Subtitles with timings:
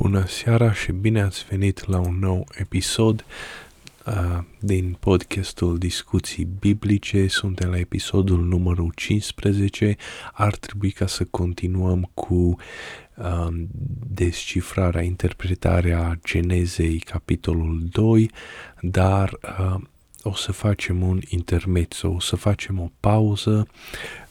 [0.00, 3.24] Bună seara și bine ați venit la un nou episod
[4.06, 7.26] uh, din podcastul Discuții Biblice.
[7.26, 9.96] Suntem la episodul numărul 15.
[10.32, 12.56] Ar trebui ca să continuăm cu
[13.16, 13.48] uh,
[14.08, 18.30] descifrarea, interpretarea Genezei, capitolul 2,
[18.80, 19.80] dar uh,
[20.22, 23.66] o să facem un intermezzo, o să facem o pauză.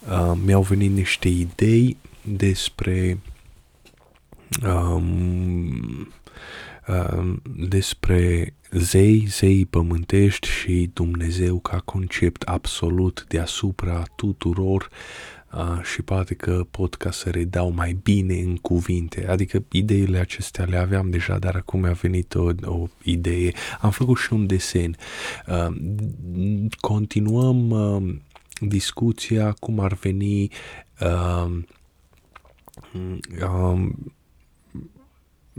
[0.10, 3.18] Uh, mi-au venit niște idei despre
[4.64, 6.14] um,
[6.88, 14.90] um, despre zei, zei pământești și Dumnezeu ca concept absolut deasupra tuturor
[15.54, 19.28] uh, și poate că pot ca să redau mai bine în cuvinte.
[19.28, 23.52] Adică ideile acestea le aveam deja, dar acum a venit o, o idee.
[23.80, 24.96] Am făcut și un desen.
[25.48, 25.76] Uh,
[26.80, 28.16] continuăm uh,
[28.62, 30.50] discuția cum ar veni
[31.00, 31.58] uh,
[33.44, 34.14] um,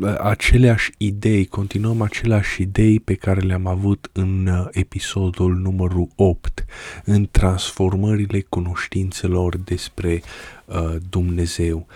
[0.07, 6.65] aceleași idei, continuăm aceleași idei pe care le-am avut în uh, episodul numărul 8,
[7.05, 10.23] în transformările cunoștințelor despre
[10.65, 11.87] uh, Dumnezeu.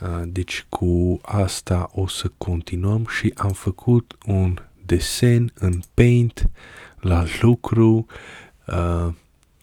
[0.00, 6.50] Uh, deci cu asta o să continuăm și am făcut un desen în Paint
[7.00, 8.06] la lucru.
[8.66, 9.12] Uh,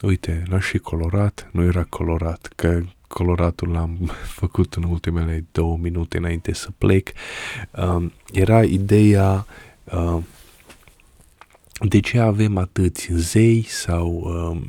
[0.02, 6.18] uite, l-am și colorat, nu era colorat, că coloratul l-am făcut în ultimele două minute
[6.18, 7.10] înainte să plec,
[7.72, 9.46] uh, era ideea
[9.84, 10.18] uh,
[11.80, 14.62] de ce avem atâți zei sau uh,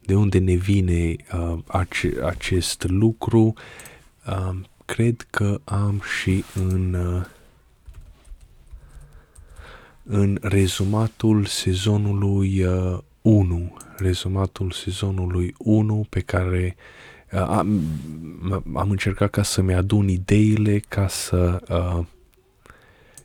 [0.00, 3.54] de unde ne vine uh, ace- acest lucru.
[4.26, 7.24] Uh, cred că am și în uh,
[10.04, 16.82] în rezumatul sezonului uh, 1, rezumatul sezonului 1 pe care uh,
[17.38, 17.82] am,
[18.74, 22.04] am încercat ca să-mi adun ideile ca să uh,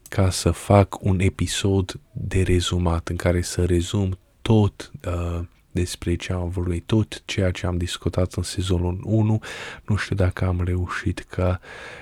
[0.10, 5.40] ca să fac un episod de rezumat în care să rezum tot uh,
[5.72, 9.40] despre ce am vorbit, tot ceea ce am discutat în sezonul 1.
[9.86, 11.60] Nu știu dacă am reușit ca...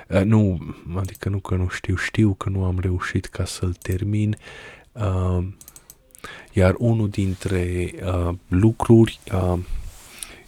[0.09, 0.59] Uh, nu,
[0.95, 4.37] adică nu că nu știu, știu că nu am reușit ca să-l termin.
[4.91, 5.47] Uh,
[6.53, 9.59] iar unul dintre uh, lucruri uh,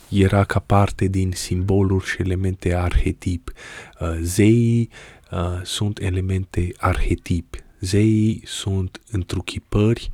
[0.09, 3.51] era ca parte din simboluri și elemente arhetip.
[3.99, 4.89] Uh, zeii
[5.31, 7.55] uh, sunt elemente arhetip.
[7.79, 10.09] Zeii sunt întruchipări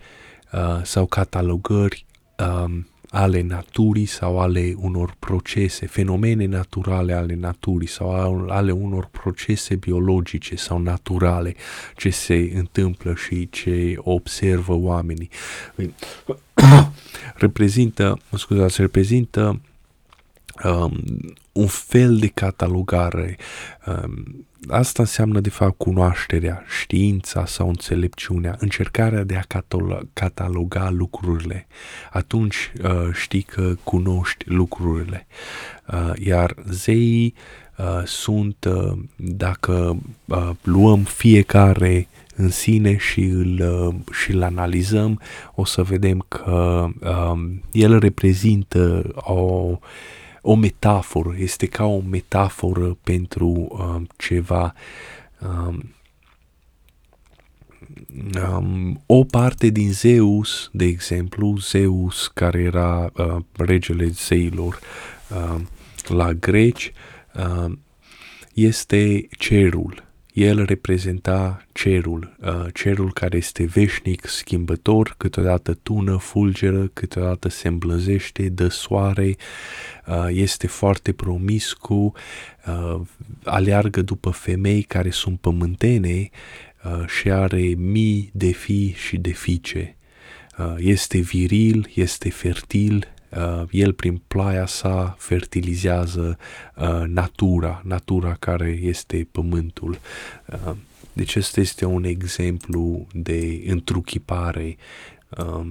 [0.51, 2.05] uh, sau catalogări
[2.37, 8.11] um, ale naturii sau ale unor procese, fenomene naturale ale naturii sau
[8.49, 11.55] ale unor procese biologice sau naturale
[11.95, 15.29] ce se întâmplă și ce observă oamenii.
[17.35, 19.61] reprezintă, scuzați, reprezintă
[20.63, 21.03] um,
[21.51, 23.37] un fel de catalogare.
[23.85, 29.63] Um, asta înseamnă, de fapt, cunoașterea, știința sau înțelepciunea, încercarea de a
[30.13, 31.67] cataloga lucrurile.
[32.11, 35.27] Atunci uh, știi că cunoști lucrurile.
[35.87, 37.33] Uh, iar zeii
[37.77, 45.21] uh, sunt, uh, dacă uh, luăm fiecare în sine și îl, uh, și îl analizăm,
[45.55, 49.77] o să vedem că uh, el reprezintă o uh,
[50.45, 54.73] o metaforă, este ca o metaforă pentru um, ceva.
[55.41, 55.93] Um,
[58.51, 64.79] um, o parte din Zeus, de exemplu, Zeus care era uh, regele zeilor
[65.29, 65.61] uh,
[66.07, 66.93] la greci,
[67.35, 67.71] uh,
[68.53, 77.49] este cerul el reprezenta cerul, uh, cerul care este veșnic, schimbător, câteodată tună, fulgeră, câteodată
[77.49, 79.35] se îmblăzește, dă soare,
[80.07, 82.13] uh, este foarte promiscu,
[82.67, 83.01] uh,
[83.43, 86.29] aleargă după femei care sunt pământene
[87.07, 89.95] și are mii de fii și de fiice.
[90.77, 93.12] Este viril, este fertil, uh,
[93.69, 96.37] el prin ploaia sa fertilizează
[96.75, 99.97] uh, natura, natura care este pământul.
[100.45, 100.75] Uh,
[101.13, 104.77] deci acesta este un exemplu de întruchipare
[105.37, 105.65] uh,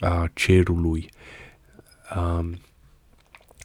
[0.00, 1.10] a cerului.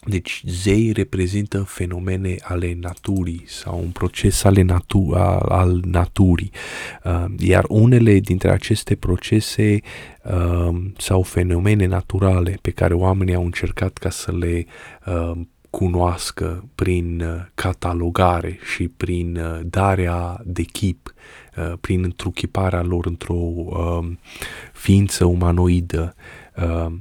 [0.08, 5.14] Uh, deci zei reprezintă fenomene ale naturii sau un proces ale natu-
[5.50, 6.52] al naturii,
[7.04, 9.80] uh, iar unele dintre aceste procese
[10.24, 14.66] uh, sau fenomene naturale pe care oamenii au încercat ca să le
[15.06, 15.32] uh,
[15.70, 17.24] cunoască prin
[17.56, 21.14] catalogare și prin darea de chip,
[21.82, 23.36] prin întruchiparea lor într-o
[24.74, 26.37] ființă umanoidă, Uh,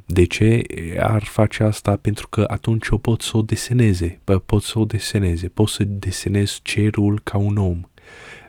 [0.07, 0.63] de ce
[0.99, 1.97] ar face asta?
[1.97, 6.61] Pentru că atunci o pot să o deseneze, pot să o deseneze, pot să desenez
[6.63, 7.81] cerul ca un om,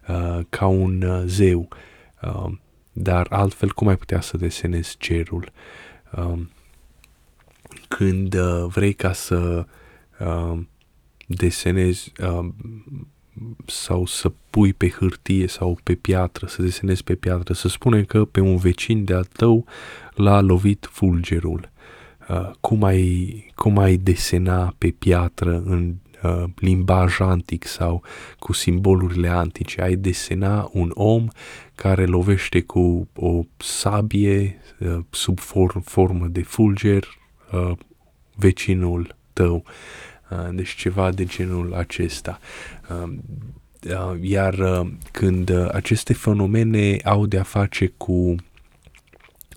[0.08, 1.68] uh, ca un uh, zeu.
[2.22, 2.52] Uh,
[2.92, 5.52] dar altfel cum ai putea să desenezi cerul?
[6.18, 6.40] Uh,
[7.88, 9.66] când uh, vrei ca să
[10.20, 10.60] uh,
[11.28, 12.48] desenezi uh,
[13.66, 18.26] sau să pui pe hârtie sau pe piatră, să desenezi pe piatră, să spunem că
[18.26, 19.66] pe un vecin de-al tău
[20.18, 21.70] l-a lovit fulgerul.
[22.30, 28.04] Uh, cum, ai, cum ai desena pe piatră în uh, limbaj antic sau
[28.40, 29.82] cu simbolurile antice?
[29.82, 31.28] Ai desena un om
[31.76, 37.08] care lovește cu o sabie uh, sub form, formă de fulger
[37.52, 37.72] uh,
[38.36, 39.64] vecinul tău.
[40.30, 42.40] Uh, deci ceva de genul acesta.
[42.90, 43.14] Uh,
[43.90, 48.36] uh, iar uh, când uh, aceste fenomene au de-a face cu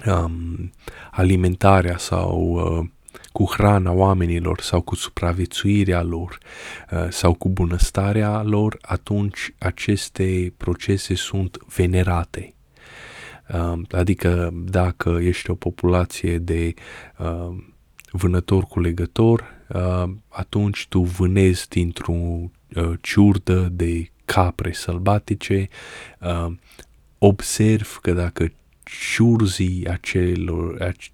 [0.07, 0.73] um,
[1.11, 2.89] alimentarea sau uh,
[3.33, 6.39] cu hrana oamenilor sau cu supraviețuirea lor
[6.93, 12.55] uh, sau cu bunăstarea lor, atunci aceste procese sunt venerate.
[13.55, 16.75] Uh, adică dacă ești o populație de
[17.19, 17.57] uh,
[18.11, 25.69] vânător-culegător, uh, atunci tu vânezi dintr-o uh, ciurdă de capre sălbatice,
[26.21, 26.53] uh,
[27.19, 28.53] observ că dacă
[29.15, 31.11] ciurzii acelor, ace,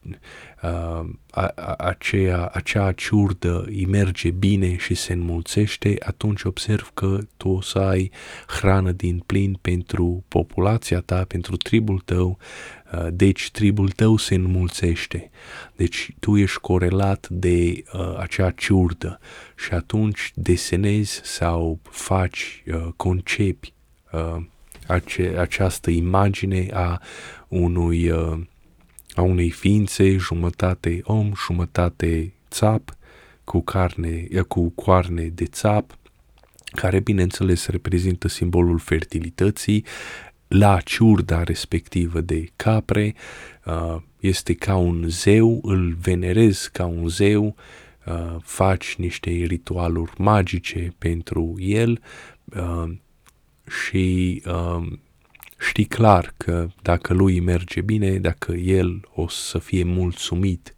[0.63, 7.19] uh, a, a, aceea, acea ciurdă îi merge bine și se înmulțește, atunci observ că
[7.37, 8.11] tu o să ai
[8.47, 12.39] hrană din plin pentru populația ta, pentru tribul tău,
[12.93, 15.31] uh, deci tribul tău se înmulțește.
[15.77, 19.21] Deci tu ești corelat de uh, acea ciurdă
[19.57, 23.73] și atunci desenezi sau faci, uh, concepi
[24.13, 24.37] uh,
[24.87, 27.01] ace, această imagine a
[27.49, 28.39] unui, uh,
[29.15, 32.97] a unei ființe, jumătate om, jumătate țap,
[33.45, 35.99] cu, carne, uh, cu coarne de țap,
[36.73, 39.85] care bineînțeles reprezintă simbolul fertilității,
[40.49, 43.15] la ciurda respectivă de capre,
[43.65, 47.57] uh, este ca un zeu, îl venerezi ca un zeu,
[48.43, 52.01] faci niște ritualuri magice pentru el,
[53.69, 55.01] și um,
[55.59, 60.75] știi clar că dacă lui merge bine, dacă el o să fie mulțumit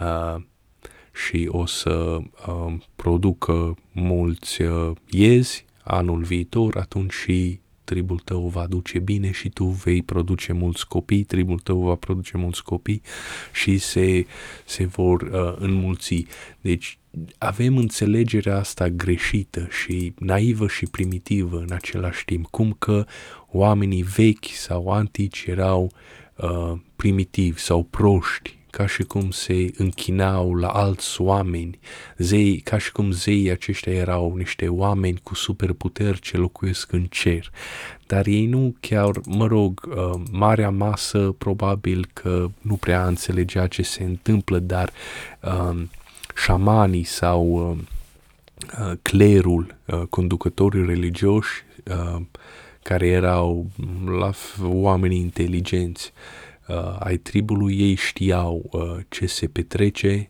[0.00, 0.42] uh,
[1.26, 8.66] și o să uh, producă mulți uh, iezi anul viitor, atunci și tribul tău va
[8.66, 13.02] duce bine și tu vei produce mulți copii, tribul tău va produce mulți copii
[13.52, 14.26] și se,
[14.66, 16.26] se vor uh, înmulți.
[16.60, 16.98] Deci
[17.38, 23.06] avem înțelegerea asta greșită și naivă și primitivă în același timp, cum că
[23.52, 25.90] oamenii vechi sau antici erau
[26.36, 31.78] uh, primitivi sau proști ca și cum se închinau la alți oameni,
[32.16, 37.50] zei, ca și cum zeii aceștia erau niște oameni cu superputeri ce locuiesc în cer.
[38.06, 43.82] Dar ei nu chiar, mă rog, uh, marea masă probabil că nu prea înțelegea ce
[43.82, 44.90] se întâmplă, dar
[45.42, 45.82] uh,
[46.36, 47.78] șamanii sau uh,
[48.80, 52.20] uh, clerul, uh, conducătorii religioși uh,
[52.90, 53.70] care erau
[54.18, 54.30] la
[54.62, 56.12] oameni inteligenți,
[56.68, 60.28] uh, ai tribului, ei știau uh, ce se petrece,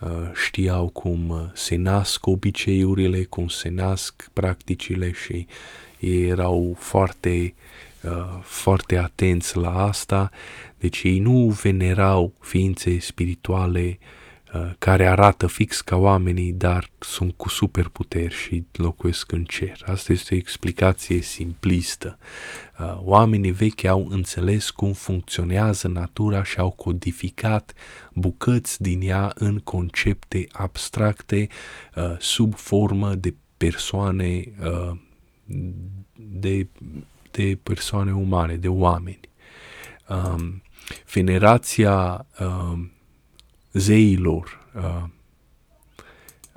[0.00, 5.46] uh, știau cum uh, se nasc obiceiurile, cum se nasc practicile și
[5.98, 7.54] ei erau foarte,
[8.02, 10.30] uh, foarte atenți la asta,
[10.78, 14.25] deci ei nu venerau ființe spirituale uh, Uh,
[14.78, 19.82] care arată fix ca oamenii, dar sunt cu superputeri și locuiesc în cer.
[19.86, 22.18] Asta este o explicație simplistă.
[22.80, 27.72] Uh, oamenii vechi au înțeles cum funcționează natura și au codificat
[28.12, 31.48] bucăți din ea în concepte abstracte
[31.94, 34.44] uh, sub formă de persoane
[36.14, 36.68] de,
[37.30, 39.20] de persoane umane, de oameni.
[40.08, 40.62] Um,
[41.12, 42.90] venerația um,
[43.76, 45.02] zeilor uh,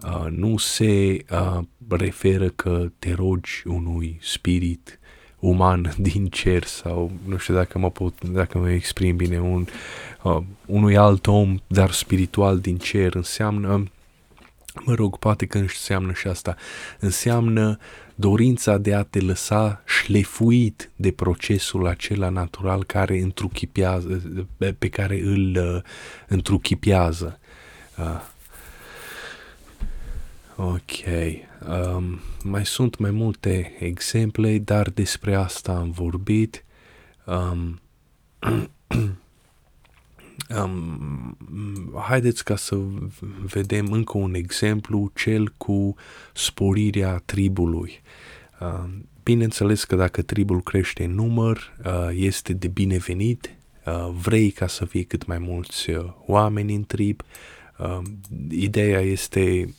[0.04, 1.60] uh, nu se uh,
[1.90, 5.00] referă că te rogi unui spirit
[5.40, 9.66] uman din cer sau nu știu dacă mă pot, dacă mă exprim bine, un,
[10.24, 13.84] uh, unui alt om, dar spiritual din cer înseamnă
[14.86, 16.56] mă rog, poate că înseamnă și asta,
[17.00, 17.78] înseamnă
[18.20, 24.22] dorința de a te lăsa șlefuit de procesul acela natural care întruchipează,
[24.78, 25.82] pe care îl uh,
[26.28, 27.40] întruchipează.
[27.98, 28.22] Uh.
[30.56, 30.92] Ok.
[31.68, 36.66] Um, mai sunt mai multe exemple, dar despre asta am vorbit.
[37.26, 37.80] Um,
[40.56, 41.38] Um,
[42.08, 42.78] haideți ca să
[43.46, 45.96] vedem încă un exemplu, cel cu
[46.34, 48.02] sporirea tribului.
[48.60, 48.90] Uh,
[49.24, 53.50] bineînțeles că dacă tribul crește în număr, uh, este de binevenit,
[53.86, 57.22] uh, vrei ca să fie cât mai mulți uh, oameni în trib.
[57.78, 58.02] Uh,
[58.50, 59.74] ideea este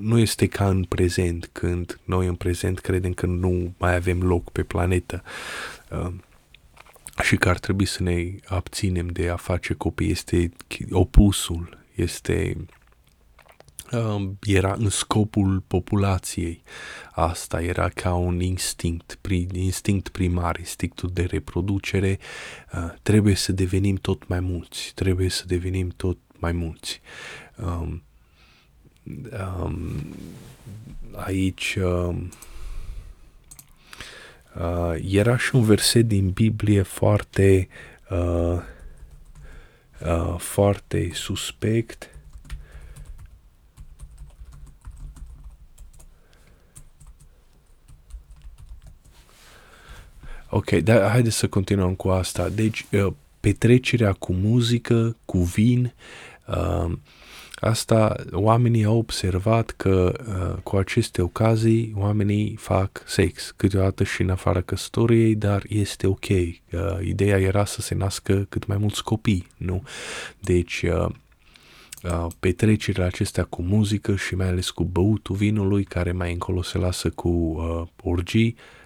[0.00, 4.50] nu este ca în prezent, când noi în prezent credem că nu mai avem loc
[4.50, 5.22] pe planetă
[5.90, 6.12] uh,
[7.22, 10.10] și că ar trebui să ne abținem de a face copii.
[10.10, 10.52] Este
[10.90, 12.79] opusul, este uh,
[14.42, 16.62] era în scopul populației.
[17.12, 22.18] Asta era ca un instinct, pri, instinct primar, instinctul de reproducere.
[22.74, 27.00] Uh, trebuie să devenim tot mai mulți, trebuie să devenim tot mai mulți.
[27.64, 28.02] Um,
[29.62, 30.06] um,
[31.12, 32.30] aici um,
[34.54, 37.68] uh, era și un verset din Biblie foarte
[38.10, 38.62] uh,
[40.06, 42.09] uh, foarte suspect.
[50.50, 52.48] Ok, dar haideți să continuăm cu asta.
[52.48, 55.94] Deci, uh, petrecerea cu muzică, cu vin,
[56.46, 56.92] uh,
[57.60, 64.30] Asta oamenii au observat că uh, cu aceste ocazii oamenii fac sex, câteodată și în
[64.30, 66.28] afara căsătoriei, dar este ok.
[66.28, 66.58] Uh,
[67.02, 69.82] ideea era să se nască cât mai mulți copii, nu?
[70.40, 71.08] Deci uh,
[72.02, 76.78] uh, petrecerea acestea cu muzică și mai ales cu băutul vinului, care mai încolo se
[76.78, 78.79] lasă cu uh, orgii, uh,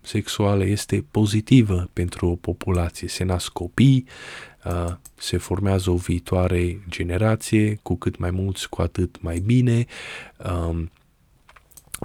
[0.00, 3.08] sexuală este pozitivă pentru o populație.
[3.08, 4.06] Se nasc copii,
[4.64, 9.86] uh, se formează o viitoare generație, cu cât mai mulți, cu atât mai bine.
[10.68, 10.90] Um,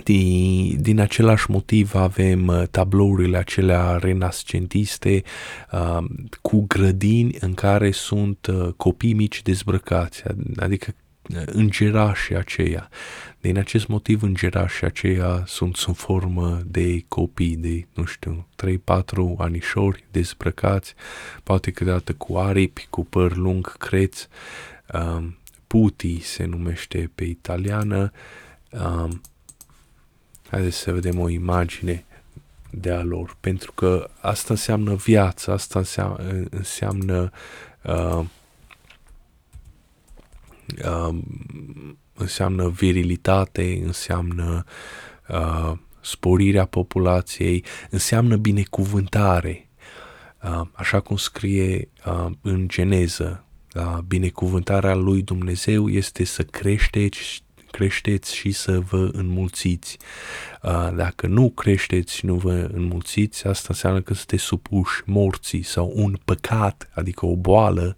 [0.04, 5.24] din, din același motiv avem uh, tablourile acelea renascentiste
[5.72, 6.04] uh,
[6.42, 10.24] cu grădini în care sunt uh, copii mici dezbrăcați,
[10.56, 10.94] adică
[11.46, 12.90] îngerașii aceia.
[13.48, 20.06] Din acest motiv îngerașii aceia sunt sub formă de copii de, nu știu, 3-4 anișori
[20.12, 20.94] dezbrăcați,
[21.44, 24.28] poate câteodată cu aripi, cu păr lung, creț,
[24.94, 25.38] um,
[25.68, 28.12] puti se numește pe italiană.
[28.70, 29.22] Um,
[30.50, 32.06] haideți să vedem o imagine
[32.72, 37.32] de a lor, pentru că asta înseamnă viață, asta înseamnă, înseamnă
[37.84, 38.24] uh,
[40.84, 41.18] uh,
[42.18, 44.64] înseamnă virilitate, înseamnă
[45.30, 45.72] uh,
[46.02, 49.70] sporirea populației, înseamnă binecuvântare.
[50.44, 53.46] Uh, așa cum scrie uh, în Geneză,
[53.76, 59.98] uh, binecuvântarea lui Dumnezeu este să creșteți creșteți și să vă înmulțiți.
[60.96, 66.18] Dacă nu creșteți și nu vă înmulțiți, asta înseamnă că sunteți supuși morții sau un
[66.26, 67.98] păcat, adică o boală,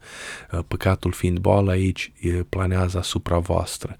[0.67, 2.11] păcatul fiind boală aici,
[2.49, 3.95] planează asupra voastră.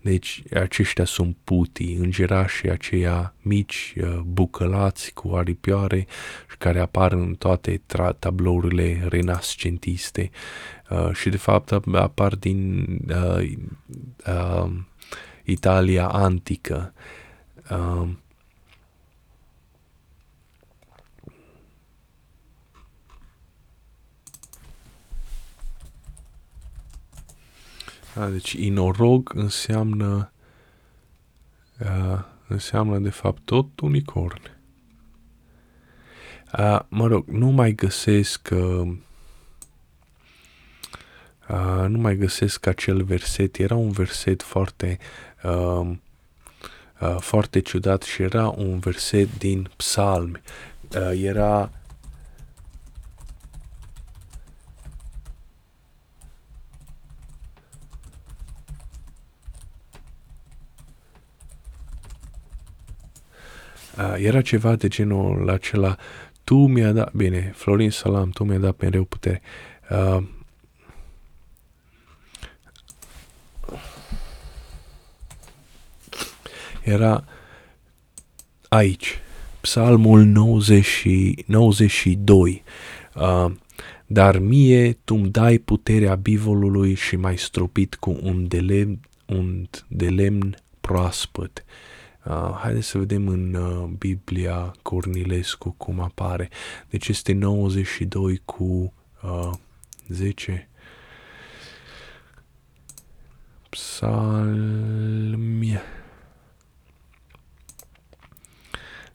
[0.00, 6.06] Deci aceștia sunt putii, îngerașii aceia mici, bucălați cu aripioare
[6.50, 7.82] și care apar în toate
[8.18, 10.30] tablourile renascentiste
[11.12, 13.52] și de fapt apar din uh,
[14.26, 14.70] uh,
[15.44, 16.92] Italia antică.
[17.70, 18.18] Um,
[28.14, 30.32] a, deci inorog înseamnă
[31.80, 34.40] uh, înseamnă de fapt tot unicorn.
[36.58, 38.96] Uh, mă rog, nu mai găsesc uh,
[41.48, 43.56] uh, nu mai găsesc acel verset.
[43.56, 44.98] Era un verset foarte
[45.44, 45.90] uh,
[47.00, 50.42] uh, foarte ciudat și era un verset din psalmi.
[50.96, 51.70] Uh, era
[63.98, 65.96] Uh, era ceva de genul acela,
[66.44, 69.42] tu mi-a dat, bine, Florin Salam, tu mi-a dat mereu putere.
[69.90, 70.22] Uh,
[76.84, 77.24] era
[78.68, 79.18] aici,
[79.60, 81.06] psalmul 90,
[81.46, 82.62] 92.
[83.14, 83.52] Uh,
[84.06, 90.08] dar mie tu-mi dai puterea bivolului și mai stropit cu un de lemn, un de
[90.08, 91.64] lemn proaspăt.
[92.24, 96.48] Uh, haideți să vedem în uh, Biblia Cornilescu cum apare.
[96.90, 99.50] Deci este 92 cu uh,
[100.08, 100.68] 10.
[103.70, 105.82] Psalmia.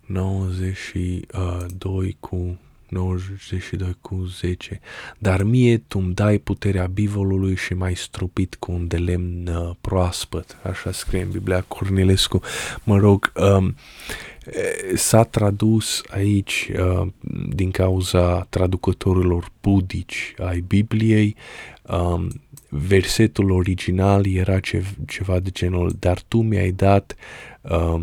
[0.09, 4.79] 92 cu 92 cu 10.
[5.17, 10.57] Dar mie tu-mi dai puterea bivolului și mai stropit cu un de lemn uh, proaspăt.
[10.63, 12.41] Așa scrie în Biblia Cornilescu.
[12.83, 13.75] Mă rog, um,
[14.95, 17.07] s-a tradus aici uh,
[17.49, 21.35] din cauza traducătorilor budici ai Bibliei.
[21.81, 22.27] Um,
[22.69, 27.15] versetul original era ce, ceva de genul, dar tu mi-ai dat
[27.61, 28.01] uh,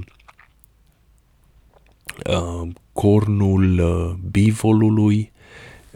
[2.31, 5.33] uh, cornul uh, bivolului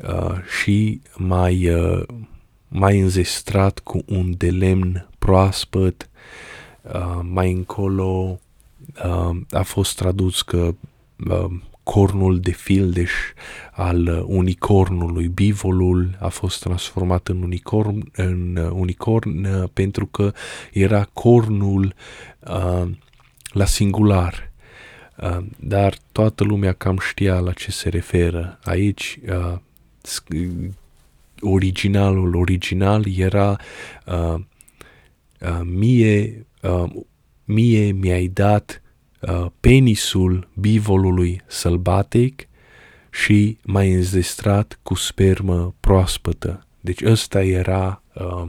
[0.02, 2.02] uh, și mai, uh,
[2.68, 6.10] mai înzestrat cu un de lemn proaspăt.
[6.82, 8.40] Uh, mai încolo
[9.04, 10.74] uh, a fost tradus că
[11.28, 11.50] uh,
[11.82, 13.12] cornul de fildeș
[13.72, 20.32] al unicornului, bivolul a fost transformat în unicorn, în unicorn uh, pentru că
[20.72, 21.94] era cornul
[22.38, 22.90] uh,
[23.52, 24.49] la singular.
[25.22, 28.58] Uh, dar toată lumea cam știa la ce se referă.
[28.64, 29.58] Aici uh,
[31.40, 33.56] originalul original era
[34.06, 34.34] uh,
[35.40, 36.90] uh, mie, uh,
[37.44, 38.82] mie mi-ai dat
[39.20, 42.48] uh, penisul bivolului sălbatic
[43.10, 46.66] și mai înzestrat cu spermă proaspătă.
[46.80, 48.48] Deci ăsta era uh, uh,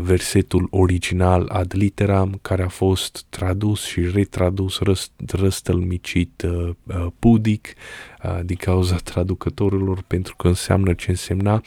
[0.00, 7.66] versetul original ad literam care a fost tradus și retradus răst, răstălmicit uh, uh, pudic
[7.66, 8.09] uh,
[8.44, 11.62] din cauza traducătorilor pentru că înseamnă ce însemna.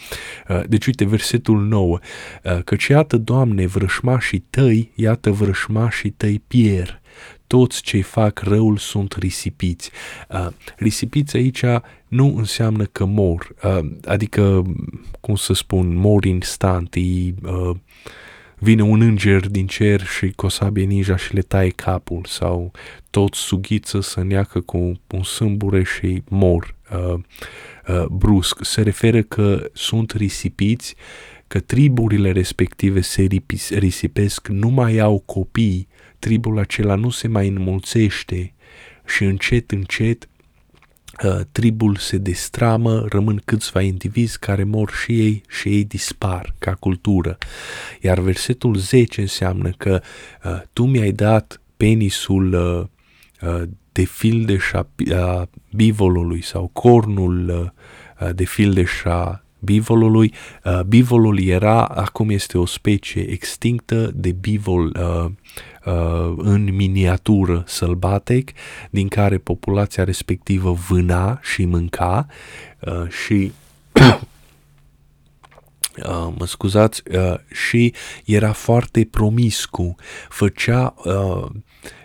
[0.49, 1.99] Uh, deci uite versetul 9
[2.43, 7.01] uh, căci iată Doamne vrășmașii tăi, iată vrășmașii tăi pier
[7.47, 9.91] toți cei fac răul sunt risipiți.
[10.29, 11.63] Uh, risipiți aici
[12.07, 14.63] nu înseamnă că mor, uh, adică,
[15.19, 17.75] cum să spun, mor instant, e, uh,
[18.63, 22.71] vine un înger din cer și cu o sabie ninja și le taie capul sau
[23.09, 27.19] toți sughiță să neacă cu un sâmbure și mor uh,
[27.87, 28.65] uh, brusc.
[28.65, 30.95] Se referă că sunt risipiți,
[31.47, 33.27] că triburile respective se
[33.69, 35.87] risipesc, nu mai au copii,
[36.19, 38.53] tribul acela nu se mai înmulțește
[39.05, 40.32] și încet, încet uh,
[41.51, 47.37] tribul se destramă, rămân câțiva indivizi care mor și ei și ei dispar ca cultură.
[48.01, 50.01] Iar versetul 10 înseamnă că
[50.43, 53.61] uh, tu mi-ai dat penisul uh, uh,
[53.91, 54.87] de fildeș a
[55.75, 57.49] bivolului sau cornul
[58.19, 60.33] uh, de fildeș a bivolului.
[60.63, 65.31] Uh, bivolul era, acum este o specie extinctă de bivol uh, uh,
[66.37, 68.51] în miniatură sălbatic,
[68.89, 72.27] din care populația respectivă vâna și mânca
[72.79, 73.51] uh, și
[75.97, 77.93] Uh, mă scuzați, uh, și
[78.25, 79.95] era foarte promiscu,
[80.29, 81.45] făcea, uh,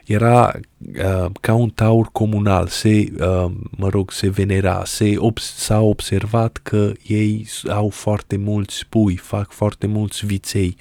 [0.04, 5.80] era uh, ca un taur comunal, se, uh, mă rog, se venera, se ob- s-a
[5.80, 10.76] observat că ei au foarte mulți pui, fac foarte mulți viței,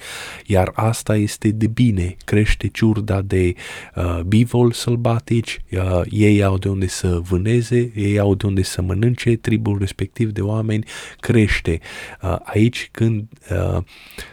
[0.46, 3.54] iar asta este de bine, crește ciurda de
[3.96, 8.82] uh, bivol sălbatici, uh, ei au de unde să vâneze, ei au de unde să
[8.82, 10.84] mănânce, tribul respectiv de oameni
[11.20, 11.80] crește.
[12.22, 13.82] Uh, aici când uh,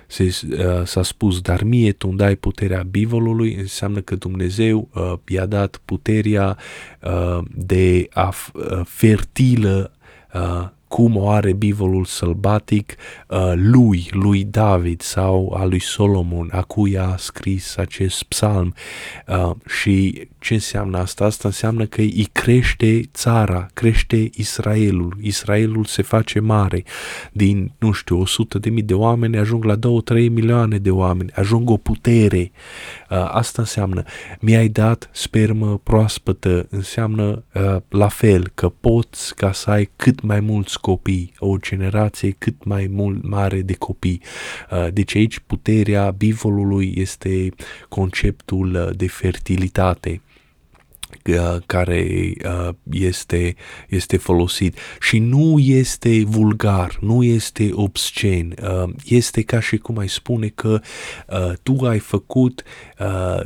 [0.07, 5.13] se, uh, s-a spus, dar mie tu îmi dai puterea bivolului, înseamnă că Dumnezeu uh,
[5.27, 5.54] i-a dat
[5.85, 6.57] puterea
[7.01, 9.91] uh, de a uh, fertilă
[10.33, 12.95] uh, cum o are bivolul sălbatic
[13.27, 18.73] uh, lui, lui David sau a lui Solomon, a cui a scris acest psalm.
[19.27, 21.25] Uh, și ce înseamnă asta?
[21.25, 25.17] Asta înseamnă că îi crește țara, crește Israelul.
[25.21, 26.83] Israelul se face mare.
[27.31, 29.79] Din, nu știu, 100 de mii de oameni ajung la 2-3
[30.13, 31.31] milioane de oameni.
[31.33, 32.51] Ajung o putere.
[33.09, 34.03] Uh, asta înseamnă,
[34.39, 40.39] mi-ai dat spermă proaspătă, înseamnă uh, la fel că poți ca să ai cât mai
[40.39, 44.21] mulți copii, o generație cât mai mult mare de copii.
[44.71, 47.49] Uh, deci aici puterea bivolului este
[47.89, 50.21] conceptul de fertilitate
[51.65, 52.33] care
[52.91, 53.55] este,
[53.89, 58.53] este folosit și nu este vulgar, nu este obscen,
[59.05, 60.81] este ca și cum ai spune că
[61.63, 62.63] tu ai făcut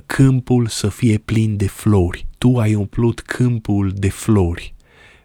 [0.06, 4.74] câmpul să fie plin de flori, tu ai umplut câmpul de flori.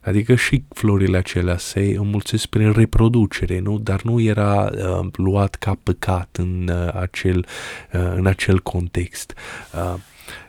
[0.04, 3.78] Adică și florile acelea se înmulțesc prin reproducere, nu?
[3.78, 7.46] Dar nu era uh, luat ca păcat în, uh, acel,
[7.92, 9.34] uh, în acel context.
[9.74, 9.94] Uh,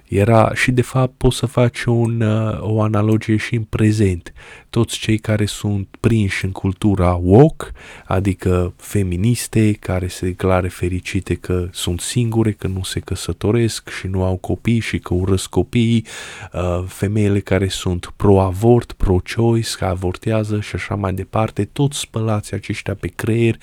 [0.08, 4.34] era și de fapt poți să faci un, uh, o analogie și în prezent.
[4.70, 7.66] Toți cei care sunt prinși în cultura woke,
[8.06, 14.24] adică feministe, care se declare fericite că sunt singure, că nu se căsătoresc și nu
[14.24, 16.06] au copii și că urăsc copiii,
[16.54, 22.96] uh, femeile care sunt pro-avort, pro-choice, că avortează și așa mai departe, toți spălați aceștia
[22.96, 23.58] pe creier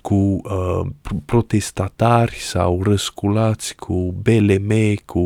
[0.00, 0.86] cu uh,
[1.24, 5.18] protestatari sau răsculați cu BLM, cu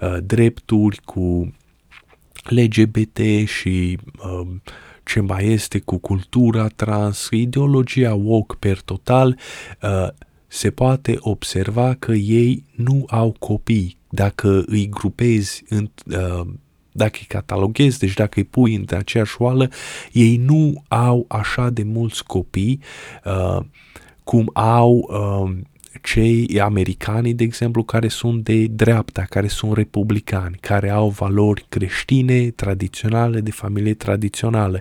[0.00, 1.54] uh, drepturi, cu
[2.44, 4.48] LGBT și uh,
[5.04, 9.38] ce mai este cu cultura trans, ideologia woke per total,
[9.82, 10.08] uh,
[10.46, 13.98] se poate observa că ei nu au copii.
[14.08, 16.46] Dacă îi grupezi în, uh,
[16.92, 19.68] dacă îi cataloghezi, deci dacă îi pui între aceeași oală,
[20.12, 22.80] ei nu au așa de mulți copii
[23.24, 23.64] uh,
[24.24, 25.58] cum au uh,
[26.02, 32.50] cei americani, de exemplu, care sunt de dreapta, care sunt republicani, care au valori creștine,
[32.50, 34.80] tradiționale, de familie tradițională,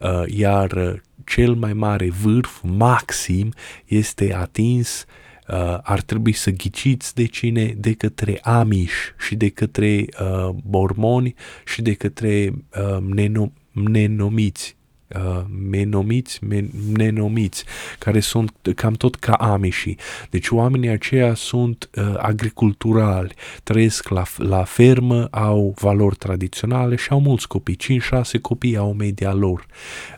[0.00, 3.52] uh, iar cel mai mare vârf, maxim,
[3.84, 5.04] este atins
[5.48, 7.74] uh, ar trebui să ghiciți de cine?
[7.76, 13.42] De către Amish și de către uh, mormoni și de către uh,
[13.72, 14.75] nenomiți
[15.08, 17.64] uh, menomiți, men, nenomiți,
[17.98, 19.98] care sunt cam tot ca amișii.
[20.30, 27.20] Deci oamenii aceia sunt uh, agriculturali, trăiesc la, la fermă, au valori tradiționale și au
[27.20, 28.00] mulți copii,
[28.36, 29.66] 5-6 copii au media lor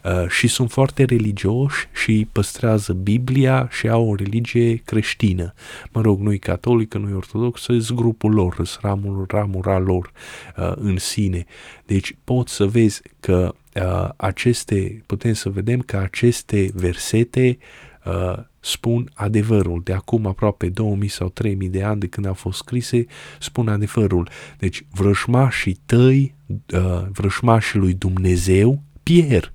[0.04, 5.54] uh, și sunt foarte religioși și păstrează Biblia și au o religie creștină.
[5.92, 10.12] Mă rog, nu-i catolică, nu-i ortodoxă, sunt grupul lor, sunt ramul, ramura lor
[10.56, 11.44] uh, în sine.
[11.86, 13.67] Deci poți să vezi că uh,
[14.16, 17.58] aceste, putem să vedem că aceste versete
[18.04, 19.80] uh, spun adevărul.
[19.84, 23.06] De acum aproape 2000 sau 3000 de ani de când au fost scrise,
[23.38, 24.28] spun adevărul.
[24.58, 26.34] Deci vrășmașii tăi,
[26.74, 29.52] uh, vrășmașii lui Dumnezeu pierd.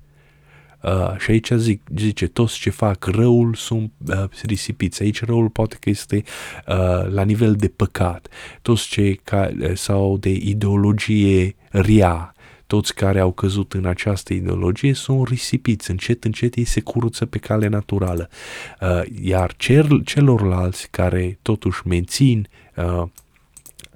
[0.82, 5.02] Uh, și aici zic, zice, toți ce fac răul sunt uh, risipiți.
[5.02, 6.22] Aici răul poate că este
[6.68, 8.28] uh, la nivel de păcat.
[8.62, 12.33] Toți cei care, sau de ideologie rea,
[12.66, 17.38] toți care au căzut în această ideologie sunt risipiți, încet, încet ei se curăță pe
[17.38, 18.28] cale naturală.
[18.80, 23.02] Uh, iar cel, celorlalți care totuși mențin uh,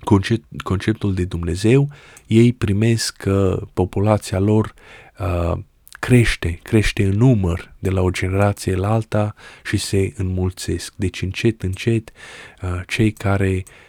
[0.04, 1.88] concept, conceptul de Dumnezeu,
[2.26, 4.74] ei primesc că populația lor
[5.18, 5.58] uh,
[5.98, 10.94] crește, crește în număr de la o generație la alta și se înmulțesc.
[10.96, 12.10] Deci încet, încet,
[12.86, 13.87] cei care Uh,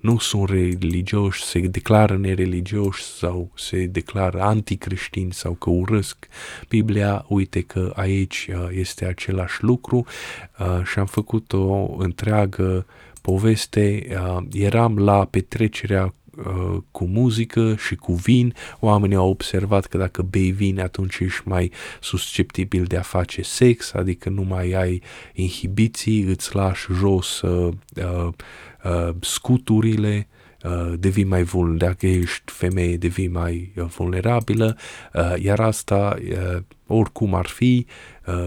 [0.00, 6.28] nu sunt religioși, se declară nereligioși sau se declară anticreștini sau că urăsc
[6.68, 10.06] Biblia, uite că aici uh, este același lucru.
[10.58, 12.86] Uh, și am făcut o întreagă
[13.22, 14.06] poveste.
[14.10, 20.22] Uh, eram la petrecerea uh, cu muzică și cu vin, oamenii au observat că dacă
[20.22, 26.22] bei vin atunci ești mai susceptibil de a face sex, adică nu mai ai inhibiții,
[26.22, 28.32] îți lași jos uh, uh, uh,
[29.20, 30.28] scuturile,
[30.64, 34.76] uh, devii mai vulnerabil, dacă ești femeie devii mai uh, vulnerabilă,
[35.14, 37.86] uh, iar asta uh, oricum ar fi,
[38.26, 38.46] uh,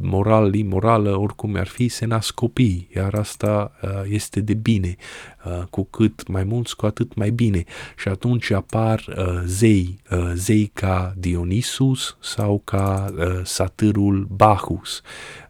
[0.00, 4.96] moral, imorală, oricum ar fi, se nasc copii, iar asta uh, este de bine.
[5.44, 7.64] Uh, cu cât mai mulți, cu atât mai bine.
[7.96, 15.00] Și atunci apar uh, zei, uh, zei ca Dionisus sau ca uh, satârul Bacchus.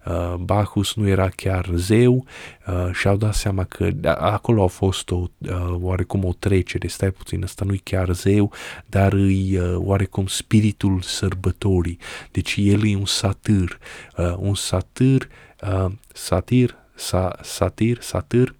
[0.06, 2.24] Uh, Bacchus nu era chiar zeu
[2.66, 7.10] uh, și au dat seama că acolo a fost o, uh, oarecum o trecere, stai
[7.10, 8.52] puțin, ăsta nu-i chiar zeu,
[8.86, 11.98] dar îi uh, oarecum spiritul sărbătorii.
[12.30, 13.78] Deci el e un satir,
[14.16, 15.28] uh, un satir,
[15.62, 18.54] uh, satir, sa, satir, satir, satir,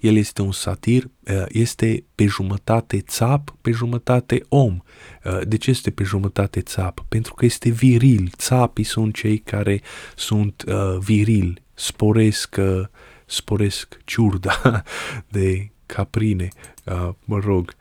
[0.00, 4.78] el este un satir, uh, este pe jumătate țap, pe jumătate om.
[5.24, 7.04] Uh, de ce este pe jumătate țap?
[7.08, 8.30] Pentru că este viril.
[8.36, 9.80] Țapii sunt cei care
[10.16, 12.56] sunt uh, virili, sporesc,
[13.26, 14.82] sporesc ciurda
[15.28, 16.48] de caprine,
[17.24, 17.74] mă rog,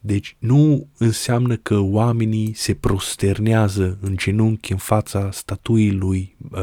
[0.00, 6.60] deci nu înseamnă că oamenii se prosternează în genunchi în fața statuii lui uh,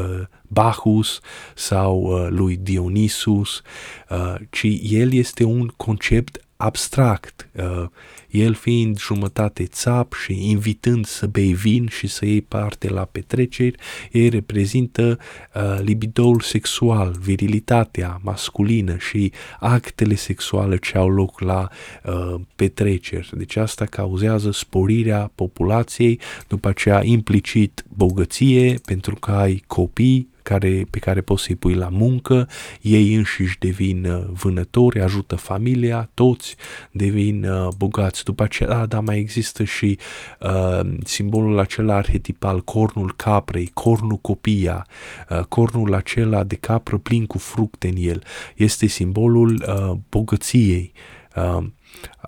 [0.48, 1.20] Bacchus
[1.54, 3.62] sau uh, lui Dionysus,
[4.10, 7.86] uh, ci el este un concept abstract, uh,
[8.30, 13.78] el fiind jumătate țap și invitând să bei vin și să iei parte la petreceri,
[14.12, 15.18] ei reprezintă
[15.54, 21.68] uh, libidoul sexual, virilitatea masculină și actele sexuale ce au loc la
[22.04, 23.30] uh, petreceri.
[23.32, 30.98] Deci asta cauzează sporirea populației, după aceea implicit bogăție pentru că ai copii, care, pe
[30.98, 32.48] care poți să-i pui la muncă,
[32.80, 36.56] ei înșiși devin uh, vânători, ajută familia, toți
[36.90, 38.24] devin uh, bogați.
[38.24, 39.98] După aceea, da, da, mai există și
[40.40, 44.86] uh, simbolul acela arhetipal, cornul caprei, cornul copia,
[45.30, 48.22] uh, cornul acela de capră plin cu fructe în el.
[48.56, 50.92] Este simbolul uh, bogăției.
[51.36, 51.64] Uh,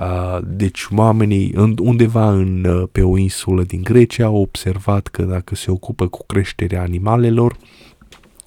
[0.00, 5.54] Uh, deci oamenii undeva în, uh, pe o insulă din Grecia au observat că dacă
[5.54, 7.56] se ocupă cu creșterea animalelor,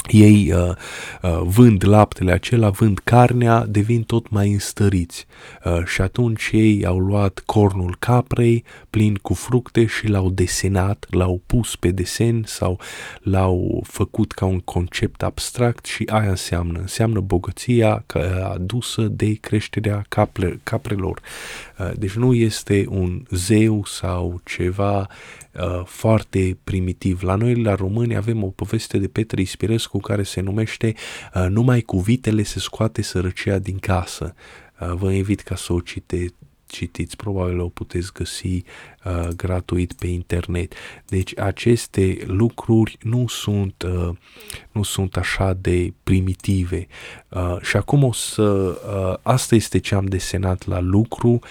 [0.08, 0.70] ei uh,
[1.22, 5.26] uh, vând laptele acela, vând carnea, devin tot mai înstăriți.
[5.66, 11.42] Uh, și atunci ei au luat cornul caprei plin cu fructe și l-au desenat, l-au
[11.46, 12.80] pus pe desen sau
[13.22, 16.80] l-au făcut ca un concept abstract și aia înseamnă.
[16.80, 18.06] Înseamnă bogăția
[18.44, 21.22] adusă de creșterea capre, caprelor.
[21.80, 25.08] Uh, deci nu este un zeu sau ceva
[25.60, 27.22] Uh, foarte primitiv.
[27.22, 30.94] La noi, la români, avem o poveste de Petre Ispirescu care se numește
[31.36, 34.34] uh, Numai cu vitele se scoate sărăcia din casă.
[34.80, 36.26] Uh, vă invit ca să o cite,
[36.74, 38.64] citiți, probabil o puteți găsi
[39.06, 40.74] uh, gratuit pe internet.
[41.08, 44.16] Deci aceste lucruri nu sunt, uh,
[44.72, 46.88] nu sunt așa de primitive.
[47.30, 51.42] Uh, și acum o să, uh, asta este ce am desenat la lucru, uh,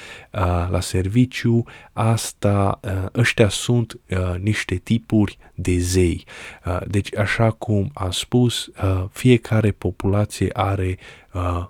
[0.70, 6.24] la serviciu, asta, uh, ăștia sunt uh, niște tipuri de zei.
[6.66, 10.98] Uh, deci așa cum am spus, uh, fiecare populație are
[11.32, 11.66] uh,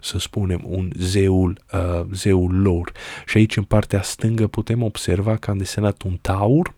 [0.00, 2.92] să spunem, un zeul, uh, zeul lor.
[3.26, 6.74] Și aici, în partea stângă, putem observa că am desenat un taur,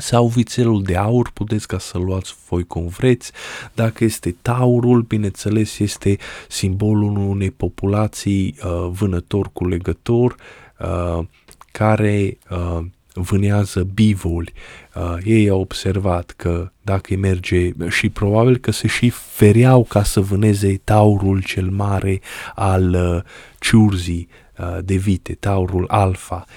[0.00, 3.32] sau vițelul de aur, puteți ca să luați voi cum vreți.
[3.72, 6.16] Dacă este taurul, bineînțeles, este
[6.48, 10.34] simbolul unei populații uh, vânător cu legător
[10.78, 11.24] uh,
[11.72, 14.52] care uh, vânează bivoli.
[15.00, 20.02] Uh, ei au observat că dacă îi merge și probabil că se și fereau ca
[20.02, 22.20] să vâneze taurul cel mare
[22.54, 23.22] al uh,
[23.58, 26.50] ciurzii uh, de vite, taurul alfa, uh,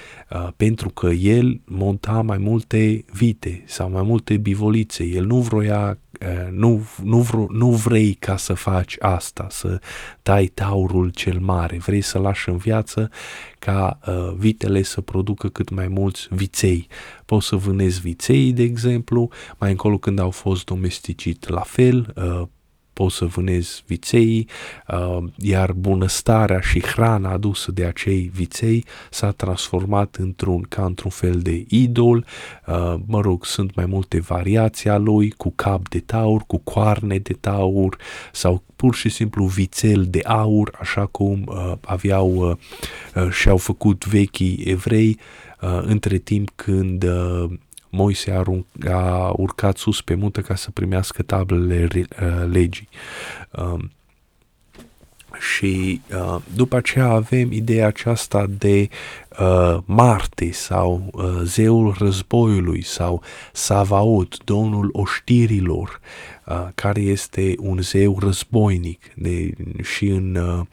[0.56, 5.04] pentru că el monta mai multe vite sau mai multe bivolițe.
[5.04, 9.80] El nu vroia Eh, nu, nu, vr- nu vrei ca să faci asta, să
[10.22, 13.10] tai taurul cel mare, vrei să lași în viață
[13.58, 16.86] ca uh, vitele să producă cât mai mulți viței.
[17.24, 22.42] Poți să vânezi viței, de exemplu, mai încolo când au fost domesticit la fel, uh,
[22.94, 24.48] poți să vânezi viței,
[24.88, 31.38] uh, iar bunăstarea și hrana adusă de acei viței s-a transformat într-un, ca într-un fel
[31.38, 32.26] de idol,
[32.66, 37.18] uh, mă rog, sunt mai multe variații a lui, cu cap de taur, cu coarne
[37.18, 37.96] de taur
[38.32, 42.56] sau pur și simplu vițel de aur, așa cum uh, aveau uh,
[43.14, 45.18] uh, și-au făcut vechii evrei,
[45.60, 47.50] uh, între timp când uh,
[47.94, 48.42] Moise a,
[48.90, 52.88] a urcat sus pe munte ca să primească tablele uh, legii.
[53.50, 53.90] Um,
[55.38, 58.88] și uh, după aceea avem ideea aceasta de
[59.40, 66.00] uh, Marte sau uh, zeul războiului sau Savaot, domnul oștirilor,
[66.46, 69.50] uh, care este un zeu războinic de,
[69.82, 70.66] și în, uh,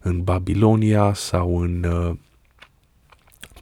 [0.00, 2.16] în Babilonia sau în uh,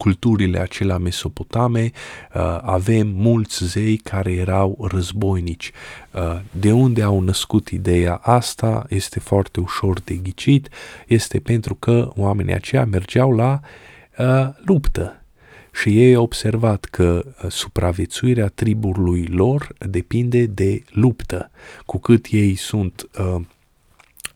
[0.02, 1.90] culturile acelea mesopotame
[2.34, 5.70] uh, avem mulți zei care erau războinici.
[6.10, 10.68] Uh, de unde au născut ideea asta este foarte ușor de ghicit,
[11.06, 13.60] este pentru că oamenii aceia mergeau la
[14.18, 15.22] uh, luptă,
[15.72, 21.50] și ei au observat că supraviețuirea triburilor lor depinde de luptă.
[21.86, 23.40] Cu cât ei sunt uh,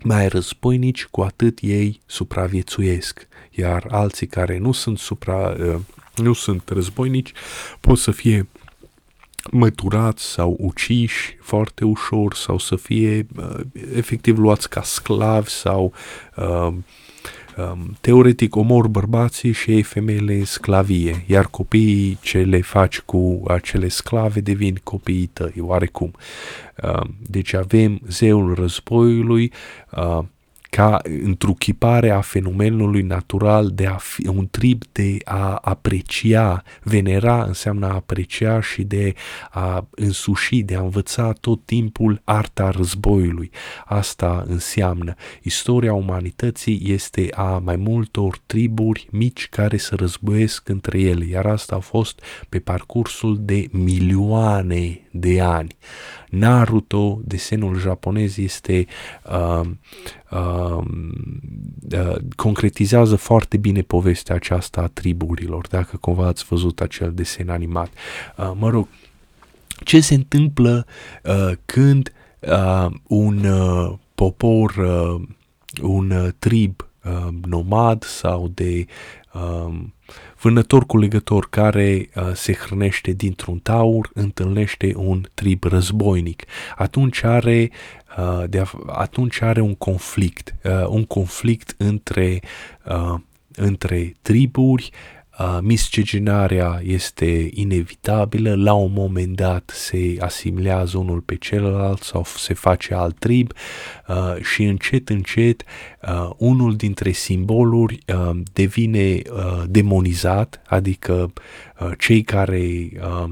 [0.03, 5.75] mai războinici, cu atât ei supraviețuiesc iar alții care nu sunt supra, uh,
[6.17, 7.33] nu sunt războinici
[7.81, 8.47] pot să fie
[9.51, 13.61] măturați sau uciși foarte ușor sau să fie uh,
[13.95, 15.93] efectiv luați ca sclavi sau
[16.37, 16.75] uh,
[17.57, 23.43] um, teoretic omor bărbații și ei femeile în sclavie, iar copiii ce le faci cu
[23.47, 26.11] acele sclave devin copiii tăi, oarecum.
[26.83, 29.53] Uh, deci avem zeul războiului,
[29.91, 30.25] uh,
[30.77, 37.87] ca întruchipare a fenomenului natural de a fi un trip de a aprecia, venera înseamnă
[37.87, 39.15] a aprecia și de
[39.51, 43.51] a însuși, de a învăța tot timpul arta războiului.
[43.85, 45.15] Asta înseamnă.
[45.43, 51.77] Istoria umanității este a mai multor triburi mici care se războiesc între ele, iar asta
[51.77, 55.77] a fost pe parcursul de milioane de ani.
[56.31, 58.87] Naruto, desenul japonez, este
[59.31, 59.69] uh,
[60.31, 60.85] uh,
[61.93, 67.91] uh, concretizează foarte bine povestea aceasta a triburilor, dacă cumva ați văzut acel desen animat.
[68.37, 68.89] Uh, mă rog,
[69.85, 70.87] ce se întâmplă
[71.25, 75.23] uh, când uh, un uh, popor, uh,
[75.83, 78.87] un uh, trib uh, nomad sau de
[79.35, 79.75] uh,
[80.47, 86.45] Vânător cu legător care uh, se hrănește dintr-un taur întâlnește un trib războinic.
[86.77, 87.71] Atunci are,
[88.19, 92.41] uh, de a, atunci are un conflict, uh, un conflict între,
[92.85, 93.15] uh,
[93.55, 94.91] între triburi
[95.39, 102.55] uh, miscegenarea este inevitabilă, la un moment dat se asimilează unul pe celălalt sau se
[102.55, 103.53] face alt trib.
[104.09, 105.63] Uh, și încet, încet
[106.03, 111.33] uh, unul dintre simboluri uh, devine uh, demonizat, adică
[111.81, 113.31] uh, cei care uh, Uh,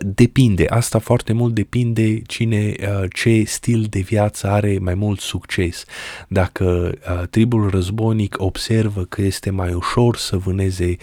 [0.00, 5.84] depinde, asta foarte mult depinde cine, uh, ce stil de viață are mai mult succes.
[6.28, 10.96] Dacă uh, tribul războinic observă că este mai ușor să vâneze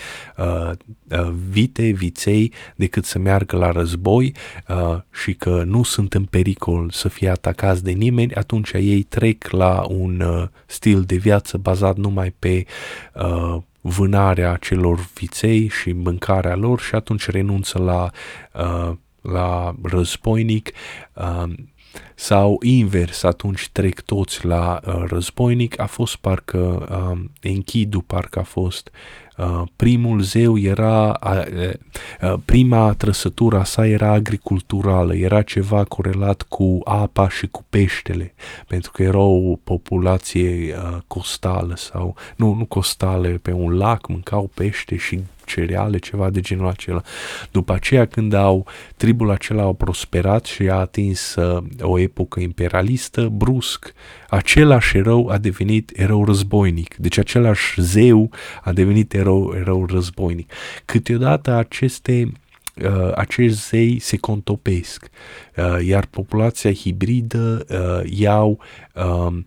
[1.49, 4.33] vite, viței, decât să meargă la război
[5.11, 9.85] și că nu sunt în pericol să fie atacați de nimeni, atunci ei trec la
[9.89, 12.65] un stil de viață bazat numai pe
[13.88, 18.10] vânarea celor viței și mâncarea lor și atunci renunță la,
[18.54, 20.71] uh, la războinic
[21.13, 21.54] uh,
[22.15, 25.79] sau invers, atunci trec toți la uh, războinic.
[25.79, 28.91] A fost parcă uh, Enkidu, parcă a fost
[29.38, 31.73] Uh, primul zeu era, uh,
[32.21, 38.33] uh, prima trăsătura sa era agriculturală, era ceva corelat cu apa și cu peștele,
[38.67, 40.75] pentru că era o populație
[41.07, 46.67] costală sau, nu, nu costală, pe un lac mâncau pește și cereale, ceva de genul
[46.67, 47.01] acela.
[47.51, 48.65] După aceea, când au,
[48.97, 53.93] tribul acela au prosperat și a atins uh, o epocă imperialistă, brusc,
[54.29, 56.95] același erou a devenit erou războinic.
[56.95, 58.29] Deci același zeu
[58.63, 60.51] a devenit erou, erou războinic.
[60.86, 62.31] Câteodată aceste
[62.83, 65.10] uh, acești zei se contopesc,
[65.55, 68.60] uh, iar populația hibridă uh, iau,
[68.95, 69.38] uh,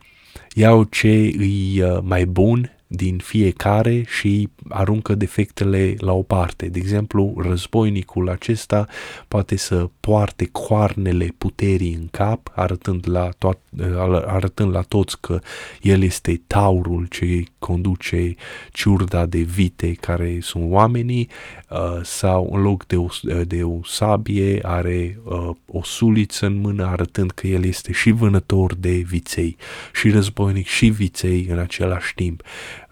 [0.54, 1.08] iau ce
[1.38, 6.66] îi uh, mai bun din fiecare și aruncă defectele la o parte.
[6.66, 8.86] De exemplu, războinicul acesta
[9.28, 13.88] poate să poarte coarnele puterii în cap, arătând la, to-
[14.26, 15.40] arătând la toți că
[15.82, 18.34] el este taurul ce conduce
[18.72, 21.28] ciurda de vite care sunt oamenii,
[21.70, 23.06] uh, sau în loc de o,
[23.44, 28.74] de o sabie are uh, o suliță în mână arătând că el este și vânător
[28.74, 29.56] de viței,
[29.92, 32.42] și războinic și viței în același timp.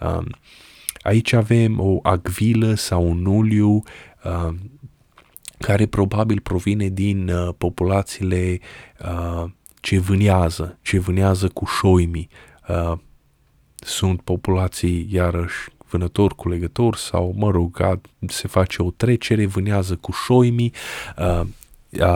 [0.00, 0.26] Um,
[1.08, 3.82] aici avem o agvilă sau un uliu
[4.24, 4.70] um,
[5.58, 8.60] care probabil provine din uh, populațiile
[9.00, 9.44] uh,
[9.80, 12.28] ce vânează, ce vânează cu șoimii.
[12.68, 12.98] Uh,
[13.76, 20.12] sunt populații, iarăși, vânător cu legător sau, mă rog, se face o trecere, vânează cu
[20.12, 20.72] șoimii,
[21.18, 21.46] uh,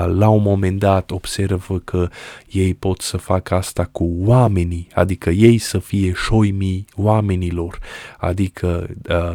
[0.07, 2.09] la un moment dat observă că
[2.51, 7.79] ei pot să facă asta cu oamenii, adică ei să fie șoimii oamenilor,
[8.19, 8.89] adică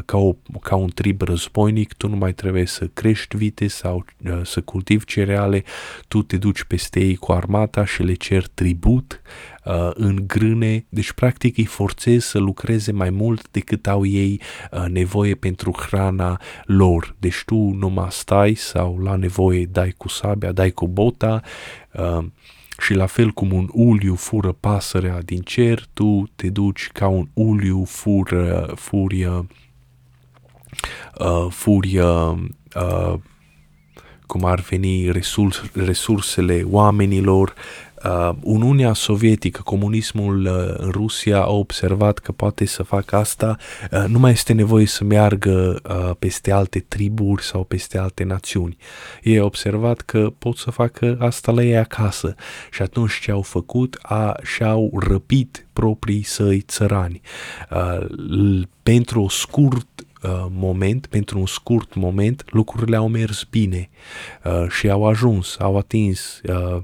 [0.05, 4.05] ca, o, ca un trib războinic, tu nu mai trebuie să crești vite sau
[4.43, 5.63] să cultivi cereale,
[6.07, 9.56] tu te duci peste ei cu armata și le cer tribut, uh,
[9.93, 15.35] în grâne, deci practic îi forțezi să lucreze mai mult decât au ei uh, nevoie
[15.35, 17.15] pentru hrana lor.
[17.19, 21.41] Deci tu numai stai sau la nevoie dai cu sabia, dai cu bota
[21.93, 22.25] uh,
[22.79, 27.27] și la fel cum un uliu fură pasărea din cer, tu te duci ca un
[27.33, 29.47] uliu fură, furie,
[31.19, 33.13] uh, furie uh,
[34.25, 37.53] cum ar veni resurs, resursele oamenilor,
[38.03, 43.55] Uh, Uniunea Sovietică, comunismul uh, în Rusia a observat că poate să facă asta,
[43.91, 48.77] uh, nu mai este nevoie să meargă uh, peste alte triburi sau peste alte națiuni.
[49.23, 52.35] Ei au observat că pot să facă asta la ei acasă
[52.71, 57.21] și atunci ce au făcut, a, și-au răpit proprii săi țărani.
[57.71, 59.87] Uh, pentru o scurt
[60.23, 63.89] uh, moment, pentru un scurt moment, lucrurile au mers bine
[64.43, 66.81] uh, și au ajuns, au atins uh, uh,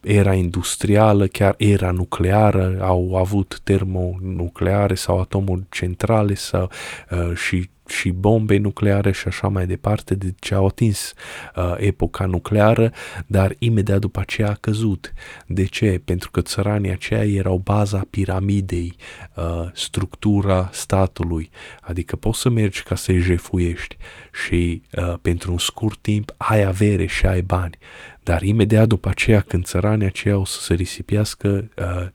[0.00, 6.70] era industrială, chiar era nucleară, au avut termonucleare sau atomuri centrale sau,
[7.10, 11.14] uh, și și bombe nucleare și așa mai departe, deci au atins
[11.56, 12.92] uh, epoca nucleară,
[13.26, 15.12] dar imediat după aceea a căzut.
[15.46, 16.00] De ce?
[16.04, 18.96] Pentru că țăranii aceia erau baza piramidei,
[19.36, 23.96] uh, structura statului, adică poți să mergi ca să-i jefuiești
[24.46, 27.78] și uh, pentru un scurt timp ai avere și ai bani,
[28.28, 32.08] dar imediat după aceea când țăranii aceia o să se risipiască, uh,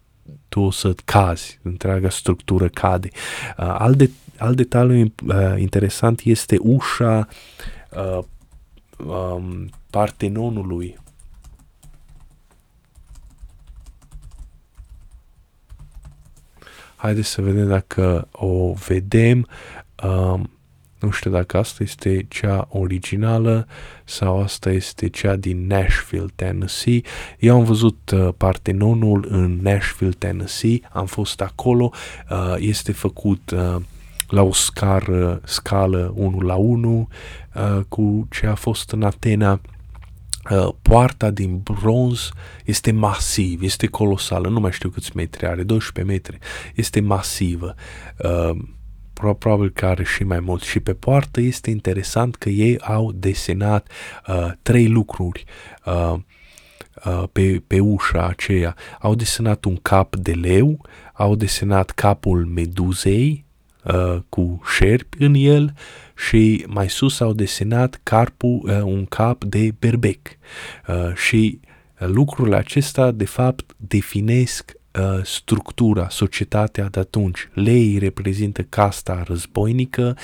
[0.47, 3.09] tu o să cazi, întreaga structură cade.
[3.57, 7.27] Uh, alt, de, alt detaliu uh, interesant este ușa
[7.89, 8.23] uh,
[9.05, 10.97] um, Partenonului.
[16.95, 19.47] Haideți să vedem dacă o vedem.
[20.03, 20.49] Um,
[21.03, 23.67] nu știu dacă asta este cea originală
[24.03, 27.01] sau asta este cea din Nashville, Tennessee.
[27.39, 31.91] Eu am văzut uh, Partenonul în Nashville, Tennessee, am fost acolo,
[32.29, 33.75] uh, este făcut uh,
[34.27, 37.07] la o scară, scală 1 la 1
[37.53, 39.61] uh, cu ce a fost în Atena.
[40.51, 42.29] Uh, poarta din bronz
[42.65, 46.37] este masiv, este colosală, nu mai știu câți metri are, 12 metri,
[46.75, 47.75] este masivă.
[48.17, 48.57] Uh,
[49.31, 50.61] probabil că are și mai mult.
[50.61, 53.89] Și pe poartă este interesant că ei au desenat
[54.27, 55.43] uh, trei lucruri
[55.85, 56.13] uh,
[57.05, 58.75] uh, pe, pe ușa aceea.
[58.99, 63.45] Au desenat un cap de leu, au desenat capul meduzei
[63.83, 65.73] uh, cu șerpi în el
[66.15, 70.27] și mai sus au desenat carpul, uh, un cap de berbec.
[70.87, 71.59] Uh, și
[71.97, 74.82] lucrurile acestea, de fapt, definesc Uh,
[75.23, 77.49] structura, societatea de atunci.
[77.53, 80.17] Lei reprezintă casta războinică,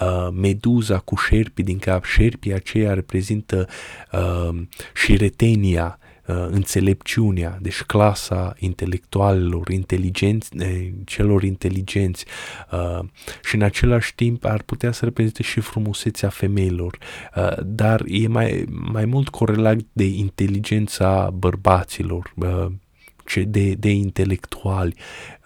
[0.00, 3.68] uh, meduza cu șerpi din cap, șerpii aceia reprezintă
[4.12, 4.60] uh,
[4.94, 12.24] șiretenia, uh, înțelepciunea, deci clasa intelectualilor, inteligenți, eh, celor inteligenți.
[12.72, 13.04] Uh,
[13.44, 16.98] și în același timp ar putea să reprezinte și frumusețea femeilor,
[17.36, 22.66] uh, dar e mai, mai mult corelat de inteligența bărbaților, uh,
[23.36, 24.94] de, de intelectuali,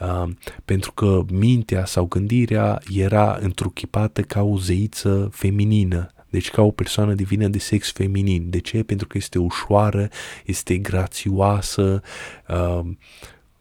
[0.00, 0.30] uh,
[0.64, 7.14] pentru că mintea sau gândirea era întruchipată ca o zeiță feminină, deci ca o persoană
[7.14, 8.50] divină de sex feminin.
[8.50, 8.82] De ce?
[8.82, 10.08] Pentru că este ușoară,
[10.44, 12.02] este grațioasă,
[12.48, 12.80] uh,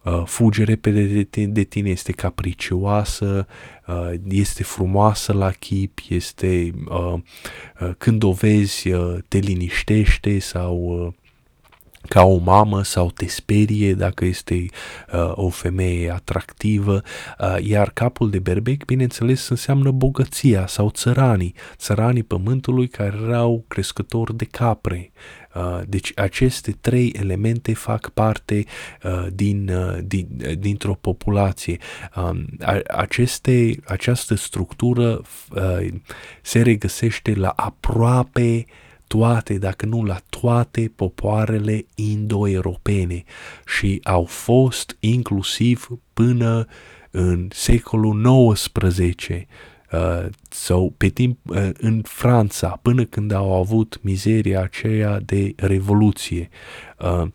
[0.04, 3.48] uh, fuge repede de tine, de tine, este capricioasă,
[3.88, 7.14] uh, este frumoasă la chip, este uh,
[7.82, 11.14] uh, când o vezi uh, te liniștește sau uh,
[12.08, 14.66] ca o mamă sau te sperie dacă este
[15.14, 17.02] uh, o femeie atractivă,
[17.40, 24.36] uh, iar capul de berbec, bineînțeles, înseamnă bogăția sau țăranii, țăranii pământului care erau crescători
[24.36, 25.12] de capre.
[25.56, 28.66] Uh, deci aceste trei elemente fac parte
[29.04, 31.78] uh, din, uh, din, uh, dintr-o populație.
[32.16, 32.40] Uh,
[32.88, 35.22] aceste, această structură
[35.56, 35.88] uh,
[36.42, 38.81] se regăsește la aproape uh,
[39.12, 43.24] toate, dacă nu la toate popoarele indo-europene
[43.66, 46.66] și au fost inclusiv până
[47.12, 54.62] în secolul XIX uh, sau pe timp uh, în Franța, până când au avut mizeria
[54.62, 56.50] aceea de revoluție.
[57.00, 57.28] Uh,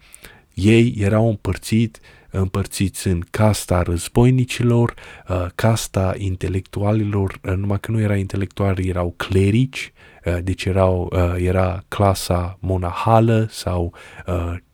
[0.55, 2.01] ei erau împărțit,
[2.31, 4.95] împărțiți în casta războinicilor,
[5.29, 10.07] uh, casta intelectualilor, uh, numai că nu era intelectuali, erau clerici, uh,
[10.43, 13.93] deci erau, era clasa monahală sau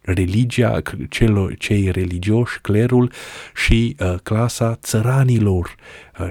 [0.01, 3.13] religia, celor, cei religioși, clerul
[3.55, 5.75] și clasa țăranilor,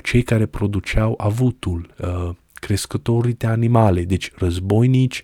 [0.03, 1.93] cei care produceau avutul,
[2.53, 5.23] crescătorii de animale, deci războinici,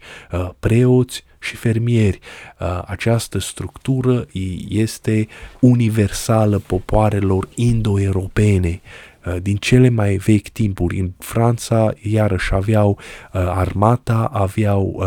[0.60, 2.20] preoți, și fermieri.
[2.60, 4.26] Uh, această structură
[4.70, 5.28] este
[5.60, 11.00] universală popoarelor indo-europene uh, din cele mai vechi timpuri.
[11.00, 15.04] În Franța, iarăși, aveau uh, armata, aveau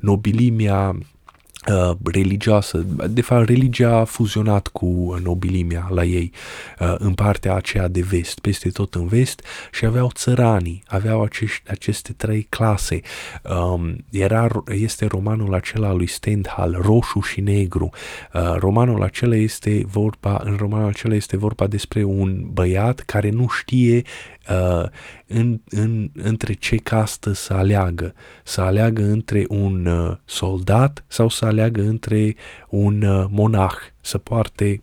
[0.00, 1.15] nobilimia Uh,
[2.04, 6.32] religioasă, de fapt religia a fuzionat cu nobilimea la ei
[6.80, 11.70] uh, în partea aceea de vest, peste tot în vest și aveau țăranii, aveau acești,
[11.70, 13.00] aceste trei clase.
[13.42, 17.90] Um, era, este romanul acela lui Stendhal, roșu și negru.
[18.34, 23.48] Uh, romanul acela este vorba, în romanul acela este vorba despre un băiat care nu
[23.48, 24.02] știe
[24.50, 24.88] uh,
[25.26, 28.14] în, în, între ce castă să aleagă.
[28.44, 32.34] Să aleagă între un uh, soldat sau să aleagă între
[32.68, 34.82] un uh, monah, să poarte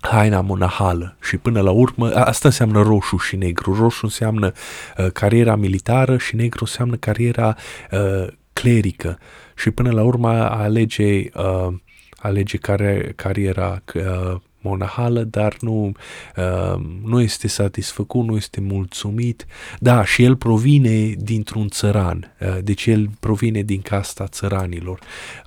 [0.00, 3.74] haina monahală și până la urmă, asta înseamnă roșu și negru.
[3.74, 4.52] Roșu înseamnă
[4.98, 7.56] uh, cariera militară și negru înseamnă cariera
[7.90, 9.18] uh, clerică
[9.56, 11.74] și până la urmă alege, uh,
[12.16, 15.92] alege care, cariera uh, monahală, dar nu,
[16.36, 19.46] uh, nu este satisfăcut, nu este mulțumit.
[19.78, 24.98] Da, și el provine dintr-un țăran, uh, deci el provine din casta țăranilor,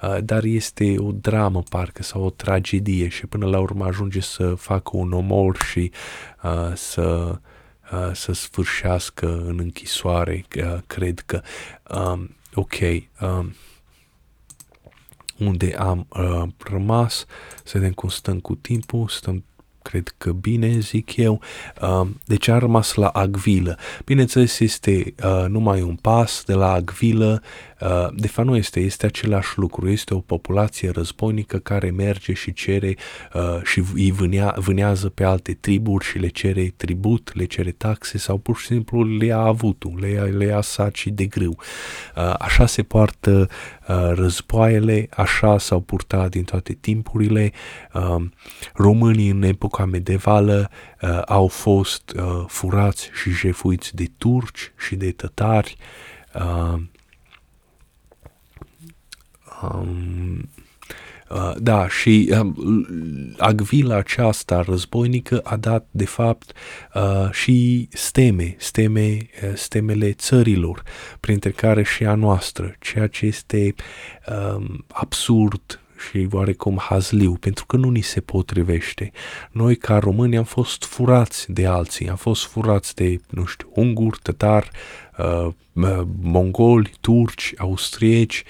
[0.03, 4.53] uh, dar este o dramă parcă sau o tragedie și până la urmă ajunge să
[4.57, 5.91] facă un omor și
[6.43, 7.39] uh, să
[7.91, 11.41] uh, să sfârșească în închisoare, uh, cred că.
[11.89, 12.75] Um, ok,
[13.21, 13.55] um,
[15.45, 17.25] unde am uh, rămas,
[17.63, 19.43] să vedem cum stăm cu timpul, stăm
[19.81, 21.41] cred că bine, zic eu.
[21.81, 23.77] Uh, deci a rămas la Agvilă.
[24.05, 27.70] Bineînțeles, este uh, numai un pas de la Agvilă Uh,
[28.13, 32.95] de fapt nu este, este același lucru, este o populație războinică care merge și cere
[33.33, 38.17] uh, și îi vânea, vânează pe alte triburi și le cere tribut, le cere taxe
[38.17, 41.55] sau pur și simplu le ia avutul, le ia, le ia saci de grâu.
[42.15, 43.47] Uh, așa se poartă
[44.13, 47.51] războaiele, așa s-au purtat din toate timpurile.
[48.73, 50.69] Românii în epoca epoca medievală
[51.01, 55.77] uh, au fost uh, furați și jefuiți de turci și de tătari.
[59.63, 60.49] Uh, um,
[61.35, 62.51] Uh, da, și uh,
[63.37, 66.51] agvila aceasta războinică a dat, de fapt,
[66.93, 70.83] uh, și steme, steme, uh, stemele țărilor,
[71.19, 73.75] printre care și a noastră, ceea ce este
[74.27, 79.11] uh, absurd și oarecum hazliu, pentru că nu ni se potrivește.
[79.51, 84.19] Noi, ca români, am fost furați de alții, am fost furați de, nu știu, unguri,
[84.21, 84.69] tătari,
[85.17, 85.47] uh,
[86.21, 88.43] mongoli, turci, austrieci,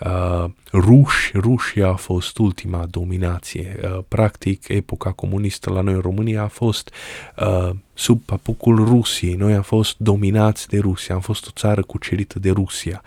[0.00, 3.80] uh, ruși, Rusia a fost ultima dominație.
[3.82, 6.92] Uh, practic, epoca comunistă la noi în România a fost
[7.36, 9.34] uh, sub papucul Rusiei.
[9.34, 13.02] Noi am fost dominați de Rusia, am fost o țară cucerită de Rusia.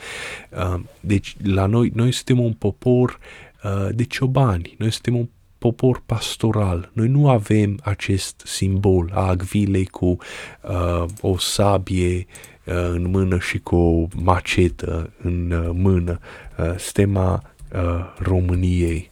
[0.49, 3.19] Uh, deci, la noi, noi suntem un popor
[3.63, 5.27] uh, de ciobani, noi suntem un
[5.57, 6.89] popor pastoral.
[6.93, 13.59] Noi nu avem acest simbol a agvilei cu uh, o sabie uh, în mână și
[13.59, 16.19] cu o macetă în uh, mână,
[16.57, 17.43] uh, stema
[17.73, 19.11] uh, României.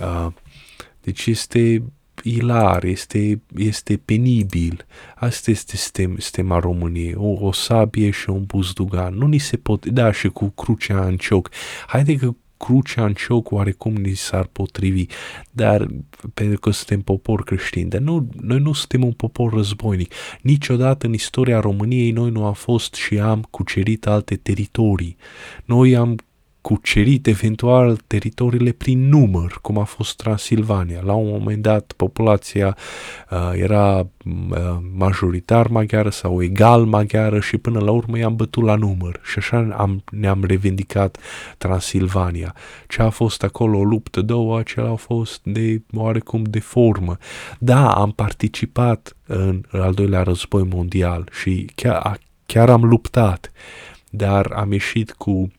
[0.00, 0.32] Uh,
[1.02, 1.82] deci este
[2.22, 4.86] ilar, este, este penibil.
[5.16, 7.14] Asta este stem, stema României.
[7.16, 9.14] O, o sabie și un buzdugan.
[9.14, 9.86] Nu ni se pot...
[9.86, 11.50] Da, și cu crucea în cioc.
[11.86, 15.06] Haide că crucea în cioc oarecum ni s-ar potrivi,
[15.50, 15.86] dar
[16.34, 20.14] pentru că suntem popor creștin, dar nu, noi nu suntem un popor războinic.
[20.42, 25.16] Niciodată în istoria României noi nu am fost și am cucerit alte teritorii.
[25.64, 26.16] Noi am
[26.60, 31.00] cucerit eventual teritoriile prin număr, cum a fost Transilvania.
[31.04, 32.76] La un moment dat populația
[33.30, 34.06] uh, era uh,
[34.96, 39.74] majoritar maghiară sau egal maghiară și până la urmă i-am bătut la număr și așa
[39.76, 41.18] am, ne-am revendicat
[41.58, 42.54] Transilvania.
[42.88, 47.16] Ce a fost acolo o luptă două, acela a fost de oarecum de formă.
[47.58, 53.52] Da, am participat în al doilea război mondial și chiar, chiar am luptat,
[54.10, 55.57] dar am ieșit cu Uh,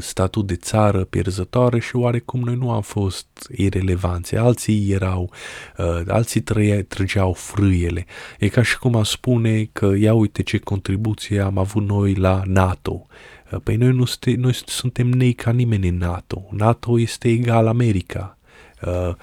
[0.00, 4.36] statut de țară pierzătoare și oarecum noi nu am fost irelevanți.
[4.36, 5.30] Alții erau,
[5.76, 8.06] uh, alții trăia, trăgeau frâiele.
[8.38, 12.42] E ca și cum a spune că ia uite ce contribuție am avut noi la
[12.46, 13.06] NATO.
[13.52, 16.48] Uh, păi noi, nu ste, noi suntem nei ca nimeni în NATO.
[16.50, 18.38] NATO este egal America.
[18.86, 19.14] Uh,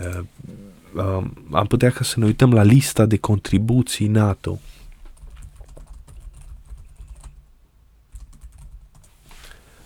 [0.00, 0.24] uh,
[0.94, 4.58] uh, am putea ca să ne uităm la lista de contribuții NATO.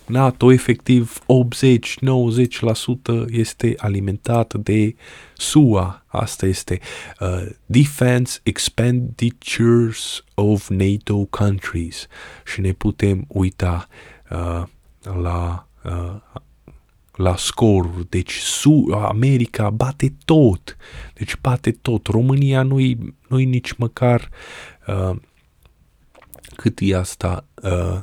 [0.07, 1.21] NATO efectiv
[3.23, 4.95] 80-90% este alimentat de
[5.37, 6.05] SUA.
[6.07, 6.81] Asta este
[7.21, 12.07] uh, Defense Expenditures of NATO Countries.
[12.45, 13.89] Și ne putem uita
[14.31, 14.63] uh,
[15.03, 16.15] la uh,
[17.17, 18.07] la scoruri.
[18.09, 20.77] Deci Su- America bate tot.
[21.15, 22.07] Deci bate tot.
[22.07, 24.29] România nu-i, nu-i nici măcar
[24.87, 25.17] uh,
[26.57, 27.45] cât e asta?
[27.63, 27.99] Uh,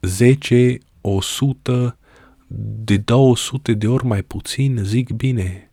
[0.00, 1.98] 10 100
[2.84, 5.70] de 200 de ori mai puțin, zic bine.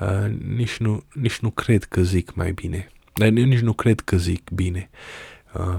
[0.00, 2.90] Uh, nici, nu, nici nu cred că zic mai bine.
[3.14, 4.90] Dar nici nu cred că zic bine.
[5.54, 5.76] Uh,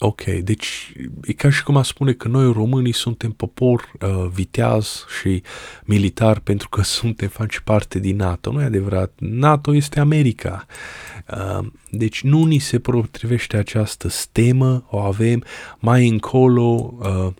[0.00, 5.04] Ok, deci e ca și cum a spune că noi românii suntem popor uh, viteaz
[5.20, 5.42] și
[5.84, 8.52] militar pentru că suntem, face parte din NATO.
[8.52, 9.12] Nu e adevărat.
[9.18, 10.66] NATO este America.
[11.36, 15.44] Uh, deci nu ni se potrivește această stemă, o avem
[15.78, 16.94] mai încolo.
[16.98, 17.32] Uh,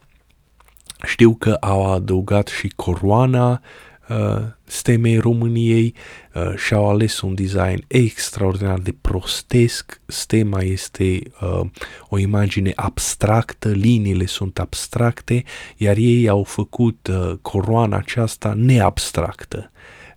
[1.06, 3.60] știu că au adăugat și coroana
[4.08, 5.94] uh, stemei României
[6.34, 10.00] uh, și-au ales un design extraordinar de prostesc.
[10.06, 11.60] Stema este uh,
[12.08, 15.44] o imagine abstractă, liniile sunt abstracte,
[15.76, 19.70] iar ei au făcut uh, coroana aceasta neabstractă.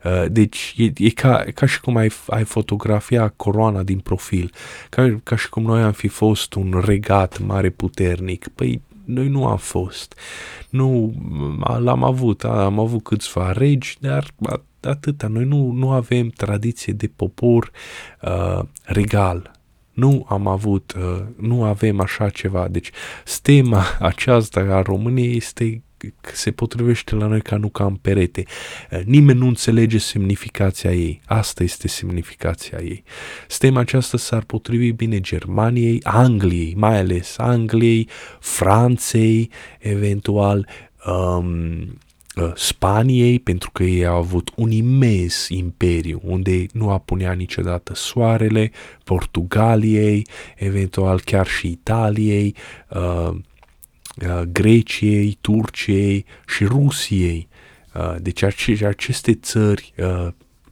[0.04, 4.52] Uh, deci e, e ca, ca și cum ai, ai fotografia coroana din profil,
[4.90, 8.48] ca, ca și cum noi am fi fost un regat mare puternic.
[8.48, 10.16] Păi noi nu am fost.
[10.70, 11.14] Nu,
[11.78, 14.28] l-am avut, am avut câțiva regi, dar
[14.82, 15.28] atâta.
[15.28, 17.72] Noi nu, nu avem tradiție de popor
[18.22, 19.52] uh, regal.
[19.92, 22.68] Nu am avut, uh, nu avem așa ceva.
[22.68, 22.92] Deci,
[23.24, 25.84] stema aceasta a României este
[26.34, 28.44] se potrivește la noi ca nu ca în perete.
[28.90, 31.22] Eh, nimeni nu înțelege semnificația ei.
[31.26, 33.04] Asta este semnificația ei.
[33.48, 39.50] Stema aceasta s-ar potrivi bine Germaniei, Angliei, mai ales Angliei, Franței,
[39.80, 40.68] eventual
[41.06, 42.00] um,
[42.56, 48.72] Spaniei, pentru că ei au avut un imens imperiu unde nu apunea niciodată soarele,
[49.04, 52.56] Portugaliei, eventual chiar și Italiei,
[52.90, 53.38] uh, Uh,
[54.52, 57.48] Greciei, Turciei și Rusiei.
[57.96, 58.44] Uh, deci
[58.84, 60.28] aceste țări uh,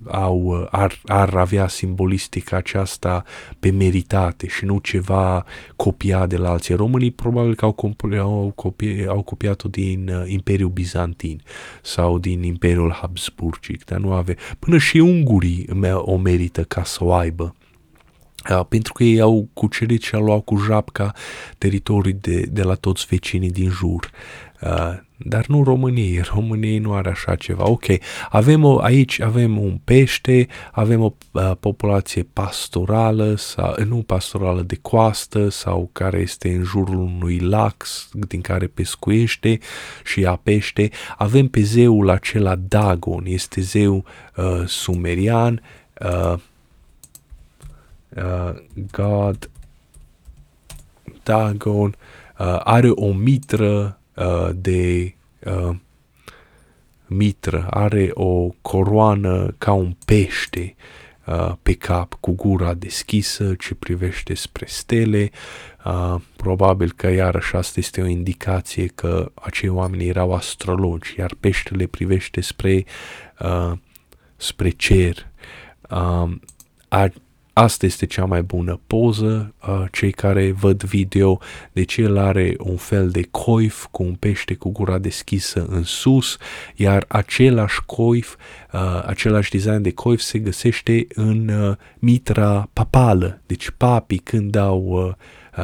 [0.07, 3.23] au, ar, ar avea simbolistica aceasta
[3.59, 6.75] pe meritate și nu ceva copiat de la alții.
[6.75, 11.41] Românii probabil că au, copi, au, copi, au copiat-o din uh, Imperiul Bizantin
[11.81, 14.35] sau din Imperiul Habsburgic, dar nu ave.
[14.59, 17.55] Până și ungurii o merită ca să o aibă.
[18.49, 21.13] Uh, pentru că ei au cucerit și au luat cu japca
[21.57, 24.09] teritorii de, de la toți vecinii din jur.
[24.61, 26.21] Uh, dar nu României.
[26.33, 27.69] României nu are așa ceva.
[27.69, 27.85] Ok,
[28.29, 34.77] avem o, aici avem un pește, avem o uh, populație pastorală, sau, nu pastorală de
[34.81, 39.59] coastă sau care este în jurul unui lac din care pescuiește
[40.03, 40.89] și ia pește.
[41.17, 44.03] Avem pe zeul acela Dagon, este zeu
[44.35, 45.61] uh, sumerian,
[46.01, 46.39] uh,
[48.24, 48.55] uh,
[48.91, 49.49] God
[51.24, 51.95] Dagon,
[52.39, 55.13] uh, are o mitră Uh, de
[55.45, 55.76] uh,
[57.07, 60.76] mitră, are o coroană ca un pește
[61.26, 65.30] uh, pe cap cu gura deschisă ce privește spre stele.
[65.86, 71.86] Uh, probabil că iarăși asta este o indicație că acei oameni erau astrologi, iar peștele
[71.86, 72.86] privește spre,
[73.39, 73.72] uh,
[74.36, 75.28] spre cer.
[75.89, 76.32] Uh,
[76.88, 77.11] a,
[77.60, 81.39] Asta este cea mai bună poză, uh, cei care văd video,
[81.72, 86.38] deci el are un fel de coif cu un pește cu gura deschisă în sus,
[86.76, 88.36] iar același coif,
[88.74, 94.84] uh, același design de coif se găsește în uh, mitra papală, deci papii când au,
[94.84, 95.14] uh,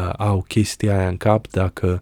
[0.02, 2.02] uh, au chestia aia în cap, dacă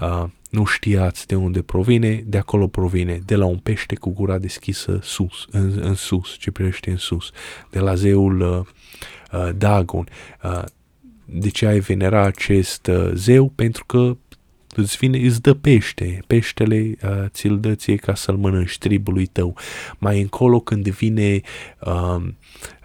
[0.00, 4.38] uh, nu știați de unde provine, de acolo provine, de la un pește cu gura
[4.38, 7.30] deschisă sus, în, în sus, ce privește în sus,
[7.70, 8.66] de la zeul uh,
[9.32, 10.08] uh, Dagon.
[10.42, 10.62] Uh,
[11.24, 13.48] de ce ai venera acest uh, zeu?
[13.48, 14.16] Pentru că
[14.74, 19.56] îți vine, îți dă pește, peștele uh, ți-l dă ție ca să-l mănânci tribului tău.
[19.98, 21.40] Mai încolo când vine
[21.80, 22.22] uh,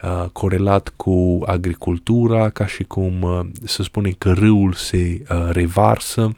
[0.03, 6.35] uh, corelat cu agricultura, ca și cum uh, să spunem că râul se uh, revarsă,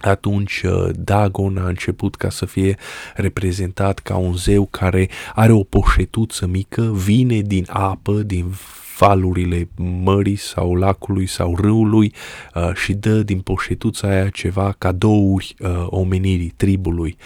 [0.00, 2.76] atunci uh, Dagon a început ca să fie
[3.14, 8.54] reprezentat ca un zeu care are o poșetuță mică, vine din apă, din
[8.98, 9.68] valurile
[10.02, 12.12] mării sau lacului sau râului
[12.54, 17.16] uh, și dă din poșetuța aia ceva cadouri uh, omenirii, tribului.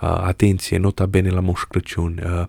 [0.00, 2.22] Uh, atenție, nota bene la Moș Crăciun.
[2.24, 2.46] Uh,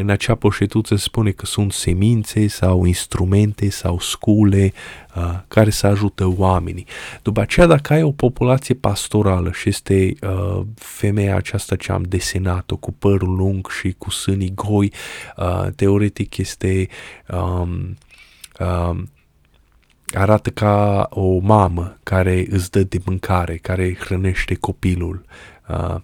[0.00, 4.72] în acea poșetuță se spune că sunt semințe sau instrumente sau scule
[5.16, 6.86] uh, care să ajută oamenii.
[7.22, 12.76] După aceea, dacă ai o populație pastorală și este uh, femeia aceasta ce am desenat-o
[12.76, 14.92] cu părul lung și cu sânii goi,
[15.36, 16.88] uh, teoretic este
[17.28, 17.96] um,
[18.60, 19.10] um,
[20.14, 25.24] arată ca o mamă care îți dă de mâncare, care hrănește copilul.
[25.68, 25.96] Uh,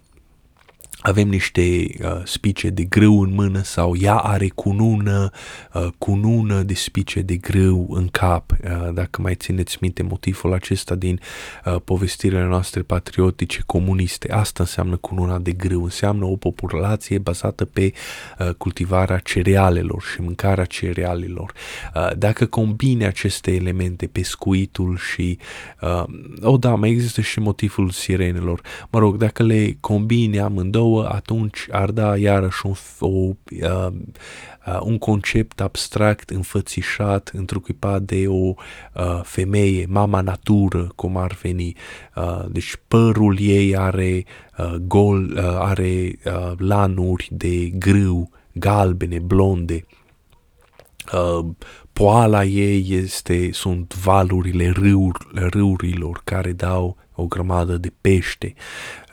[1.07, 5.29] avem niște uh, spice de grâu în mână sau ea are cunună,
[5.73, 8.51] uh, cunună de spice de grâu în cap.
[8.51, 11.19] Uh, dacă mai țineți minte motivul acesta din
[11.65, 17.93] uh, povestirile noastre patriotice comuniste, asta înseamnă cununa de grâu, înseamnă o populație bazată pe
[18.39, 21.53] uh, cultivarea cerealelor și mâncarea cerealelor.
[21.95, 25.37] Uh, dacă combine aceste elemente, pescuitul și,
[25.81, 26.03] uh,
[26.41, 31.67] oh da, mai există și motivul sirenelor, mă rog, dacă le combine amândouă, nouă, atunci
[31.71, 33.35] ar da iarăși un, o, uh,
[34.67, 41.75] uh, un concept abstract înfățișat, întruchipat de o uh, femeie, mama natură, cum ar veni.
[42.15, 44.25] Uh, deci părul ei are
[44.57, 49.85] uh, gol, uh, are uh, lanuri de grâu, galbene, blonde.
[51.13, 51.45] Uh,
[51.93, 58.53] poala ei este, sunt valurile râuri, râurilor care dau o grămadă de pește.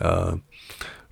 [0.00, 0.32] Uh,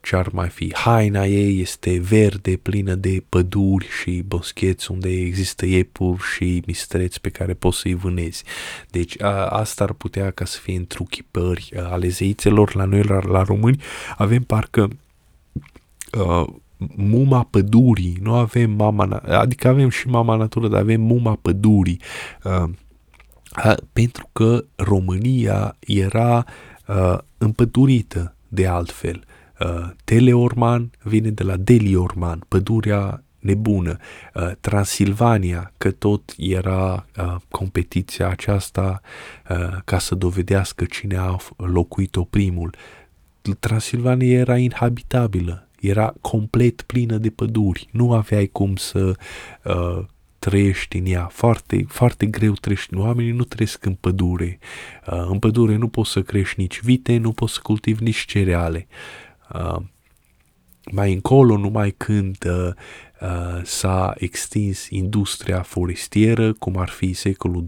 [0.01, 0.75] ce ar mai fi.
[0.75, 7.29] Haina ei este verde, plină de păduri și boscheți unde există iepuri și mistreți pe
[7.29, 8.45] care poți să-i vânezi.
[8.91, 12.75] Deci a, asta ar putea ca să fie întruchipări ale zeițelor.
[12.75, 13.83] La noi, la, la români,
[14.17, 14.89] avem parcă
[16.13, 16.47] uh,
[16.97, 22.01] muma pădurii, nu avem mama, adică avem și mama natură, dar avem muma pădurii.
[22.45, 22.63] Uh,
[23.65, 26.45] uh, pentru că România era
[26.87, 29.25] uh, împădurită de altfel.
[29.61, 33.97] Uh, Teleorman vine de la Deliorman, pădurea nebună.
[34.35, 39.01] Uh, Transilvania, că tot era uh, competiția aceasta
[39.51, 42.75] uh, ca să dovedească cine a locuit-o primul.
[43.59, 49.13] Transilvania era inhabitabilă, era complet plină de păduri, nu aveai cum să
[49.65, 50.05] uh,
[50.39, 52.95] trăiești în ea, foarte, foarte greu trăiești.
[52.95, 54.59] Oamenii nu trăiesc în pădure.
[55.07, 58.87] Uh, în pădure nu poți să crești nici vite, nu poți să cultivi nici cereale.
[59.55, 59.77] Uh,
[60.93, 62.73] mai încolo, numai când uh,
[63.21, 67.65] uh, s-a extins industria forestieră, cum ar fi secolul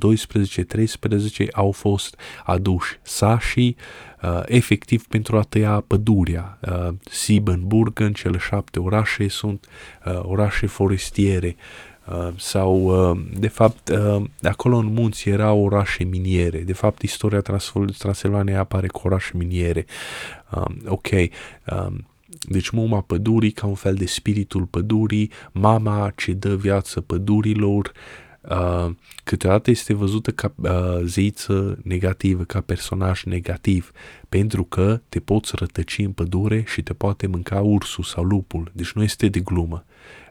[1.44, 3.76] 12-13, au fost aduși sașii,
[4.22, 6.58] uh, efectiv pentru a tăia pădurea.
[6.60, 9.66] Uh, Siebenburgen, cele șapte orașe, sunt
[10.04, 11.56] uh, orașe forestiere.
[11.58, 11.91] Uh,
[12.36, 16.58] sau, uh, de fapt, uh, acolo în munți erau orașe miniere.
[16.58, 17.40] De fapt, istoria
[17.98, 19.86] Transilvaniei apare cu orașe miniere.
[20.50, 21.86] Uh, ok, uh,
[22.48, 27.92] deci muma pădurii ca un fel de spiritul pădurii, mama ce dă viață pădurilor,
[28.40, 28.90] uh,
[29.24, 30.70] câteodată este văzută ca uh,
[31.04, 33.92] zeiță negativă, ca personaj negativ,
[34.28, 38.92] pentru că te poți rătăci în pădure și te poate mânca ursul sau lupul, deci
[38.92, 40.21] nu este de glumă uh,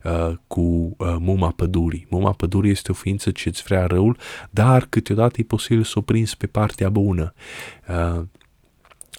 [0.48, 2.08] cu uh, muma pădurii.
[2.10, 4.18] Muma pădurii este o ființă ce îți vrea răul,
[4.50, 7.34] dar câteodată e posibil să o prinzi pe partea bună.
[7.88, 8.22] Uh,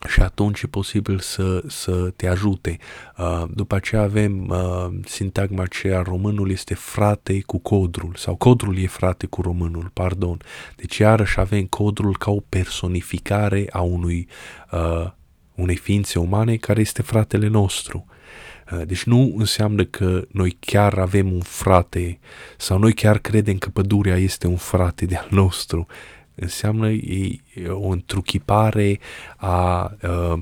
[0.09, 2.79] și atunci e posibil să, să te ajute.
[3.19, 8.87] Uh, după aceea avem uh, sintagma aceea, românul este frate cu codrul, sau codrul e
[8.87, 10.39] frate cu românul, pardon.
[10.77, 14.29] Deci iarăși avem codrul ca o personificare a unui,
[14.73, 15.11] uh,
[15.55, 18.07] unei ființe umane care este fratele nostru.
[18.87, 22.19] Deci nu înseamnă că noi chiar avem un frate
[22.57, 25.87] sau noi chiar credem că pădurea este un frate de-al nostru
[26.35, 28.99] înseamnă e o întruchipare
[29.37, 30.39] a uh,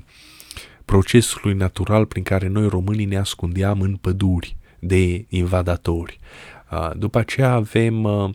[0.85, 6.19] procesului natural prin care noi românii ne ascundeam în păduri de invadatori.
[6.73, 8.31] Uh, după aceea avem uh,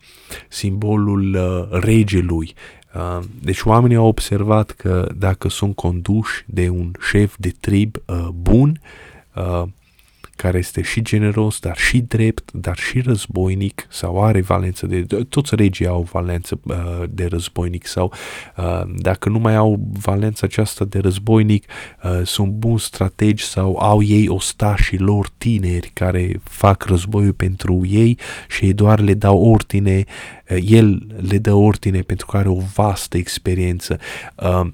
[0.50, 2.54] simbolul uh, regelui.
[2.96, 8.28] Uh, deci oamenii au observat că dacă sunt conduși de un șef de trib uh,
[8.34, 8.82] bun,
[9.36, 9.64] uh,
[10.36, 15.06] care este și generos, dar și drept, dar și războinic sau are valență de...
[15.30, 18.14] Toți regii au valență uh, de războinic sau
[18.58, 21.66] uh, dacă nu mai au valența aceasta de războinic,
[22.04, 28.18] uh, sunt buni strategi sau au ei ostașii lor tineri care fac războiul pentru ei
[28.48, 30.04] și ei doar le dau ordine,
[30.50, 34.00] uh, el le dă ordine pentru că are o vastă experiență.
[34.36, 34.68] Uh,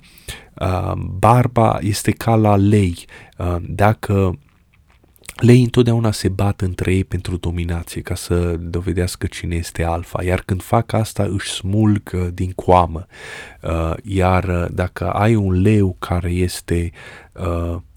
[0.53, 3.05] uh, barba este ca la lei.
[3.37, 4.37] Uh, dacă
[5.41, 10.41] Lei întotdeauna se bat între ei pentru dominație, ca să dovedească cine este alfa, iar
[10.45, 13.05] când fac asta își smulg uh, din coamă.
[13.61, 16.91] Uh, iar uh, dacă ai un leu care este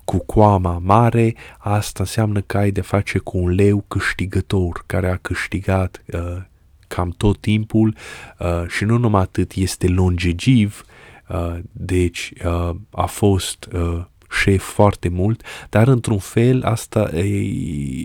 [0.05, 5.16] cu coama mare, asta înseamnă că ai de face cu un leu câștigător, care a
[5.16, 6.03] câștigat
[6.88, 7.97] cam tot timpul
[8.68, 10.84] și nu numai atât, este longegiv,
[11.72, 12.32] deci
[12.90, 13.68] a fost
[14.43, 17.51] șef foarte mult, dar într-un fel asta e,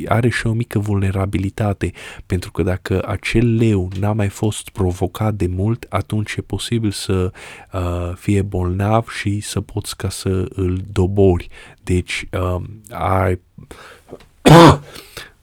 [0.08, 1.92] are și o mică vulnerabilitate,
[2.26, 7.32] pentru că dacă acel leu n-a mai fost provocat de mult, atunci e posibil să
[7.74, 11.48] uh, fie bolnav și să poți ca să îl dobori.
[11.84, 13.40] Deci uh, ai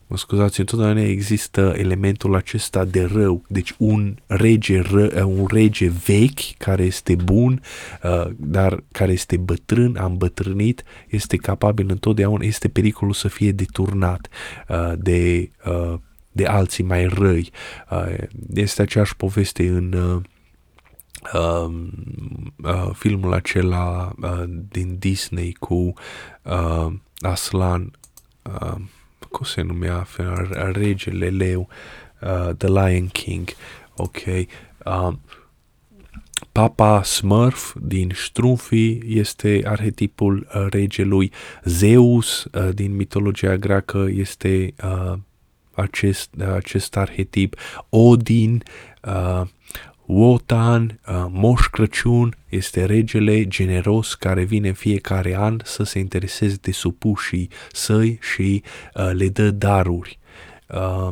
[0.07, 6.57] mă scuzați, întotdeauna există elementul acesta de rău, deci un rege, ră, un rege vechi
[6.57, 7.61] care este bun,
[8.03, 14.27] uh, dar care este bătrân, a îmbătrânit, este capabil întotdeauna, este pericolul să fie deturnat
[14.69, 15.93] uh, de, uh,
[16.31, 17.51] de alții mai răi.
[17.89, 18.13] Uh,
[18.53, 20.21] este aceeași poveste în uh,
[21.33, 21.87] Uh,
[22.63, 25.93] uh, filmul acela uh, din Disney cu
[26.43, 26.87] uh,
[27.19, 27.91] Aslan
[28.43, 28.75] uh,
[29.31, 30.07] cum se numea,
[30.71, 31.67] regele leu,
[32.21, 33.49] uh, The Lion King,
[33.95, 34.17] ok,
[34.85, 35.13] uh,
[36.51, 41.31] Papa Smurf din Strunfi este arhetipul uh, regelui.
[41.63, 45.13] Zeus uh, din mitologia greacă este uh,
[45.71, 47.55] acest, uh, acest arhetip.
[47.89, 48.63] Odin,
[49.03, 49.41] uh,
[50.07, 56.71] Wotan, uh, Moș Crăciun, este regele generos care vine fiecare an să se intereseze de
[56.71, 60.19] supușii săi și uh, le dă daruri.
[60.67, 61.09] Uh,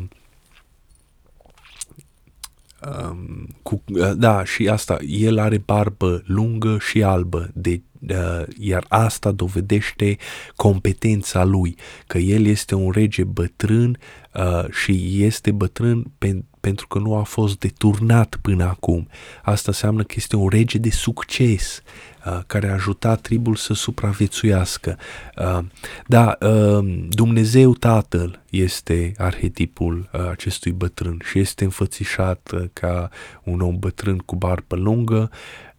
[2.88, 8.86] um, cu, uh, da, și asta, el are barbă lungă și albă, de, uh, iar
[8.88, 10.18] asta dovedește
[10.56, 11.76] competența lui,
[12.08, 13.98] că el este un rege bătrân
[14.34, 19.08] uh, și este bătrân pentru pentru că nu a fost deturnat până acum.
[19.44, 21.82] Asta înseamnă că este un rege de succes
[22.26, 24.98] uh, care a ajutat tribul să supraviețuiască.
[25.38, 25.66] Uh,
[26.08, 33.10] da, uh, Dumnezeu Tatăl este arhetipul uh, acestui bătrân și este înfățișat uh, ca
[33.44, 35.30] un om bătrân cu barbă lungă.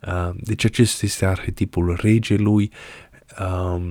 [0.07, 2.71] Uh, deci acesta este arhetipul regelui.
[3.41, 3.91] Uh,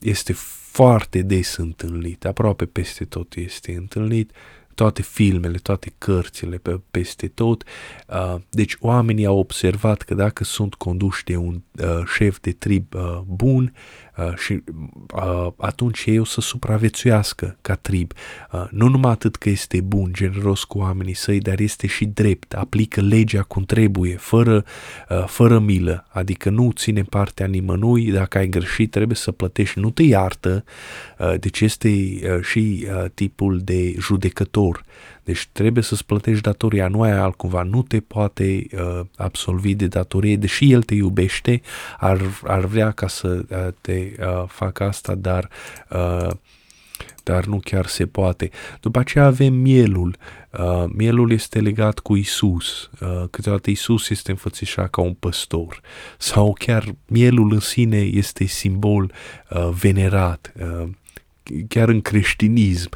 [0.00, 0.32] este
[0.70, 4.32] foarte des întâlnit, aproape peste tot este întâlnit
[4.78, 7.64] toate filmele, toate cărțile pe, peste tot.
[8.08, 12.94] Uh, deci oamenii au observat că dacă sunt conduși de un uh, șef de trib
[12.94, 14.62] uh, bun, Uh, și
[15.14, 18.12] uh, atunci ei o să supraviețuiască ca trib.
[18.52, 22.54] Uh, nu numai atât că este bun, generos cu oamenii săi, dar este și drept,
[22.54, 24.64] aplică legea cum trebuie, fără,
[25.26, 30.02] fără milă, adică nu ține partea nimănui, dacă ai greșit trebuie să plătești, nu te
[30.02, 30.64] iartă,
[31.40, 31.90] deci este
[32.42, 34.84] și tipul de judecător.
[35.28, 40.36] Deci trebuie să-ți plătești datoria, nu ai altcumva, nu te poate uh, absolvi de datorie,
[40.36, 41.60] deși el te iubește,
[41.98, 45.48] ar, ar vrea ca să uh, te uh, facă asta, dar
[45.90, 46.30] uh,
[47.22, 48.50] dar nu chiar se poate.
[48.80, 50.16] După aceea avem mielul.
[50.58, 52.90] Uh, mielul este legat cu Isus.
[53.00, 55.80] Uh, câteodată Isus este înfățișat ca un păstor.
[56.18, 59.12] Sau chiar mielul în sine este simbol
[59.50, 60.52] uh, venerat.
[60.60, 60.88] Uh,
[61.68, 62.90] chiar în creștinism.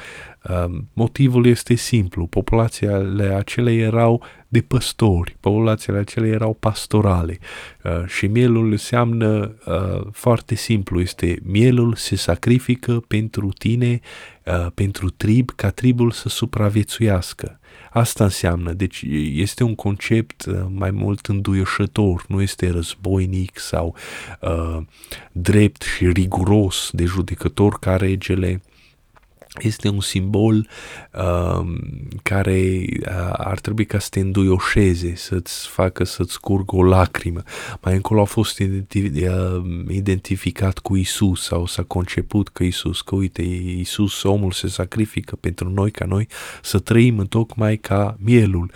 [0.49, 7.39] Um, motivul este simplu, populațiile acelea erau de păstori, populațiile acelea erau pastorale.
[7.85, 14.01] Uh, și mielul înseamnă uh, foarte simplu, este mielul se sacrifică pentru tine,
[14.45, 17.61] uh, pentru trib, ca tribul să supraviețuiască.
[17.91, 23.97] Asta înseamnă, deci este un concept mai mult înduioșător, nu este războinic sau
[24.41, 24.79] uh,
[25.33, 28.63] drept și riguros de judecător ca regele,
[29.61, 30.69] este un simbol
[31.13, 31.67] uh,
[32.23, 37.43] care uh, ar trebui ca să te înduioșeze, să-ți facă să-ți curgă o lacrimă.
[37.81, 43.15] Mai încolo a fost identi- uh, identificat cu Isus sau s-a conceput că Isus, că
[43.15, 43.43] uite,
[43.79, 46.29] Isus, omul se sacrifică pentru noi ca noi
[46.63, 48.71] să trăim în tocmai ca mielul.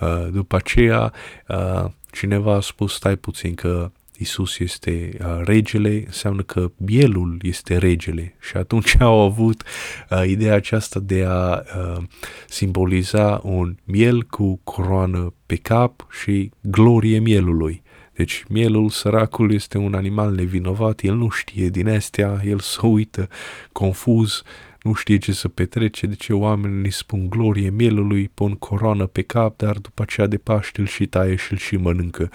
[0.00, 1.12] Uh, după aceea,
[1.48, 7.76] uh, cineva a spus, stai puțin, că Isus este uh, regele, înseamnă că mielul este
[7.76, 9.62] regele și atunci au avut
[10.10, 12.02] uh, ideea aceasta de a uh,
[12.48, 17.82] simboliza un miel cu coroană pe cap și glorie mielului.
[18.12, 23.28] Deci mielul săracul este un animal nevinovat, el nu știe din astea, el se uită
[23.72, 24.42] confuz,
[24.82, 29.56] nu știe ce să petrece, de ce oamenii spun glorie mielului, pun coroană pe cap,
[29.56, 32.30] dar după aceea de Paște îl și taie și îl și mănâncă.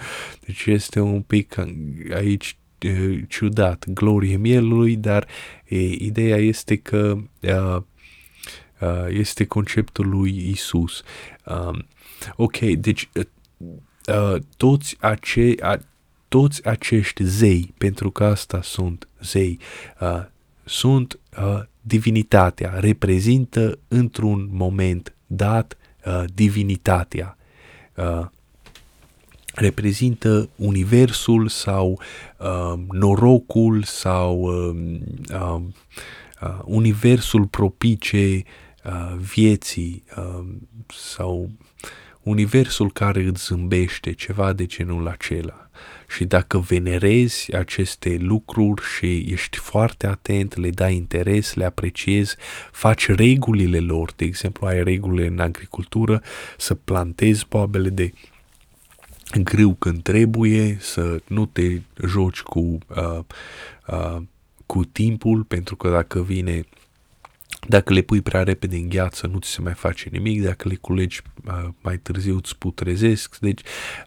[0.46, 1.56] Deci este un pic
[2.14, 5.26] aici e, ciudat, glorie mielului, dar
[5.64, 7.86] e, ideea este că a,
[8.78, 11.02] a, este conceptul lui Isus.
[11.42, 11.84] A,
[12.36, 13.08] ok, deci
[14.04, 15.78] a, toți, ace, a,
[16.28, 19.58] toți acești zei, pentru că asta sunt zei,
[19.98, 20.30] a,
[20.64, 27.36] sunt uh, divinitatea, reprezintă într-un moment dat uh, divinitatea.
[27.96, 28.26] Uh,
[29.54, 32.00] reprezintă universul sau
[32.38, 35.00] uh, norocul sau uh,
[35.32, 35.60] uh,
[36.42, 38.42] uh, universul propice
[38.84, 40.44] uh, vieții uh,
[40.96, 41.50] sau
[42.22, 45.70] universul care îți zâmbește, ceva de genul acela.
[46.08, 52.36] Și dacă venerezi aceste lucruri și ești foarte atent, le dai interes, le apreciezi,
[52.72, 56.22] faci regulile lor, de exemplu ai regulile în agricultură,
[56.56, 58.12] să plantezi boabele de
[59.42, 63.18] grâu când trebuie, să nu te joci cu, uh,
[63.86, 64.16] uh,
[64.66, 66.64] cu timpul, pentru că dacă vine
[67.68, 70.74] dacă le pui prea repede în gheață, nu ți se mai face nimic, dacă le
[70.74, 73.60] culegi uh, mai târziu îți putrezesc, deci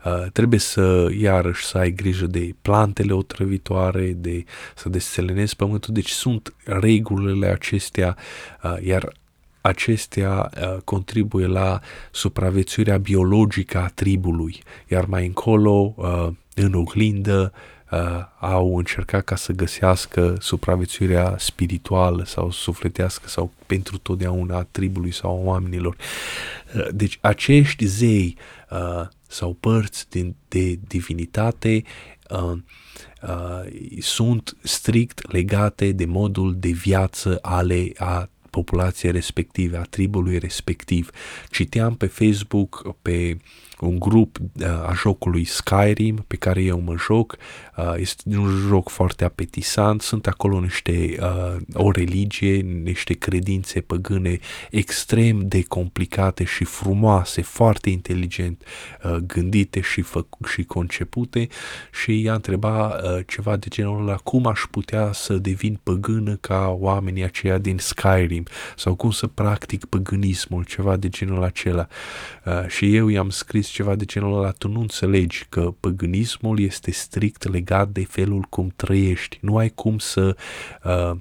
[0.06, 4.44] uh, trebuie să iarăși să ai grijă de plantele otrăvitoare, de
[4.76, 8.18] să deselenezi pământul, deci sunt regulile acestea,
[8.64, 9.14] uh, iar
[9.62, 11.80] acestea uh, contribuie la
[12.12, 17.54] supraviețuirea biologică a tribului, iar mai încolo, uh, în oglindă,
[17.92, 18.00] uh,
[18.40, 25.32] au încercat ca să găsească supraviețuirea spirituală sau sufletească sau pentru totdeauna a tribului sau
[25.32, 25.96] a oamenilor.
[26.76, 28.38] Uh, deci acești zei
[28.70, 31.84] uh, sau părți din, de divinitate
[32.30, 32.58] uh,
[33.22, 41.10] uh, sunt strict legate de modul de viață ale a populației respective, a tribului respectiv.
[41.50, 43.38] Citeam pe Facebook, pe
[43.82, 47.38] un grup uh, a jocului Skyrim pe care eu mă joc.
[47.78, 54.40] Uh, este un joc foarte apetisant, sunt acolo niște uh, o religie, niște credințe păgâne
[54.70, 58.64] extrem de complicate și frumoase, foarte inteligent
[59.26, 61.48] gândite și, fă, și concepute
[62.04, 67.24] și i-a întrebat ceva de genul ăla, cum aș putea să devin păgână ca oamenii
[67.24, 68.44] aceia din Skyrim
[68.76, 71.88] sau cum să practic păgânismul, ceva de genul acela.
[72.68, 77.50] Și eu i-am scris ceva de genul ăla, tu nu înțelegi că păgânismul este strict
[77.52, 79.38] legat de felul cum trăiești.
[79.42, 80.36] Nu ai cum să
[80.84, 81.18] uh,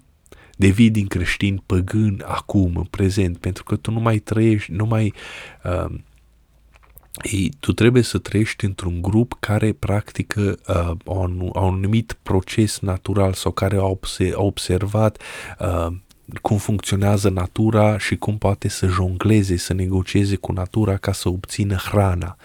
[0.57, 5.15] devii din creștin păgân acum, în prezent, pentru că tu nu mai trăiești, nu mai...
[5.65, 5.99] Uh,
[7.23, 13.33] ei, tu trebuie să trăiești într-un grup care practică uh, un, un anumit proces natural
[13.33, 15.23] sau care a, obse- a observat
[15.59, 15.87] uh,
[16.43, 21.75] cum funcționează natura și cum poate să jongleze, să negocieze cu natura ca să obțină
[21.75, 22.37] hrana.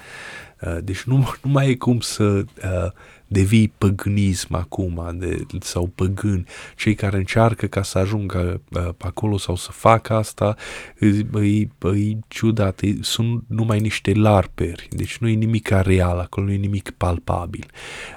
[0.61, 2.91] Uh, deci nu, nu mai e cum să uh,
[3.27, 6.45] devii păgânism acum de, sau păgân.
[6.77, 10.55] Cei care încearcă ca să ajungă uh, acolo sau să facă asta,
[10.99, 11.27] îi,
[11.79, 16.55] îi ciudat, îi, sunt numai niște larperi, deci nu e nimic real, acolo nu e
[16.55, 17.65] nimic palpabil.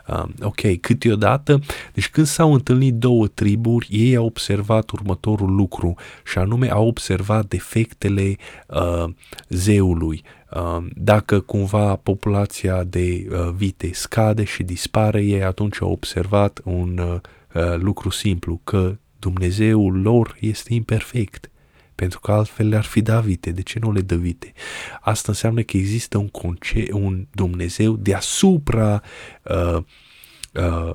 [0.09, 1.61] Uh, ok, câteodată,
[1.95, 5.95] deci când s-au întâlnit două triburi, ei au observat următorul lucru
[6.25, 8.37] și anume au observat defectele
[8.67, 9.05] uh,
[9.49, 10.38] zeului, Um,
[10.95, 17.21] dacă cumva populația de uh, vite scade și dispare, ei atunci au observat un uh,
[17.55, 21.51] uh, lucru simplu, că Dumnezeul lor este imperfect
[21.95, 23.51] pentru că altfel le-ar fi da vite.
[23.51, 24.53] De ce nu le dă vite?
[25.01, 29.03] Asta înseamnă că există un, conce- un Dumnezeu deasupra
[29.43, 29.83] uh, uh,
[30.55, 30.95] uh,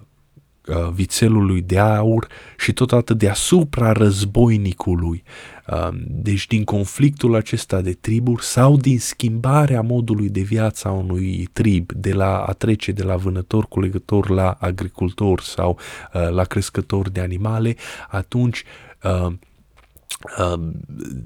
[0.93, 5.23] vițelului de aur și totodată deasupra războinicului.
[5.67, 11.49] Uh, deci din conflictul acesta de triburi sau din schimbarea modului de viață a unui
[11.53, 15.79] trib de la a trece de la vânător culegător la agricultor sau
[16.13, 17.75] uh, la crescător de animale,
[18.09, 18.63] atunci uh,
[19.03, 19.33] uh,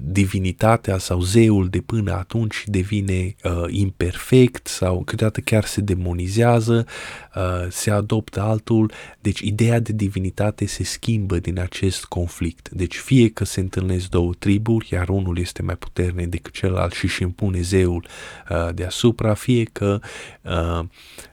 [0.00, 6.86] divinitatea sau zeul de până atunci devine uh, imperfect sau câteodată chiar se demonizează,
[7.34, 12.68] uh, se adoptă altul, deci ideea de divinitate se schimbă din acest conflict.
[12.68, 17.04] Deci fie că se întâlnesc două triburi, iar unul este mai puternic decât celălalt și
[17.04, 18.06] își impune zeul
[18.50, 20.00] uh, deasupra, fie că
[20.42, 20.84] uh,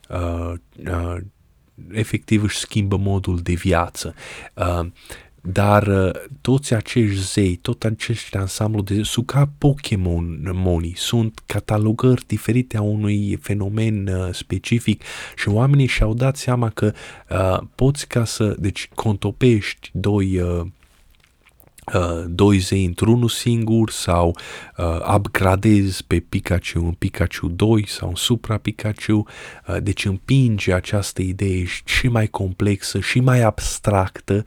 [0.10, 0.54] uh,
[0.86, 1.18] uh,
[1.91, 4.14] efectiv își schimbă modul de viață.
[4.54, 4.88] Uh,
[5.52, 12.24] dar uh, toți acești zei, tot acești ansamblu de sunt ca Pokémon monii, sunt catalogări
[12.28, 15.04] diferite a unui fenomen uh, specific
[15.36, 16.93] și oamenii și-au dat seama că
[17.30, 20.66] uh, poți ca să, deci contopești doi uh,
[21.94, 24.38] uh, doi zei într-unul singur sau
[24.78, 29.26] uh, upgradezi pe Pikachu în Pikachu 2 sau în Supra Pikachu,
[29.68, 34.46] uh, deci împinge această idee și mai complexă și mai abstractă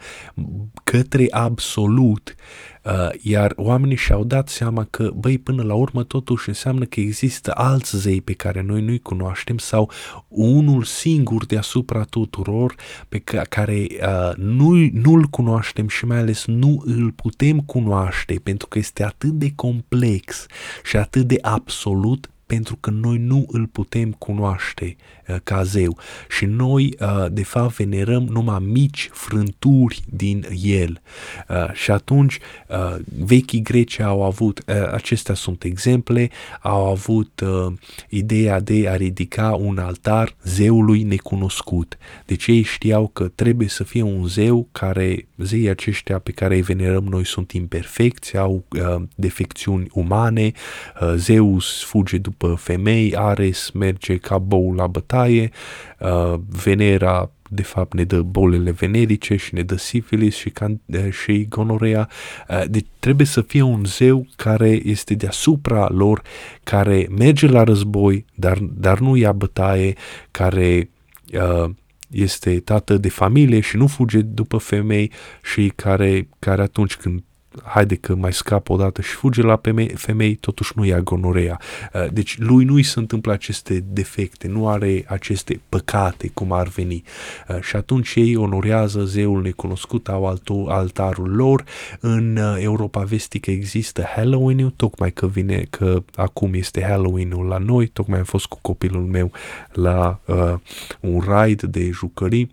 [0.84, 2.34] către absolut
[2.77, 2.77] Uh,
[3.20, 7.96] iar oamenii și-au dat seama că, băi, până la urmă totuși înseamnă că există alți
[7.96, 9.90] zei pe care noi nu-i cunoaștem sau
[10.28, 12.74] unul singur deasupra tuturor
[13.08, 13.18] pe
[13.48, 19.04] care uh, nu, nu-l cunoaștem și mai ales nu îl putem cunoaște pentru că este
[19.04, 20.46] atât de complex
[20.84, 24.96] și atât de absolut pentru că noi nu îl putem cunoaște
[25.28, 25.98] uh, ca zeu
[26.28, 31.00] și noi, uh, de fapt, venerăm numai mici frânturi din el.
[31.48, 37.72] Uh, și atunci, uh, vechii greci au avut, uh, acestea sunt exemple, au avut uh,
[38.08, 41.98] ideea de a ridica un altar zeului necunoscut.
[42.26, 46.62] Deci ei știau că trebuie să fie un zeu care, zeii aceștia pe care îi
[46.62, 50.52] venerăm noi sunt imperfecți, au uh, defecțiuni umane,
[51.00, 57.62] uh, Zeus fuge după după femei, Ares merge ca bou la bătaie, uh, Venera de
[57.62, 62.08] fapt ne dă bolile venerice și ne dă sifilis și, can- uh, și gonorea.
[62.48, 66.22] Uh, deci trebuie să fie un zeu care este deasupra lor,
[66.62, 69.94] care merge la război, dar, dar nu ia bătaie,
[70.30, 70.90] care
[71.32, 71.70] uh,
[72.10, 75.12] este tată de familie și nu fuge după femei
[75.42, 77.22] și care, care atunci când
[77.64, 79.60] haide că mai scapă odată și fuge la
[79.94, 81.60] femei, totuși nu ia gonorea.
[81.94, 87.02] Uh, deci lui nu-i se întâmplă aceste defecte, nu are aceste păcate cum ar veni.
[87.48, 91.64] Uh, și atunci ei onorează zeul necunoscut, au altul, altarul lor.
[92.00, 97.86] În uh, Europa vestică există Halloween-ul, tocmai că vine, că acum este Halloween-ul la noi,
[97.86, 99.32] tocmai am fost cu copilul meu
[99.72, 100.54] la uh,
[101.00, 102.50] un ride de jucării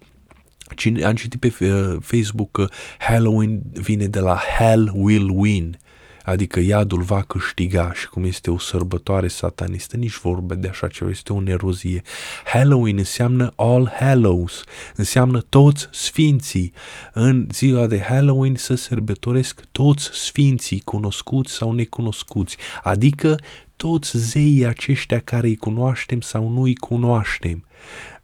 [0.76, 2.68] Cine, am citit pe uh, Facebook că
[3.00, 5.80] Halloween vine de la Hell will win,
[6.24, 11.10] adică iadul va câștiga și cum este o sărbătoare satanistă, nici vorbe de așa ceva,
[11.10, 12.02] este o nerozie.
[12.46, 14.64] Halloween înseamnă All Hallows,
[14.96, 16.74] înseamnă toți sfinții.
[17.14, 23.40] În ziua de Halloween să sărbătoresc toți sfinții, cunoscuți sau necunoscuți, adică
[23.76, 27.66] toți zeii aceștia care îi cunoaștem sau nu îi cunoaștem.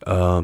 [0.06, 0.44] Uh,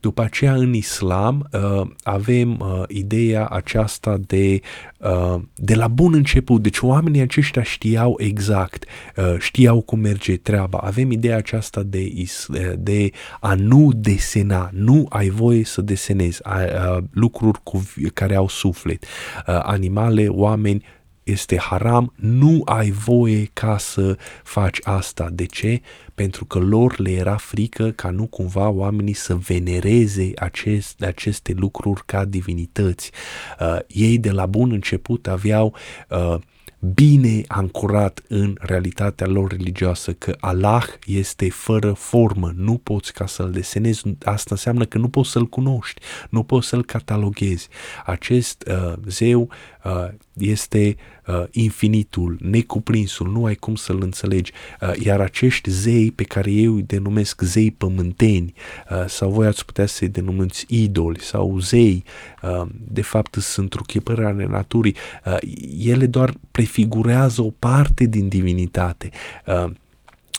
[0.00, 4.60] după aceea în islam uh, avem uh, ideea aceasta de,
[4.98, 8.84] uh, de la bun început, deci oamenii aceștia știau exact,
[9.16, 10.78] uh, știau cum merge treaba.
[10.78, 12.12] Avem ideea aceasta de,
[12.78, 13.10] de
[13.40, 17.82] a nu desena, nu ai voie să desenezi uh, lucruri cu,
[18.14, 20.84] care au suflet, uh, animale, oameni,
[21.24, 25.28] este haram, nu ai voie ca să faci asta.
[25.32, 25.80] De ce?
[26.14, 32.02] Pentru că lor le era frică ca nu cumva oamenii să venereze acest, aceste lucruri
[32.06, 33.10] ca divinități.
[33.60, 35.74] Uh, ei de la bun început aveau
[36.08, 36.36] uh,
[36.94, 43.50] bine ancorat în realitatea lor religioasă că Allah este fără formă, nu poți ca să-l
[43.50, 46.00] desenezi, asta înseamnă că nu poți să-l cunoști,
[46.30, 47.68] nu poți să-l cataloghezi.
[48.04, 49.48] Acest uh, zeu
[49.84, 50.08] uh,
[50.38, 54.52] este uh, infinitul, necuprinsul, nu ai cum să-l înțelegi.
[54.80, 58.54] Uh, iar acești zei pe care eu îi denumesc zei pământeni
[58.90, 62.04] uh, sau voi ați putea să-i denumiți idoli sau zei,
[62.42, 65.36] uh, de fapt sunt truchipări ale naturii, uh,
[65.78, 69.10] ele doar prefigurează o parte din divinitate.
[69.46, 69.70] Uh,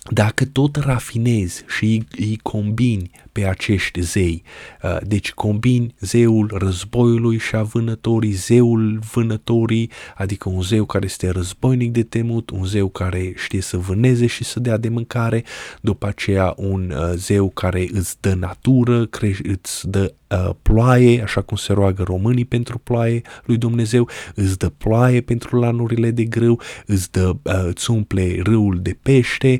[0.09, 4.43] dacă tot rafinezi și îi, îi combini pe acești zei.
[4.83, 11.29] Uh, deci combini zeul războiului și a vânătorii, zeul vânătorii, adică un zeu care este
[11.29, 15.43] războinic de temut, un zeu care știe să vâneze și să dea de mâncare,
[15.81, 19.09] după aceea un uh, zeu care îți dă natură,
[19.43, 24.69] îți dă uh, ploaie, așa cum se roagă românii pentru ploaie lui Dumnezeu, îți dă
[24.69, 29.59] ploaie pentru lanurile de grâu, îți, dă, îți umple râul de pește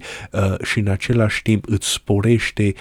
[0.62, 2.74] și în același timp îți sporește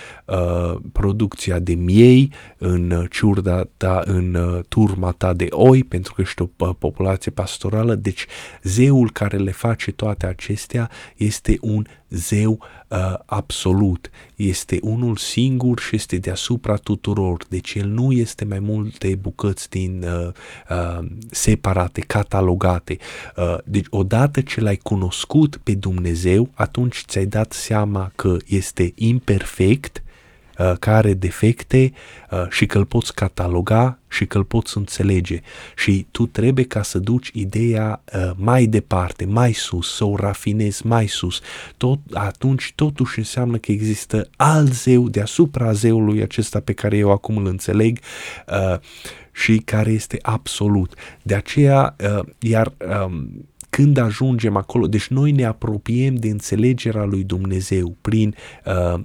[0.93, 6.43] producția de miei în ciurda ta, în uh, turma ta de oi, pentru că ești
[6.43, 8.27] o uh, populație pastorală, deci
[8.63, 12.59] zeul care le face toate acestea este un zeu
[12.89, 19.15] uh, absolut, este unul singur și este deasupra tuturor, deci el nu este mai multe
[19.21, 20.33] bucăți din uh,
[20.71, 22.97] uh, separate, catalogate.
[23.37, 30.04] Uh, deci odată ce l-ai cunoscut pe Dumnezeu, atunci ți-ai dat seama că este imperfect,
[30.59, 31.93] Uh, care are defecte
[32.31, 35.41] uh, și că îl poți cataloga și că îl poți înțelege.
[35.77, 40.87] Și tu trebuie ca să duci ideea uh, mai departe, mai sus, să o rafinezi
[40.87, 41.41] mai sus.
[41.77, 47.37] Tot, atunci totuși înseamnă că există alt zeu deasupra zeului acesta pe care eu acum
[47.37, 47.99] îl înțeleg
[49.33, 50.95] și care este absolut.
[51.23, 51.97] De aceea,
[52.39, 52.73] iar
[53.05, 58.35] um, când ajungem acolo, deci noi ne apropiem de înțelegerea lui Dumnezeu prin
[58.65, 59.01] uh,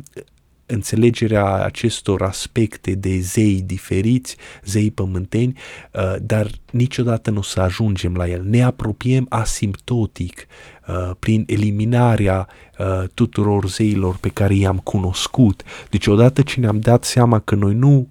[0.71, 5.57] înțelegerea acestor aspecte de zei diferiți, zei pământeni,
[5.93, 8.43] uh, dar niciodată nu o să ajungem la el.
[8.43, 10.47] Ne apropiem asimptotic
[10.87, 12.47] uh, prin eliminarea
[12.79, 15.63] uh, tuturor zeilor pe care i-am cunoscut.
[15.89, 18.09] Deci odată ce ne-am dat seama că noi nu,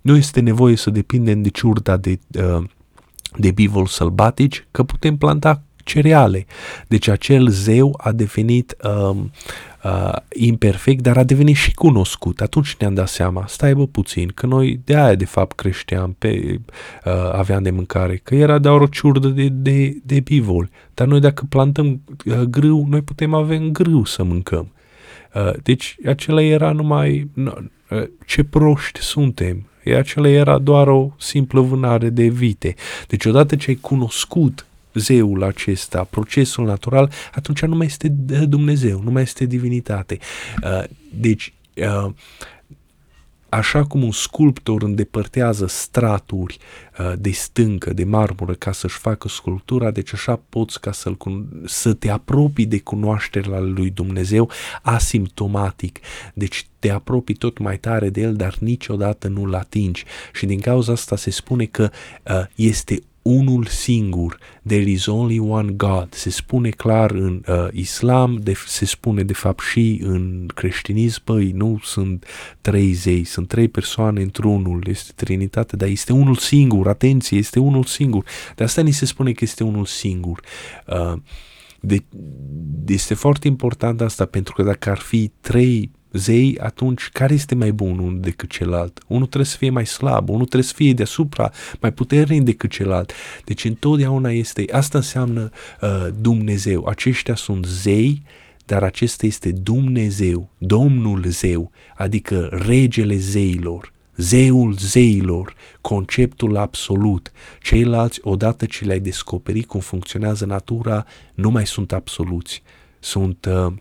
[0.00, 2.18] nu este nevoie să depindem de ciurda de,
[3.36, 6.46] de bivol sălbatici, că putem planta cereale.
[6.88, 9.30] Deci acel zeu a devenit um,
[9.84, 12.40] uh, imperfect, dar a devenit și cunoscut.
[12.40, 16.60] Atunci ne-am dat seama, stai bă puțin, că noi de aia de fapt creșteam, pe,
[17.04, 20.70] uh, aveam de mâncare, că era doar o ciurdă de, de, de bivol.
[20.94, 24.72] Dar noi dacă plantăm uh, grâu, noi putem avea grâu să mâncăm.
[25.34, 29.66] Uh, deci acela era numai, uh, ce proști suntem,
[29.96, 32.74] acela era doar o simplă vânare de vite.
[33.06, 34.66] Deci odată ce ai cunoscut
[34.98, 38.08] zeul acesta, procesul natural, atunci nu mai este
[38.48, 40.18] Dumnezeu, nu mai este divinitate.
[40.64, 42.12] Uh, deci, uh,
[43.48, 46.58] așa cum un sculptor îndepărtează straturi
[46.98, 51.12] uh, de stâncă, de marmură ca să-și facă sculptura, deci așa poți ca să
[51.64, 54.50] să te apropii de cunoașterea lui Dumnezeu
[54.82, 55.98] asimptomatic.
[56.34, 60.04] Deci te apropii tot mai tare de el, dar niciodată nu-l atingi.
[60.32, 61.90] Și din cauza asta se spune că
[62.54, 66.14] este unul singur, there is only one God.
[66.14, 71.50] Se spune clar în uh, islam, de, se spune de fapt și în creștinism, băi,
[71.50, 72.26] nu sunt
[72.60, 77.84] trei zei, sunt trei persoane într-unul, este Trinitate, dar este unul singur, atenție, este unul
[77.84, 78.24] singur.
[78.54, 80.40] De asta ni se spune că este unul singur.
[80.86, 81.18] Uh,
[81.80, 82.04] de,
[82.86, 87.72] este foarte important asta pentru că dacă ar fi trei zei, atunci care este mai
[87.72, 89.02] bun unul decât celălalt?
[89.06, 93.12] Unul trebuie să fie mai slab, unul trebuie să fie deasupra, mai puternic decât celălalt.
[93.44, 96.86] Deci întotdeauna este, asta înseamnă uh, Dumnezeu.
[96.86, 98.22] Aceștia sunt zei,
[98.66, 107.32] dar acesta este Dumnezeu, Domnul Zeu, adică regele zeilor, zeul zeilor, conceptul absolut.
[107.62, 112.62] Ceilalți, odată ce le-ai descoperit cum funcționează natura, nu mai sunt absoluți.
[112.98, 113.72] Sunt uh,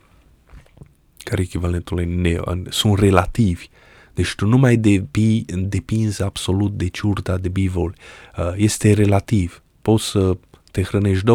[1.29, 3.67] care echivalentul în neo, sunt relativi.
[4.13, 7.95] Deci tu nu mai depi, depinzi absolut de ciurda de bivol.
[8.37, 9.63] Uh, este relativ.
[9.81, 10.37] Poți să
[10.71, 11.25] te hrănești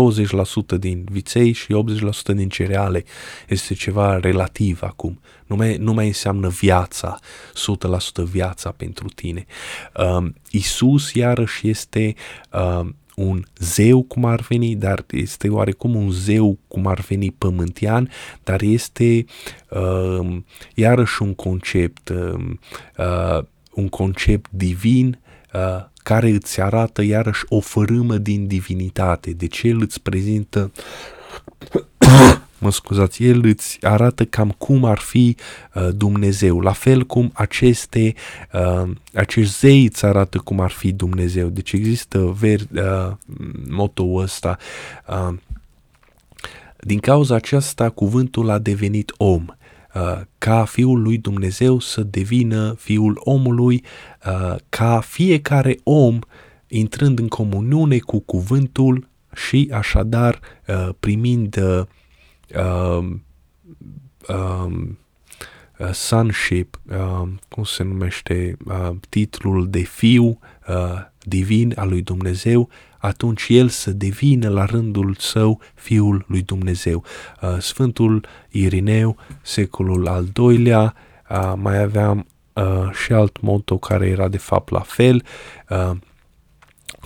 [0.76, 1.66] 20% din viței și
[2.32, 3.04] 80% din cereale.
[3.48, 5.20] Este ceva relativ acum.
[5.46, 7.18] Nu mai, nu mai înseamnă viața,
[8.20, 9.46] 100% viața pentru tine.
[9.96, 12.14] Uh, Isus iarăși este
[12.52, 12.88] uh,
[13.22, 18.10] un zeu cum ar veni, dar este oarecum un zeu cum ar veni pământian,
[18.44, 19.24] dar este
[19.70, 20.36] uh,
[20.74, 22.44] iarăși un concept, uh,
[22.98, 23.44] uh,
[23.74, 25.18] un concept divin
[25.54, 29.30] uh, care îți arată iarăși o fărâmă din divinitate.
[29.30, 30.72] Deci el îți prezintă
[32.62, 35.36] mă scuzați, el îți arată cam cum ar fi
[35.74, 38.14] uh, Dumnezeu, la fel cum aceste,
[38.52, 41.48] uh, acești zei îți arată cum ar fi Dumnezeu.
[41.48, 43.12] Deci există ver, uh,
[43.68, 44.58] motul ăsta.
[45.08, 45.34] Uh,
[46.78, 49.44] din cauza aceasta, cuvântul a devenit om
[49.94, 53.84] uh, ca fiul lui Dumnezeu să devină fiul omului,
[54.26, 56.18] uh, ca fiecare om
[56.66, 61.58] intrând în comuniune cu cuvântul și așadar uh, primind
[62.56, 63.22] Um,
[64.28, 64.98] um,
[65.78, 70.76] uh, sonship, uh, cum se numește, uh, titlul de fiu uh,
[71.22, 72.68] divin al lui Dumnezeu,
[72.98, 77.04] atunci el să devină la rândul său fiul lui Dumnezeu.
[77.42, 80.94] Uh, Sfântul Irineu, secolul al doilea,
[81.30, 85.24] uh, mai aveam uh, și alt motto care era de fapt la fel,
[85.68, 85.90] uh,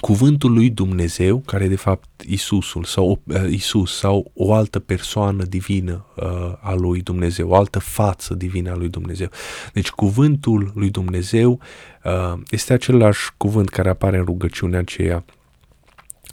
[0.01, 5.45] cuvântul lui Dumnezeu, care e de fapt Isusul sau uh, Isus sau o altă persoană
[5.45, 9.29] divină uh, a lui Dumnezeu, o altă față divină a lui Dumnezeu.
[9.73, 11.61] Deci cuvântul lui Dumnezeu
[12.05, 15.25] uh, este același cuvânt care apare în rugăciunea aceea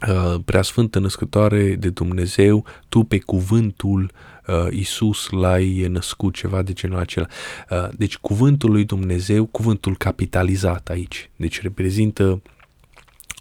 [0.08, 4.10] Uh, preasfântă născătoare de Dumnezeu, tu pe cuvântul
[4.46, 7.26] uh, Isus l-ai născut, ceva de genul acela.
[7.70, 12.42] Uh, deci cuvântul lui Dumnezeu, cuvântul capitalizat aici, deci reprezintă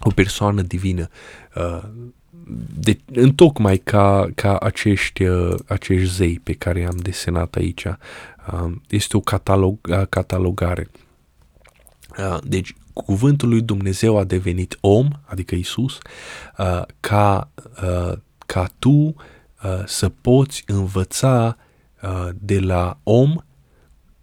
[0.04, 1.08] o persoană divină.
[1.56, 1.84] Uh,
[2.80, 7.84] de, întocmai ca, ca acești, uh, acești zei pe care i-am desenat aici.
[7.84, 10.88] Uh, este o catalog, catalogare.
[12.44, 15.98] Deci, cuvântul lui Dumnezeu a devenit om, adică Isus,
[17.00, 17.50] ca,
[18.46, 19.16] ca tu
[19.86, 21.58] să poți învăța
[22.34, 23.36] de la om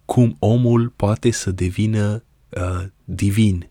[0.05, 2.23] cum omul poate să devină
[3.03, 3.69] divin,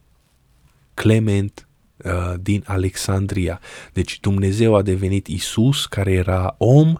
[0.94, 1.68] clement,
[2.04, 3.60] Uh, din Alexandria.
[3.92, 6.94] Deci Dumnezeu a devenit Isus, care era om,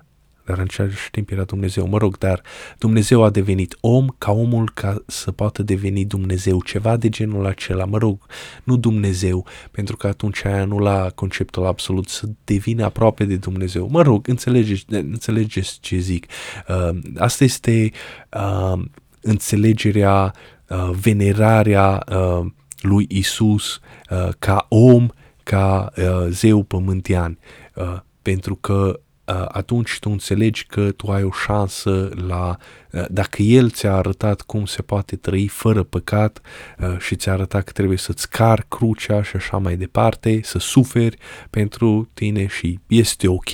[0.44, 2.43] dar în același timp era Dumnezeu, mă rog, dar
[2.78, 7.85] Dumnezeu a devenit om ca omul ca să poată deveni Dumnezeu, ceva de genul acela,
[7.85, 8.27] mă rog,
[8.64, 13.89] nu Dumnezeu, pentru că atunci aia nu la conceptul absolut, să devină aproape de Dumnezeu.
[13.90, 16.27] Mă rog, înțelegeți, înțelegeți ce zic.
[16.68, 17.90] Uh, asta este
[18.31, 18.82] uh,
[19.20, 20.35] înțelegerea,
[20.68, 22.47] uh, venerarea uh,
[22.81, 23.81] lui Isus
[24.11, 25.09] uh, ca om,
[25.43, 27.39] ca uh, zeu pământean,
[27.74, 32.57] uh, pentru că uh, atunci tu înțelegi că tu ai o șansă la,
[32.93, 36.40] uh, dacă El ți-a arătat cum se poate trăi fără păcat
[36.78, 41.16] uh, și ți-a arătat că trebuie să-ți car crucea și așa mai departe, să suferi
[41.51, 43.51] pentru tine și este ok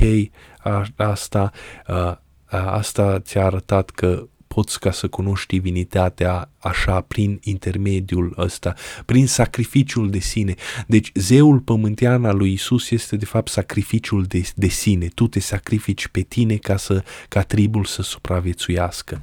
[0.97, 1.51] asta,
[1.89, 2.15] uh,
[2.51, 4.27] asta ți-a arătat că
[4.57, 8.74] poți ca să cunoști divinitatea așa prin intermediul ăsta,
[9.05, 10.55] prin sacrificiul de sine.
[10.87, 15.07] Deci zeul pământean al lui Isus este de fapt sacrificiul de, de sine.
[15.15, 19.20] Tu te sacrifici pe tine ca să ca tribul să supraviețuiască.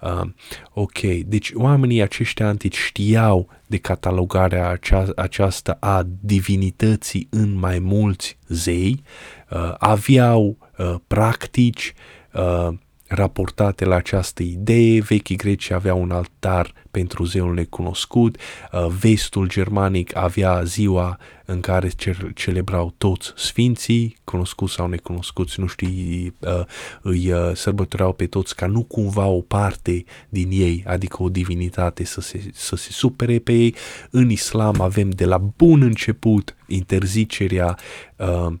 [0.00, 0.28] Uh,
[0.72, 8.38] ok, deci oamenii aceștia antici știau de catalogarea acea, aceasta a divinității în mai mulți
[8.48, 9.02] zei,
[9.50, 11.94] uh, aveau uh, practici
[12.32, 12.68] uh,
[13.08, 15.00] raportate la această idee.
[15.00, 18.36] Vechii greci aveau un altar pentru zeul necunoscut,
[18.72, 21.90] uh, vestul germanic avea ziua în care
[22.34, 26.64] celebrau toți sfinții, cunoscuți sau necunoscuți, nu știi, uh,
[27.02, 32.04] îi uh, sărbătoreau pe toți ca nu cumva o parte din ei, adică o divinitate
[32.04, 33.74] să se, să se supere pe ei.
[34.10, 37.78] În islam avem de la bun început interzicerea
[38.16, 38.52] uh,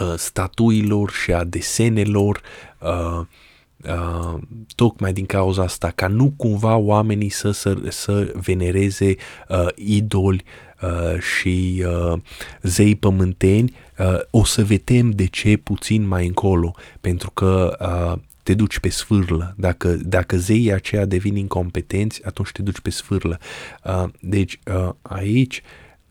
[0.00, 2.40] Uh, statuilor și a desenelor,
[2.78, 3.26] uh,
[3.86, 4.38] uh,
[4.74, 9.16] tocmai din cauza asta, ca nu cumva oamenii să, să, să venereze
[9.48, 10.44] uh, idoli
[10.82, 12.20] uh, și uh,
[12.62, 18.54] zei pământeni, uh, o să vedem de ce puțin mai încolo, pentru că uh, te
[18.54, 19.54] duci pe sfârlă.
[19.56, 23.38] Dacă, dacă zeii aceia devin incompetenți, atunci te duci pe sfârlă.
[23.84, 25.62] Uh, deci uh, aici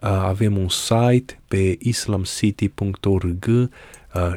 [0.01, 3.69] avem un site pe islamcity.org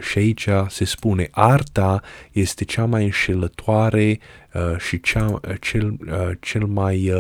[0.00, 4.18] și aici se spune arta este cea mai înșelătoare
[4.78, 5.96] și cea, cel,
[6.40, 7.10] cel mai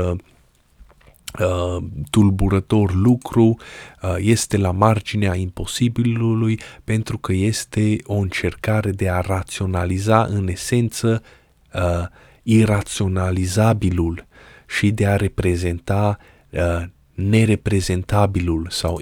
[1.40, 3.56] uh, tulburător lucru,
[4.02, 11.22] uh, este la marginea imposibilului pentru că este o încercare de a raționaliza în esență
[11.74, 12.06] uh,
[12.42, 14.26] iraționalizabilul
[14.66, 16.18] și de a reprezenta
[16.50, 16.82] uh,
[17.14, 19.00] nereprezentabilul sau,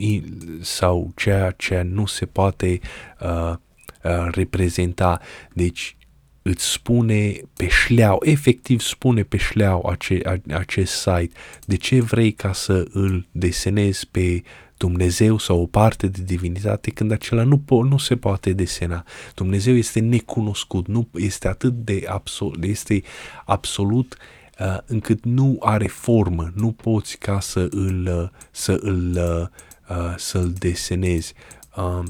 [0.61, 2.81] sau ceea ce nu se poate
[3.21, 3.55] uh,
[4.05, 5.21] uh, reprezenta.
[5.53, 5.97] Deci
[6.43, 11.31] îți spune pe șleau, efectiv spune pe șleau ace, a, acest site
[11.67, 14.43] de ce vrei ca să îl desenezi pe
[14.77, 19.05] Dumnezeu sau o parte de divinitate când acela nu, po- nu se poate desena.
[19.35, 23.03] Dumnezeu este necunoscut, nu este atât de absolut, este
[23.45, 24.42] absolut uh,
[24.87, 29.47] încât nu are formă, nu poți ca să îl, uh, să îl, uh,
[29.97, 31.35] uh, să-l desenezi.
[31.77, 32.03] Uh,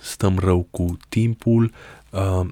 [0.00, 1.72] stăm rău cu timpul,
[2.10, 2.46] uh,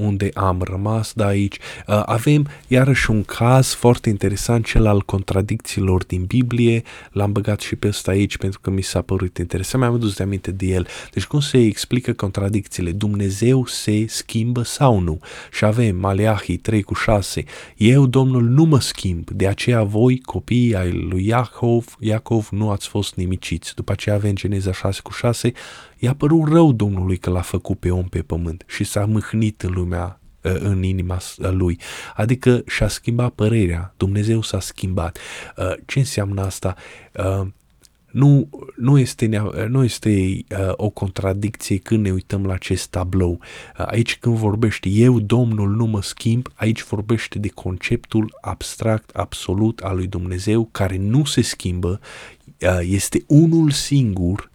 [0.00, 1.56] unde am rămas de aici.
[1.86, 6.82] Uh, avem iarăși un caz foarte interesant, cel al contradicțiilor din Biblie.
[7.12, 9.82] L-am băgat și pe ăsta aici pentru că mi s-a părut interesant.
[9.82, 10.86] Mi-am adus de aminte de el.
[11.12, 12.92] Deci cum se explică contradicțiile?
[12.92, 15.18] Dumnezeu se schimbă sau nu?
[15.52, 17.44] Și avem Maleahii 3 cu 6.
[17.76, 22.88] Eu, Domnul, nu mă schimb, de aceea voi, copiii ai lui Iacov, Iacov, nu ați
[22.88, 23.74] fost nimiciți.
[23.74, 25.52] După aceea avem Geneza 6 cu 6
[26.00, 29.72] I-a părut rău Domnului că l-a făcut pe om pe pământ și s-a mâhnit în
[29.72, 31.78] lumea ă, în inima lui.
[32.16, 33.94] Adică și-a schimbat părerea.
[33.96, 35.18] Dumnezeu s-a schimbat.
[35.58, 36.74] Ă, ce înseamnă asta?
[37.16, 37.46] Ă,
[38.10, 43.40] nu, nu este, nu este o contradicție când ne uităm la acest tablou.
[43.76, 49.96] Aici când vorbește eu, Domnul, nu mă schimb, aici vorbește de conceptul abstract, absolut al
[49.96, 52.00] lui Dumnezeu, care nu se schimbă,
[52.80, 54.49] este unul singur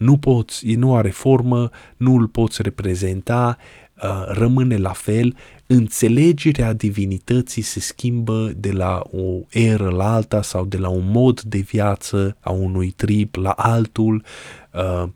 [0.00, 3.56] nu poți, nu are formă, nu îl poți reprezenta,
[4.02, 5.36] uh, rămâne la fel,
[5.66, 11.40] înțelegerea divinității se schimbă de la o eră la alta sau de la un mod
[11.40, 14.24] de viață a unui trip la altul.
[14.72, 15.08] Uh,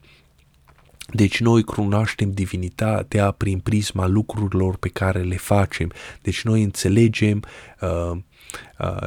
[1.13, 5.91] deci noi cunoaștem divinitatea prin prisma lucrurilor pe care le facem.
[6.23, 7.43] Deci noi înțelegem
[7.81, 8.19] uh,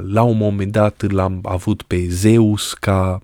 [0.01, 3.19] la un moment dat l-am avut pe Zeus ca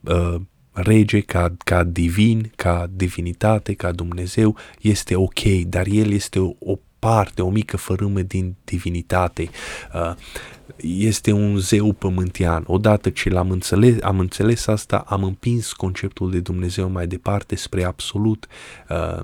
[0.74, 6.78] rege, ca, ca divin, ca divinitate, ca Dumnezeu, este ok, dar el este o, o
[7.00, 9.50] parte, o mică fărâmă din divinitate.
[9.94, 10.14] Uh,
[10.82, 12.64] este un zeu pământian.
[12.68, 17.84] Odată ce l-am înțeles, am înțeles asta, am împins conceptul de Dumnezeu mai departe spre
[17.84, 18.48] absolut
[18.90, 19.20] uh,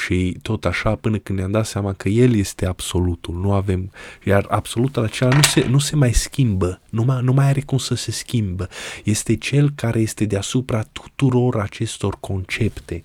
[0.00, 3.90] și tot așa până când ne-am dat seama că El este absolutul, nu avem,
[4.24, 7.78] iar absolutul acela nu se, nu se mai schimbă, nu mai, nu mai are cum
[7.78, 8.68] să se schimbă,
[9.04, 13.04] este Cel care este deasupra tuturor acestor concepte.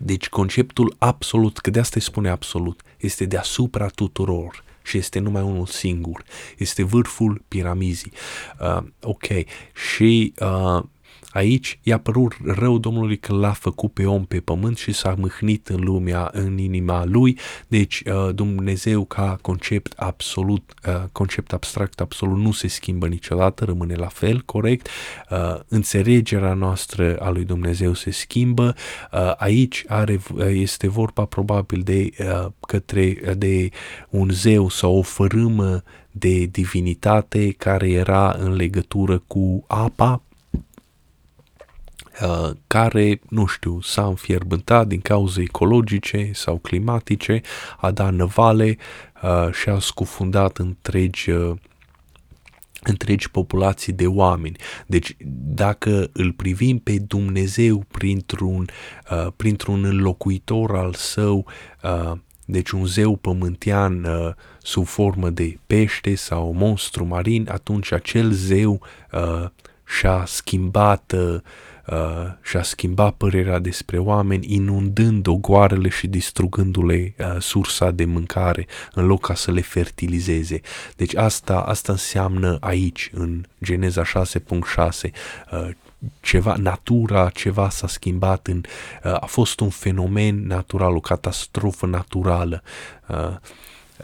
[0.00, 5.42] Deci conceptul absolut, că de asta îi spune absolut, este deasupra tuturor și este numai
[5.42, 6.24] unul singur.
[6.56, 8.12] Este vârful piramizii.
[8.60, 9.26] Uh, ok.
[9.96, 10.82] Și uh,
[11.36, 15.68] Aici i-a părut rău Domnului că l-a făcut pe om pe pământ și s-a mâhnit
[15.68, 17.38] în lumea, în inima lui,
[17.68, 23.94] deci uh, Dumnezeu ca concept absolut, uh, concept abstract absolut nu se schimbă niciodată, rămâne
[23.94, 24.88] la fel, corect,
[25.30, 28.74] uh, înțelegerea noastră a lui Dumnezeu se schimbă,
[29.36, 32.10] aici are, este vorba probabil de
[32.60, 33.68] către de
[34.10, 40.25] un zeu sau o fărâmă de divinitate care era în legătură cu apa Uh,
[42.66, 47.40] care, nu știu, s-a înfierbântat din cauze ecologice sau climatice,
[47.76, 48.76] a dat năvale
[49.22, 51.56] uh, și a scufundat întregi uh,
[52.82, 54.56] întregi populații de oameni.
[54.86, 55.16] Deci
[55.54, 58.68] dacă îl privim pe Dumnezeu printr-un,
[59.10, 61.46] uh, printr-un înlocuitor al său,
[61.82, 62.12] uh,
[62.44, 68.80] deci un zeu pământean uh, sub formă de pește sau monstru marin, atunci acel zeu
[69.12, 69.48] uh,
[69.84, 71.40] și-a schimbat uh,
[71.86, 71.96] uh,
[72.42, 79.26] și-a schimbat părerea despre oameni, inundând ogoarele și distrugându-le uh, sursa de mâncare, în loc
[79.26, 80.60] ca să le fertilizeze.
[80.96, 85.10] Deci asta, asta înseamnă aici, în Geneza 6.6,
[85.52, 85.68] uh,
[86.20, 88.62] ceva, natura, ceva s-a schimbat în,
[89.04, 92.62] uh, a fost un fenomen natural, o catastrofă naturală.
[93.08, 93.36] Uh,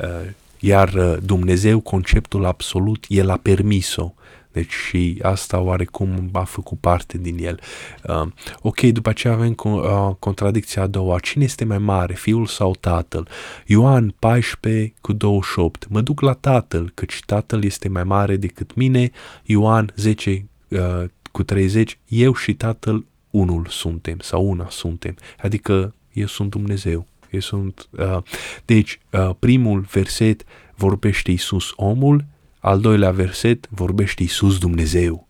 [0.01, 4.15] uh, iar uh, Dumnezeu, conceptul absolut, El a permis-o
[4.53, 7.61] deci și asta oarecum a făcut parte din el.
[8.03, 8.27] Uh,
[8.61, 11.19] ok, după aceea avem uh, contradicția a doua.
[11.19, 13.29] Cine este mai mare, fiul sau tatăl?
[13.67, 15.89] Ioan 14 cu 28.
[15.89, 19.11] Mă duc la tatăl, căci tatăl este mai mare decât mine.
[19.45, 21.99] Ioan 10 uh, cu 30.
[22.09, 25.17] Eu și tatăl unul suntem sau una suntem.
[25.43, 27.07] Adică eu sunt Dumnezeu.
[27.31, 28.19] Eu sunt, uh,
[28.65, 32.25] deci, uh, primul verset vorbește Iisus omul,
[32.63, 35.29] al doilea verset vorbește Isus Dumnezeu.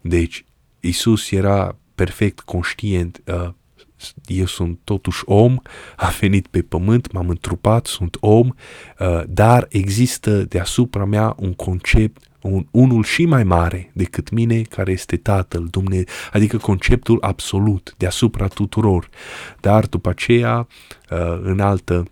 [0.00, 0.44] Deci,
[0.80, 3.48] Isus era perfect conștient, uh,
[4.26, 5.56] eu sunt totuși om,
[5.96, 8.48] am venit pe pământ, m-am întrupat, sunt om,
[8.98, 14.92] uh, dar există deasupra mea un concept, un, unul și mai mare decât mine, care
[14.92, 19.08] este Tatăl, Dumnezeu, adică conceptul absolut deasupra tuturor.
[19.60, 20.66] Dar după aceea,
[21.10, 22.04] uh, în altă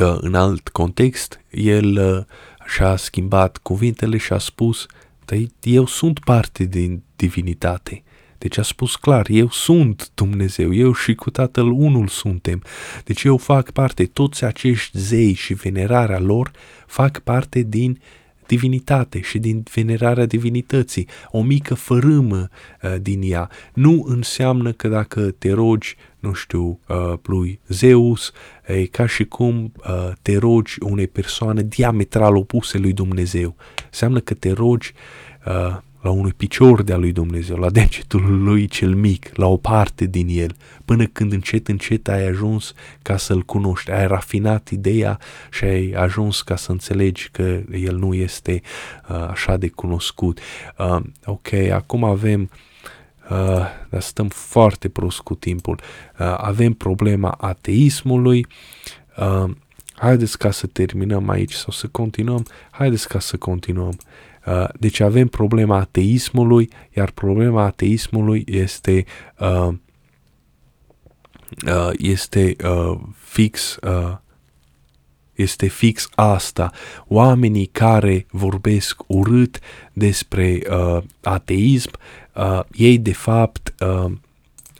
[0.00, 2.26] uh, în alt context, el
[2.66, 4.86] și-a schimbat cuvintele și a spus,
[5.62, 8.02] eu sunt parte din divinitate.
[8.38, 12.62] Deci a spus clar, eu sunt Dumnezeu, eu și cu Tatăl unul suntem.
[13.04, 16.50] Deci eu fac parte, toți acești zei și venerarea lor
[16.86, 18.00] fac parte din
[18.46, 22.48] divinitate și din venerarea divinității, o mică fărâmă
[22.82, 23.50] uh, din ea.
[23.74, 28.32] Nu înseamnă că dacă te rogi, nu știu, uh, lui Zeus,
[28.66, 33.56] e ca și cum uh, te rogi unei persoane diametral opuse lui Dumnezeu.
[33.86, 34.92] Înseamnă că te rogi
[35.46, 35.76] uh,
[36.06, 40.26] la unui picior de-a lui Dumnezeu, la degetul lui cel mic, la o parte din
[40.30, 42.72] el, până când încet, încet ai ajuns
[43.02, 45.18] ca să-l cunoști, ai rafinat ideea
[45.50, 48.62] și ai ajuns ca să înțelegi că el nu este
[49.08, 50.38] uh, așa de cunoscut.
[50.78, 52.50] Uh, ok, acum avem
[53.30, 55.80] Uh, dar stăm foarte prost cu timpul.
[56.18, 58.46] Uh, avem problema ateismului.
[59.16, 59.50] Uh,
[59.94, 62.46] haideți ca să terminăm aici sau să continuăm.
[62.70, 63.98] Haideți ca să continuăm.
[64.46, 69.04] Uh, deci avem problema ateismului, iar problema ateismului este
[69.38, 69.68] uh,
[71.66, 74.16] uh, este uh, fix uh,
[75.34, 76.70] este fix asta.
[77.06, 79.60] Oamenii care vorbesc urât
[79.92, 81.90] despre uh, ateism,
[82.34, 84.12] uh, ei de fapt uh,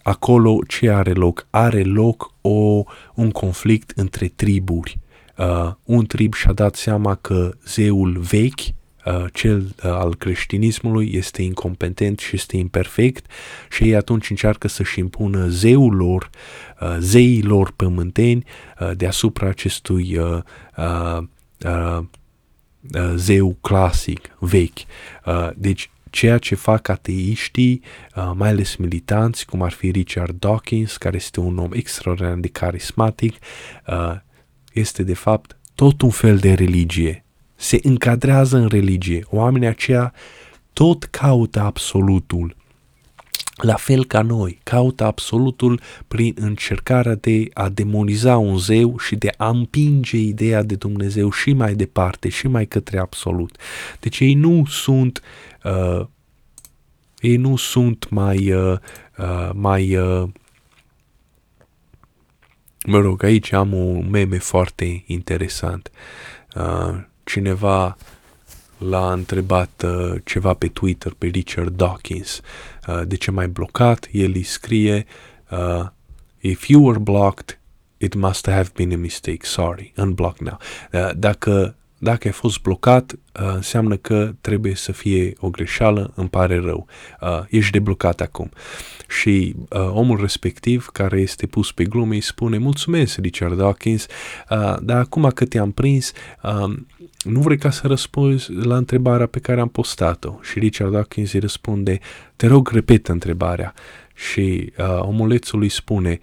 [0.03, 1.47] acolo ce are loc?
[1.51, 2.83] Are loc o,
[3.15, 4.99] un conflict între triburi.
[5.39, 8.86] Uh, un trib și-a dat seama că zeul vechi Uh,
[9.33, 13.31] cel uh, al creștinismului este incompetent și este imperfect
[13.71, 16.31] și ei atunci încearcă să-și impună zeul lor,
[16.81, 18.45] uh, zeii lor pământeni
[18.95, 20.19] deasupra acestui
[23.15, 24.79] zeu clasic, vechi.
[25.55, 27.83] Deci ceea ce fac ateiștii,
[28.35, 33.35] mai ales militanți, cum ar fi Richard Dawkins, care este un om extraordinar de carismatic,
[34.73, 37.26] este de fapt tot un fel de religie
[37.57, 39.25] se încadrează în religie.
[39.31, 40.13] Oamenii aceia
[40.73, 42.57] tot caută absolutul.
[43.57, 49.31] La fel ca noi, caută absolutul prin încercarea de a demoniza un zeu și de
[49.37, 53.57] a împinge ideea de Dumnezeu și mai departe, și mai către absolut.
[54.01, 55.23] Deci ei nu sunt
[55.65, 56.07] uh,
[57.21, 58.79] ei nu sunt mai uh,
[59.19, 60.29] uh, mai uh,
[62.87, 65.91] mă rog, aici am un meme foarte interesant.
[66.57, 67.97] Uh, cineva
[68.79, 72.41] l-a întrebat uh, ceva pe Twitter pe Richard Dawkins
[72.89, 75.07] uh, de ce mai blocat, el îi scrie
[75.51, 75.87] uh,
[76.39, 77.59] If you were blocked,
[77.97, 80.59] it must have been a mistake, sorry, unblock now.
[80.93, 86.29] Uh, dacă dacă ai fost blocat, uh, înseamnă că trebuie să fie o greșeală, îmi
[86.29, 86.87] pare rău,
[87.21, 88.51] uh, ești deblocat acum.
[89.09, 94.07] Și uh, omul respectiv, care este pus pe glume, îi spune, mulțumesc, Richard Dawkins,
[94.51, 96.13] uh, dar acum că te-am prins,
[96.43, 96.75] uh,
[97.25, 100.35] nu vrei ca să răspunzi la întrebarea pe care am postat-o?
[100.43, 101.99] Și Richard Dawkins îi răspunde,
[102.37, 103.75] te rog, repetă întrebarea.
[104.15, 106.19] Și uh, omulețul îi spune,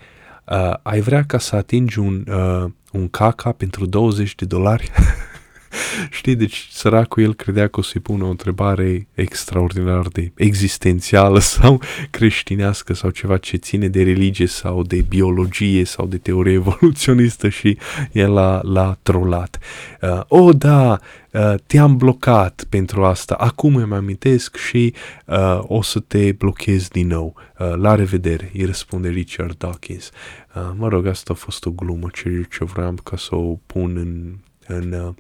[0.46, 4.92] uh, ai vrea ca să atingi un, uh, un caca pentru 20 de dolari?
[6.18, 11.82] Știi, deci săracul el credea că o să-i pună o întrebare extraordinar de existențială sau
[12.10, 17.78] creștinească sau ceva ce ține de religie sau de biologie sau de teorie evoluționistă și
[18.12, 19.60] el l-a, l-a trolat.
[20.02, 21.00] Uh, oh, da,
[21.32, 24.94] uh, te-am blocat pentru asta, acum îmi amintesc și
[25.26, 27.36] uh, o să te blochez din nou.
[27.60, 30.12] Uh, la revedere, îi răspunde Richard Dawkins.
[30.56, 33.98] Uh, mă rog, asta a fost o glumă ce, ce vreau ca să o pun
[33.98, 34.36] în,
[34.68, 35.14] în uh,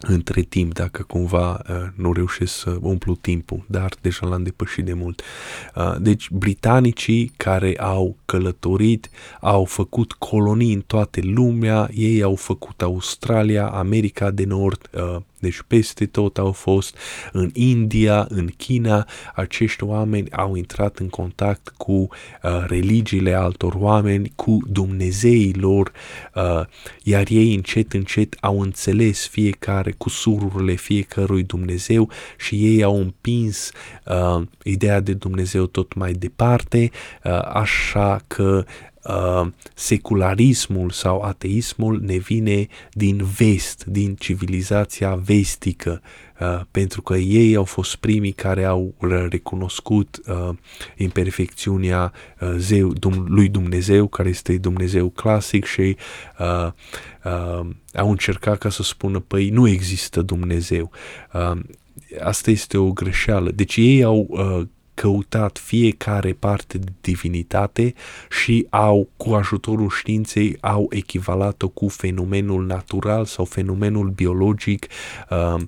[0.00, 4.92] între timp, dacă cumva uh, nu reușesc să umplu timpul, dar deja l-am depășit de
[4.92, 5.22] mult.
[5.74, 9.10] Uh, deci, britanicii care au călătorit,
[9.40, 15.62] au făcut colonii în toată lumea, ei au făcut Australia, America de Nord, uh, deci
[15.66, 16.96] peste tot au fost
[17.32, 22.08] în India, în China, acești oameni au intrat în contact cu uh,
[22.66, 25.92] religiile altor oameni, cu Dumnezeii lor,
[26.34, 26.60] uh,
[27.02, 33.70] iar ei încet, încet au înțeles fiecare cu sururile fiecărui Dumnezeu și ei au împins
[34.06, 36.90] uh, ideea de Dumnezeu tot mai departe,
[37.24, 38.64] uh, așa că
[39.08, 46.02] uh, secularismul sau ateismul ne vine din vest, din civilizația vestică,
[46.40, 48.94] uh, pentru că ei au fost primii care au
[49.28, 50.54] recunoscut uh,
[50.96, 55.96] imperfecțiunea uh, zeu, dum, lui Dumnezeu, care este Dumnezeu clasic și
[56.38, 56.72] uh,
[57.24, 60.90] uh, au încercat ca să spună, păi nu există Dumnezeu.
[61.32, 61.60] Uh,
[62.20, 63.50] asta este o greșeală.
[63.50, 64.66] Deci ei au uh,
[65.00, 67.94] căutat fiecare parte de divinitate
[68.30, 74.86] și au, cu ajutorul științei, au echivalat-o cu fenomenul natural sau fenomenul biologic
[75.30, 75.60] uh,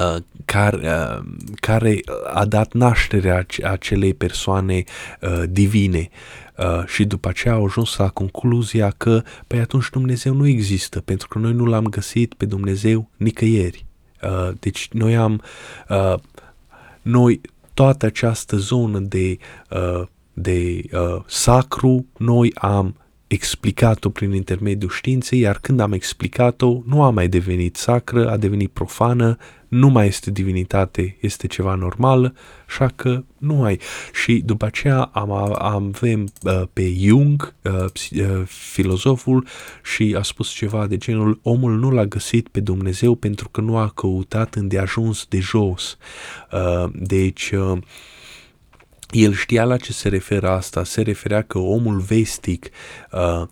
[0.00, 1.24] Uh, care, uh,
[1.60, 2.00] care
[2.32, 4.84] a dat nașterea acelei persoane
[5.20, 6.08] uh, divine
[6.56, 11.28] uh, și după aceea au ajuns la concluzia că, păi atunci Dumnezeu nu există, pentru
[11.28, 13.86] că noi nu l-am găsit pe Dumnezeu nicăieri.
[14.22, 15.42] Uh, deci noi am,
[15.88, 16.14] uh,
[17.02, 17.40] noi
[17.78, 19.38] toată această zonă de,
[19.70, 22.96] uh, de uh, sacru, noi am
[23.26, 28.70] explicat-o prin intermediul științei, iar când am explicat-o, nu a mai devenit sacră, a devenit
[28.70, 29.36] profană,
[29.68, 32.34] nu mai este divinitate, este ceva normal,
[32.66, 33.80] așa că nu ai.
[34.24, 39.46] Și după aceea am, avem uh, pe Jung, uh, uh, filozoful,
[39.82, 43.76] și a spus ceva de genul, omul nu l-a găsit pe Dumnezeu pentru că nu
[43.76, 45.96] a căutat îndeajuns de jos.
[46.52, 47.78] Uh, deci, uh,
[49.10, 52.70] el știa la ce se referă asta, se referea că omul vestic
[53.12, 53.46] uh,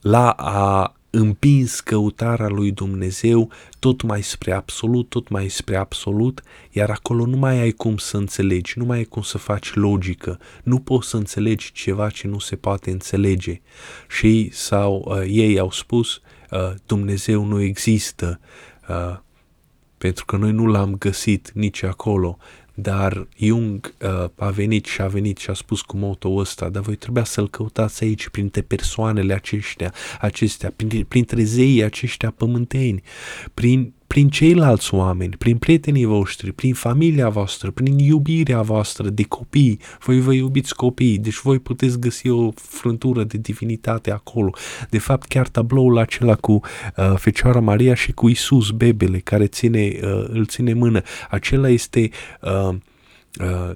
[0.00, 6.90] la a împins căutarea lui Dumnezeu tot mai spre absolut, tot mai spre absolut, iar
[6.90, 10.78] acolo nu mai ai cum să înțelegi, nu mai ai cum să faci logică, nu
[10.78, 13.60] poți să înțelegi ceva ce nu se poate înțelege.
[14.08, 16.20] Și sau uh, ei au spus,
[16.50, 18.40] uh, Dumnezeu nu există,
[18.88, 19.16] uh,
[19.98, 22.38] pentru că noi nu l-am găsit nici acolo,
[22.74, 26.82] dar Jung uh, a venit și a venit și a spus cu moto ăsta, dar
[26.82, 33.02] voi trebuia să-l căutați aici printre persoanele aceștia, acestea, printre, printre zeii aceștia pământeni,
[33.54, 39.80] prin prin ceilalți oameni, prin prietenii voștri, prin familia voastră, prin iubirea voastră de copii.
[40.00, 44.50] Voi vă iubiți copiii, deci voi puteți găsi o frântură de divinitate acolo.
[44.90, 49.92] De fapt, chiar tabloul acela cu uh, Fecioara Maria și cu Isus bebele care ține,
[50.02, 52.10] uh, îl ține mână, acela este
[52.40, 52.74] uh,
[53.40, 53.74] uh,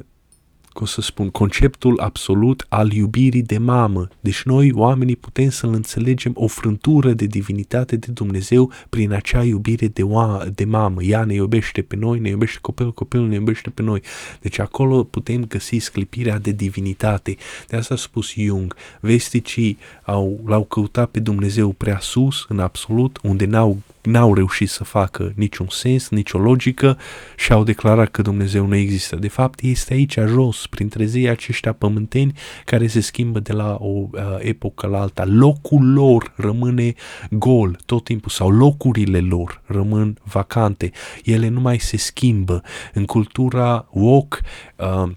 [0.79, 4.09] cum să spun, conceptul absolut al iubirii de mamă.
[4.21, 9.87] Deci noi, oamenii, putem să-l înțelegem o frântură de divinitate de Dumnezeu prin acea iubire
[9.87, 11.03] de, oa- de mamă.
[11.03, 14.03] Ea ne iubește pe noi, ne iubește copilul, copilul ne iubește pe noi.
[14.41, 17.37] Deci acolo putem găsi sclipirea de divinitate.
[17.69, 18.75] De asta a spus Jung.
[19.01, 23.79] Vesticii au, l-au căutat pe Dumnezeu prea sus, în absolut, unde n-au
[24.09, 26.99] n-au reușit să facă niciun sens, nicio logică
[27.37, 29.17] și au declarat că Dumnezeu nu există.
[29.17, 32.33] De fapt, este aici jos, printre zei aceștia pământeni
[32.65, 34.09] care se schimbă de la o uh,
[34.39, 35.25] epocă la alta.
[35.25, 36.95] Locul lor rămâne
[37.31, 40.91] gol tot timpul sau locurile lor rămân vacante.
[41.25, 42.63] Ele nu mai se schimbă.
[42.95, 44.39] În cultura woke,
[44.77, 45.11] uh,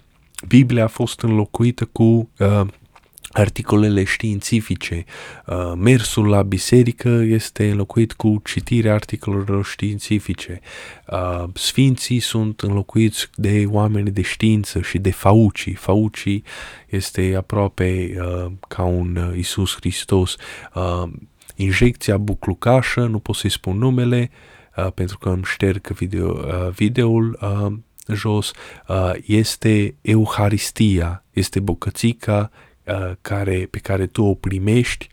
[0.47, 2.61] Biblia a fost înlocuită cu uh,
[3.31, 5.05] articolele științifice.
[5.45, 10.59] Uh, mersul la biserică este înlocuit cu citirea articolelor științifice.
[11.07, 15.73] Uh, sfinții sunt înlocuiți de oameni de știință și de fauci.
[15.75, 16.41] Fauci
[16.89, 20.35] este aproape uh, ca un Isus Hristos.
[21.55, 24.29] Injecția buclucașă, nu pot să-i spun numele,
[24.93, 26.39] pentru că îmi șterg video,
[26.75, 27.39] videoul
[28.13, 28.51] jos,
[29.25, 32.51] este Euharistia, este bucățica
[32.83, 35.09] Uh, care, pe care tu o primești,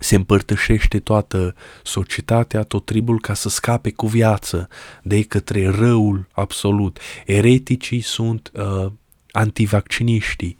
[0.00, 4.68] se împărtășește toată societatea, tot tribul ca să scape cu viață
[5.02, 6.98] de către răul absolut.
[7.26, 8.86] Ereticii sunt uh,
[9.30, 10.56] antivacciniștii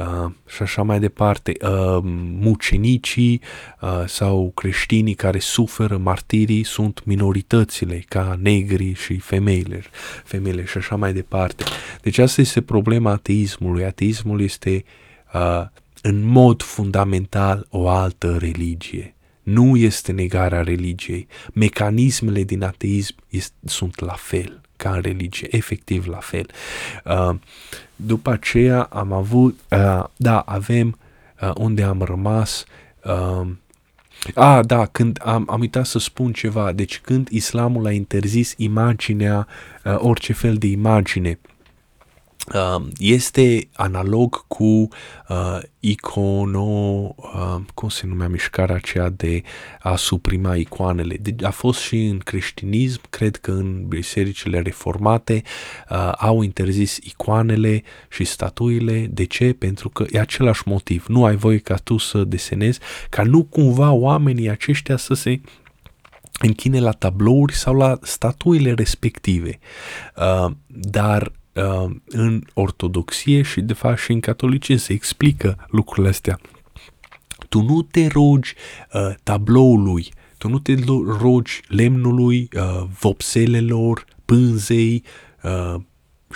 [0.00, 1.98] uh, și așa mai departe, uh,
[2.40, 3.40] mucenicii
[3.80, 9.82] uh, sau creștinii care suferă martirii sunt minoritățile ca negri și femeile,
[10.24, 11.64] femeile și așa mai departe.
[12.02, 13.84] Deci asta este problema ateismului.
[13.84, 15.02] Ateismul este uh,
[15.34, 15.66] uh,
[16.02, 19.14] în mod fundamental o altă religie.
[19.42, 21.26] Nu este negarea religiei.
[21.52, 26.46] Mecanismele din ateism este, sunt la fel ca în religie, efectiv la fel.
[27.04, 27.34] Uh,
[27.96, 30.98] după aceea am avut, uh, da, avem
[31.40, 32.64] uh, unde am rămas,
[33.04, 33.46] uh,
[34.34, 39.46] a, da, când am, am uitat să spun ceva, deci când islamul a interzis imaginea,
[39.84, 41.53] uh, orice fel de imagine, Uh,
[42.98, 44.64] este analog cu
[45.28, 49.42] uh, icono, uh, cum se numea mișcarea aceea de
[49.80, 51.16] a suprima icoanele.
[51.20, 55.42] De, a fost și în creștinism, cred că în bisericile reformate
[55.90, 59.06] uh, au interzis icoanele și statuile.
[59.10, 59.52] De ce?
[59.52, 61.04] Pentru că e același motiv.
[61.08, 65.40] Nu ai voie ca tu să desenezi, ca nu cumva oamenii aceștia să se
[66.40, 69.58] închine la tablouri sau la statuile respective.
[70.16, 71.32] Uh, dar uh,
[72.06, 76.40] în ortodoxie și de fapt și în catolicism se explică lucrurile astea.
[77.48, 78.54] Tu nu te rogi
[78.92, 80.74] uh, tabloului, tu nu te
[81.20, 85.02] rogi lemnului, uh, vopselelor, pânzei,
[85.42, 85.80] uh,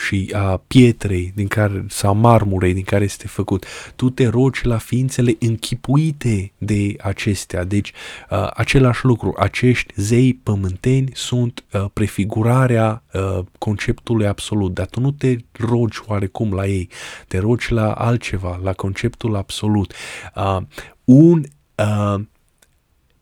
[0.06, 3.66] și a pietrei din care, sau marmurei din care este făcut.
[3.96, 7.64] Tu te rogi la ființele închipuite de acestea.
[7.64, 7.92] Deci,
[8.30, 15.10] uh, același lucru, acești zei pământeni sunt uh, prefigurarea uh, conceptului absolut, dar tu nu
[15.10, 16.88] te rogi oarecum la ei,
[17.28, 19.94] te rogi la altceva, la conceptul absolut.
[20.36, 20.58] Uh,
[21.04, 21.44] un
[21.74, 22.20] uh,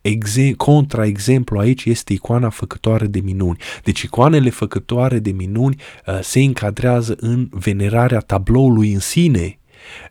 [0.06, 3.56] Exe- contraexemplu aici este icoana făcătoare de minuni.
[3.84, 5.76] Deci icoanele făcătoare de minuni
[6.06, 9.58] uh, se încadrează în venerarea tabloului în sine,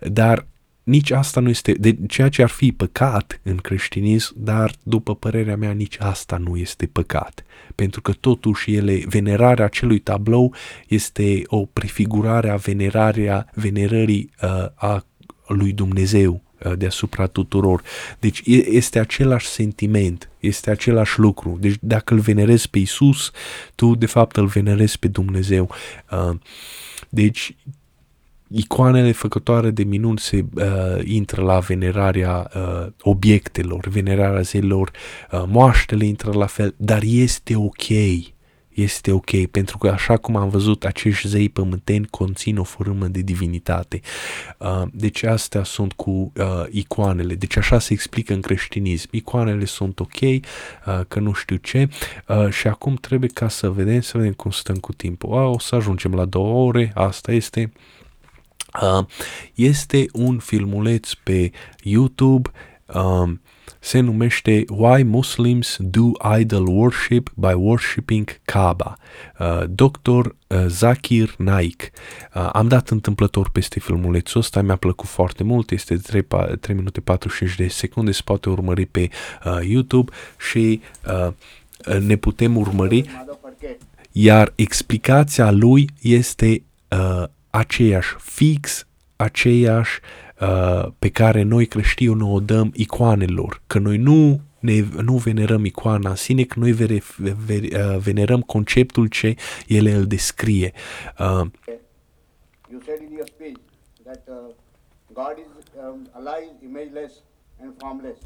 [0.01, 0.47] dar
[0.83, 5.55] nici asta nu este, de ceea ce ar fi păcat în creștinism, dar după părerea
[5.55, 7.45] mea nici asta nu este păcat,
[7.75, 10.53] pentru că totuși ele, venerarea acelui tablou
[10.87, 15.05] este o prefigurare a venerarea, venerării uh, a
[15.47, 16.44] lui Dumnezeu Uh,
[16.77, 17.81] deasupra tuturor.
[18.19, 21.57] Deci este același sentiment, este același lucru.
[21.59, 23.31] Deci dacă îl venerezi pe Isus,
[23.75, 25.69] tu de fapt îl venerezi pe Dumnezeu.
[26.11, 26.35] Uh,
[27.09, 27.55] deci
[28.47, 30.63] icoanele făcătoare de minuni se uh,
[31.03, 34.91] intră la venerarea uh, obiectelor, venerarea zeilor,
[35.31, 37.87] uh, moaștele intră la fel, dar este ok
[38.75, 43.21] este ok, pentru că așa cum am văzut, acești zei pământeni conțin o formă de
[43.21, 44.01] divinitate.
[44.57, 47.35] Uh, deci astea sunt cu uh, icoanele.
[47.35, 49.07] Deci așa se explică în creștinism.
[49.11, 50.39] Icoanele sunt ok, uh,
[51.07, 51.89] că nu știu ce.
[52.27, 55.29] Uh, și acum trebuie ca să vedem, să vedem cum stăm cu timpul.
[55.29, 57.71] Uh, o să ajungem la două ore, asta este.
[58.81, 59.05] Uh,
[59.53, 61.51] este un filmuleț pe
[61.83, 62.51] YouTube
[62.85, 63.31] uh,
[63.79, 68.97] se numește Why Muslims Do Idol Worship by Worshipping Kaaba.
[69.39, 70.09] Uh, Dr.
[70.09, 71.91] Uh, Zakir Naik.
[72.33, 76.25] Uh, am dat întâmplător peste filmulețul ăsta, mi-a plăcut foarte mult, este 3,
[76.59, 79.09] 3 minute 45 de secunde, se poate urmări pe
[79.45, 80.11] uh, YouTube
[80.49, 83.09] și uh, ne putem urmări,
[84.11, 90.24] iar explicația lui este uh, aceeași, fix aceeași uh,
[90.99, 96.15] pe care noi creștinii o dăm icoanelor, că noi nu ne, nu venerăm icoana în
[96.15, 97.01] sine, că noi vere,
[97.45, 99.35] vere, uh, venerăm conceptul ce
[99.67, 100.71] ele îl descrie.
[101.19, 101.45] Uh,
[102.71, 103.59] you said in your speech
[104.03, 104.53] that uh,
[105.13, 107.13] God is um, alive, imageless
[107.61, 108.19] and formless.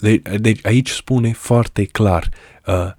[0.00, 2.28] De, deci aici spune foarte clar
[2.66, 2.90] uh,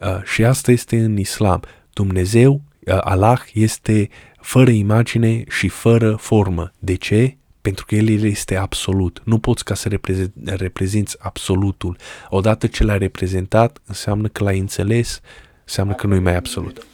[0.00, 1.60] uh, și asta este în islam.
[1.92, 4.08] Dumnezeu, uh, Allah, este
[4.40, 6.72] fără imagine și fără formă.
[6.78, 7.36] De ce?
[7.66, 9.22] Pentru că el este absolut.
[9.24, 9.98] Nu poți ca să
[10.44, 11.96] reprezinți absolutul.
[12.28, 15.20] Odată ce l-ai reprezentat, înseamnă că l-ai înțeles,
[15.64, 16.86] înseamnă că nu-i mai absolut.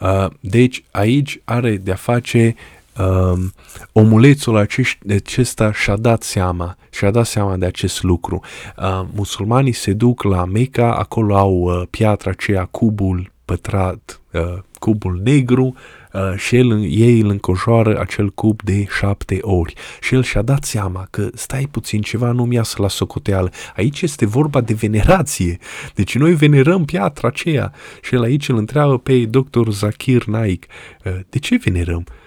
[0.00, 2.54] Uh, deci aici are de-a face
[2.98, 3.44] uh,
[3.92, 8.40] omulețul acesta și-a dat seama, și-a dat seama de acest lucru.
[8.78, 15.20] Uh, musulmanii se duc la Mecca, acolo au uh, piatra aceea, cubul pătrat, uh, cubul
[15.24, 15.74] negru,
[16.12, 19.74] uh, și el, ei îl încojoară acel cub de șapte ori.
[20.00, 23.50] Și el și-a dat seama că stai puțin, ceva nu-mi iasă la socoteală.
[23.76, 25.58] Aici este vorba de venerație.
[25.94, 27.72] Deci noi venerăm piatra aceea.
[28.02, 30.66] Și el aici îl întreabă pe doctor Zakir Naik,
[31.04, 32.04] uh, de ce venerăm?
[32.08, 32.21] Uh,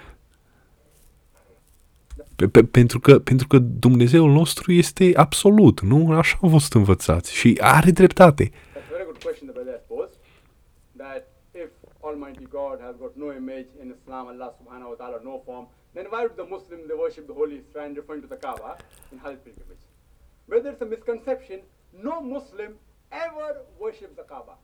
[2.35, 6.11] pe, pe, pentru, că, pentru că Dumnezeul nostru este absolut, nu?
[6.11, 8.51] Așa au fost învățați și are dreptate.
[12.11, 16.05] Almighty God has got no image in Islam, Allah subhanahu wa ta'ala, no form, then
[16.11, 18.77] why would the Muslim they worship the holy shrine referring to the Kaaba
[19.11, 19.83] in Hajj pilgrimage?
[20.51, 21.59] Whether it's a misconception,
[22.07, 22.71] no Muslim
[23.25, 23.49] ever
[23.79, 24.59] worships the Kaaba.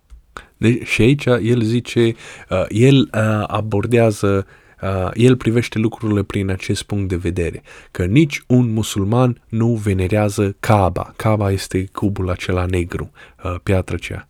[0.57, 2.13] De, și aici el zice,
[2.49, 4.60] uh, el uh, abordează uh,
[5.13, 11.13] el privește lucrurile prin acest punct de vedere, că nici un musulman nu venerează Kaaba.
[11.15, 13.11] Kaaba este cubul acela negru,
[13.43, 14.27] uh, piatra aceea.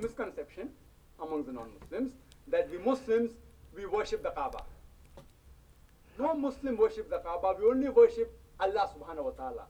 [0.00, 0.66] misconception
[1.16, 2.10] among the non-Muslims
[2.50, 3.30] that we Muslims
[3.76, 4.66] we worship the Kaaba.
[6.18, 9.68] No Muslim worship the Kaaba, we only worship Allah subhanahu wa ta'ala.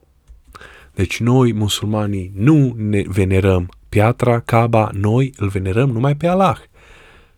[0.95, 6.59] Deci noi, musulmanii, nu ne venerăm piatra Kaaba, noi îl venerăm numai pe Allah,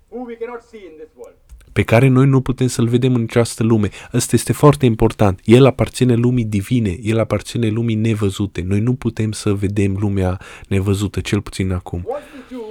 [0.08, 1.36] who we cannot see in this world.
[1.74, 3.88] Pe care noi nu putem să-l vedem în această lume.
[4.12, 5.40] Ăsta este foarte important.
[5.44, 8.60] El aparține lumii divine, el aparține lumii nevăzute.
[8.62, 12.02] Noi nu putem să vedem lumea nevăzută, cel puțin acum.
[12.06, 12.64] What we do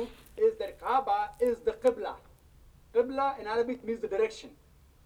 [0.46, 2.14] is that Kaaba is the Qibla.
[2.94, 4.50] Qibla in Arabic means the direction.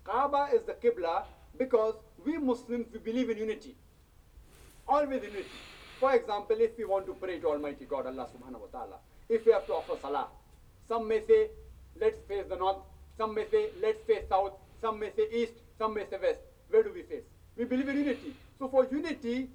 [0.10, 1.16] Kaaba is the Qibla
[1.64, 1.96] because
[2.26, 3.74] we Muslims we believe in unity.
[4.86, 5.58] Always unity.
[6.00, 8.98] For example, if we want to pray to Almighty God, Allah subhanahu wa ta'ala,
[9.36, 10.28] if we have to offer salah,
[10.88, 11.42] some may say,
[12.02, 12.82] let's face the north,
[13.18, 16.40] some may say, let's face south, some may say east, some may say west.
[16.70, 17.24] Where do we face?
[17.56, 18.34] We believe in unity.
[18.60, 19.50] So for unity,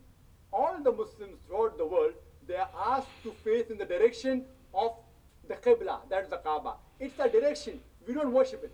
[0.53, 2.15] all the Muslims throughout the world,
[2.47, 4.45] they are asked to face in the direction
[4.75, 4.93] of
[5.49, 6.75] the Qibla, that is the Kaaba.
[6.99, 7.81] It's a direction.
[8.07, 8.73] We don't worship it.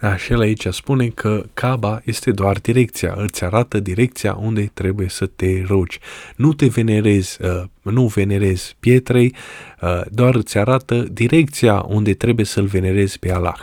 [0.00, 5.08] Da, și el aici spune că Kaaba este doar direcția, îți arată direcția unde trebuie
[5.08, 5.98] să te rogi.
[6.36, 9.34] Nu te venerezi, uh, nu venerezi pietrei,
[9.80, 13.58] uh, doar îți arată direcția unde trebuie să-l venerezi pe Allah.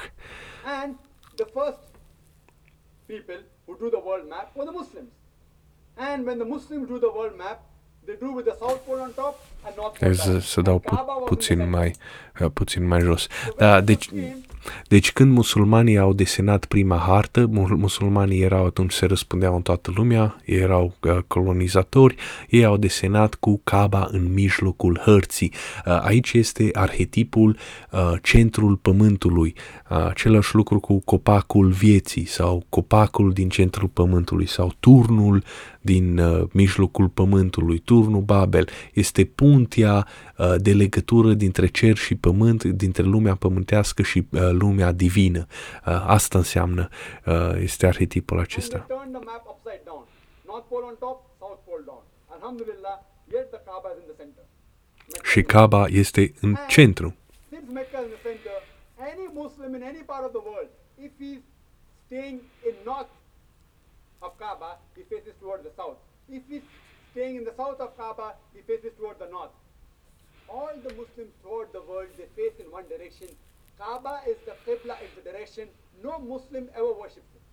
[0.82, 0.96] And
[1.36, 1.80] the first
[3.06, 5.12] people who drew the world map were the Muslims.
[5.96, 7.60] And when the Muslims drew the world map,
[8.06, 9.36] they drew with the south pole on top
[9.66, 10.40] and north pole Deci să, down.
[10.40, 11.74] să dau And pu- Kaaba was in the puțin center.
[11.80, 11.94] mai,
[12.42, 13.22] uh, puțin mai jos.
[13.22, 14.46] So when Da, the deci, Muslims came,
[14.88, 19.92] deci când musulmanii au desenat prima hartă, mu- musulmanii erau atunci, se răspundeau în toată
[19.96, 22.16] lumea, erau uh, colonizatori,
[22.50, 25.54] ei au desenat cu Kaaba în mijlocul hărții.
[25.86, 27.58] Uh, aici este arhetipul
[27.92, 29.54] uh, centrul pământului,
[29.90, 35.44] uh, același lucru cu copacul vieții sau copacul din centrul pământului sau turnul
[35.82, 40.08] din uh, mijlocul pământului, turnul Babel, este puntea
[40.38, 45.44] uh, de legătură dintre cer și pământ, dintre lumea pământească și uh, lumea divină.
[45.50, 46.84] Uh, asta înseamnă,
[47.26, 48.78] uh, este arhetipul and acesta.
[48.78, 50.04] they turned the map upside down.
[50.52, 52.04] North pole on top, south pole down.
[52.36, 52.96] Alhamdulillah,
[53.34, 54.44] yet the Kaaba is in the center.
[55.12, 57.10] Mecca Și is in the Kaaba este în centru.
[57.52, 58.58] Since Mecca is in the center,
[59.12, 60.72] any Muslim in any part of the world,
[61.06, 61.44] if he's
[62.06, 62.38] staying
[62.68, 63.12] in north
[64.26, 66.00] of Kaaba, he faces toward the south.
[66.38, 66.66] If he's
[67.12, 69.56] staying in the south of Kaaba, he faces toward the north.
[70.48, 73.30] All the Muslims throughout the world, they face in one direction.
[73.78, 75.68] Kaaba is the Qibla, is the direction.
[76.04, 77.44] No Muslim ever worships it.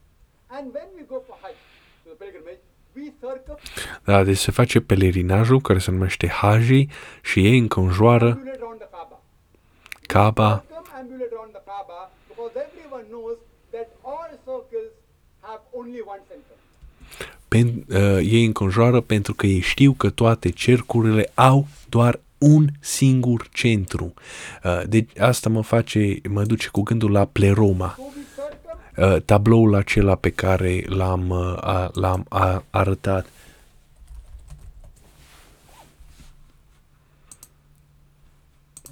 [0.50, 1.56] And when we go for Hajj,
[2.04, 2.62] to the pilgrimage,
[2.94, 3.56] we circum
[4.04, 6.86] Da, deci se face pelerinajul care se numește Haji
[7.22, 9.20] și ei înconjoară ambulate around the Kaaba.
[10.06, 13.36] Kaaba circumambulate around the Kaaba because everyone knows
[13.70, 14.92] that all circles
[15.40, 16.47] have only one center.
[17.48, 23.48] Pen, uh, ei înconjoară pentru că ei știu că toate cercurile au doar un singur
[23.52, 24.14] centru.
[24.64, 29.22] Uh, deci asta mă face, mă duce cu gândul la pleroma, So we circum uh,
[29.24, 33.26] tabloul acela pe care l-am, uh, a, l-am a, arătat.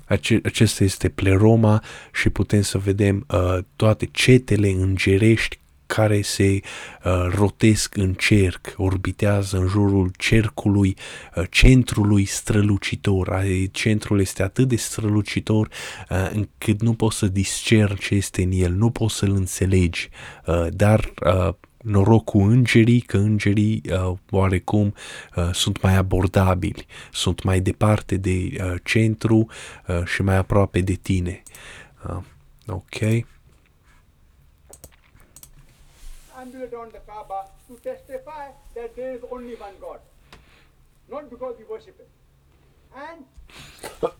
[0.04, 6.60] Ace- acesta este pleroma și putem să vedem uh, toate cetele îngerești care se
[7.04, 10.96] uh, rotesc în cerc, orbitează în jurul cercului,
[11.36, 13.32] uh, centrului strălucitor.
[13.32, 15.68] Ai- Centrul este atât de strălucitor
[16.10, 20.08] uh, încât nu poți să discerni ce este în el, nu poți să-l înțelegi,
[20.46, 24.94] uh, dar uh, noroc cu îngerii, că îngerii uh, oarecum
[25.36, 29.46] uh, sunt mai abordabili, sunt mai departe de uh, centru
[29.88, 31.42] uh, și mai aproape de tine.
[32.08, 32.22] Uh,
[32.66, 33.24] ok.
[36.46, 38.46] ambulate around the Kaaba to testify
[38.76, 40.00] that there is only one God.
[41.08, 42.10] Not because we worship it.
[43.06, 43.24] And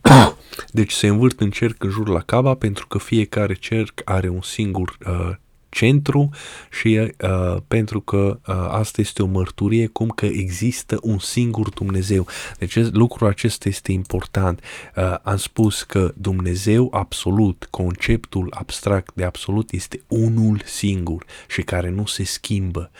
[0.78, 4.42] Deci se învârt în cerc în jur la Kaaba pentru că fiecare cerc are un
[4.42, 5.30] singur uh,
[5.76, 6.28] centru
[6.70, 12.26] și uh, pentru că uh, asta este o mărturie cum că există un singur Dumnezeu.
[12.58, 14.60] Deci lucrul acesta este important.
[14.96, 21.90] Uh, am spus că Dumnezeu absolut, conceptul abstract de absolut este unul singur și care
[21.90, 22.90] nu se schimbă.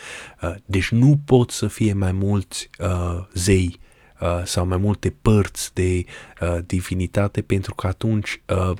[0.41, 3.79] Uh, deci nu pot să fie mai mulți uh, zei
[4.19, 6.03] uh, sau mai multe părți de
[6.41, 8.71] uh, divinitate pentru că atunci uh,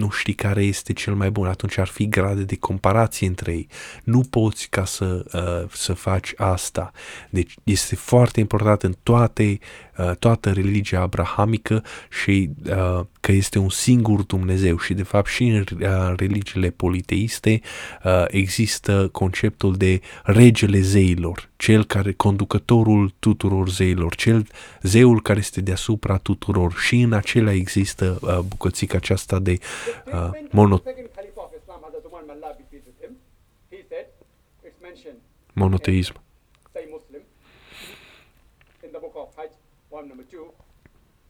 [0.00, 3.68] nu știi care este cel mai bun, atunci ar fi grade de comparație între ei.
[4.04, 6.90] Nu poți ca să, uh, să faci asta.
[7.30, 9.58] Deci este foarte important în toate,
[9.98, 11.84] uh, toată religia abrahamică
[12.22, 17.60] și uh, că este un singur Dumnezeu și de fapt și în uh, religiile politeiste
[18.04, 24.46] uh, există conceptul de regele zeilor, cel care, conducătorul tuturor zeilor, cel
[24.82, 29.66] zeul care este deasupra tuturor și în acelea există uh, bucățica aceasta de the
[30.06, 32.86] uh, statement mono, of the second Caliph of Islam, Hazrat Umar bin Allah, be pleased
[32.90, 33.12] with him,
[33.74, 34.06] he said,
[34.66, 35.20] it's mentioned
[35.62, 36.14] monoteism.
[36.72, 37.22] Sahih Muslim,
[38.84, 39.52] in the book of Hajj,
[39.90, 40.46] poem number two,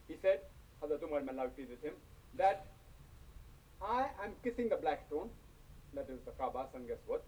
[0.09, 0.39] he said,
[0.81, 1.97] Hazrat Umar, may Allah be pleased with him,
[2.43, 2.59] that
[4.01, 5.29] I am kissing the black stone,
[5.97, 7.23] that is the Kaaba, and guess what?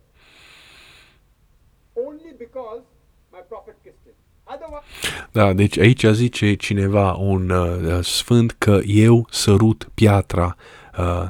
[2.06, 2.84] Only because
[3.32, 4.14] my prophet kissed it.
[4.44, 4.84] Otherwise,
[5.32, 10.56] Da, deci aici zice cineva, un uh, sfânt, că eu sărut piatra
[10.98, 11.28] uh,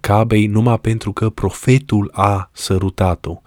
[0.00, 3.40] Cabei numai pentru că profetul a sărutat-o.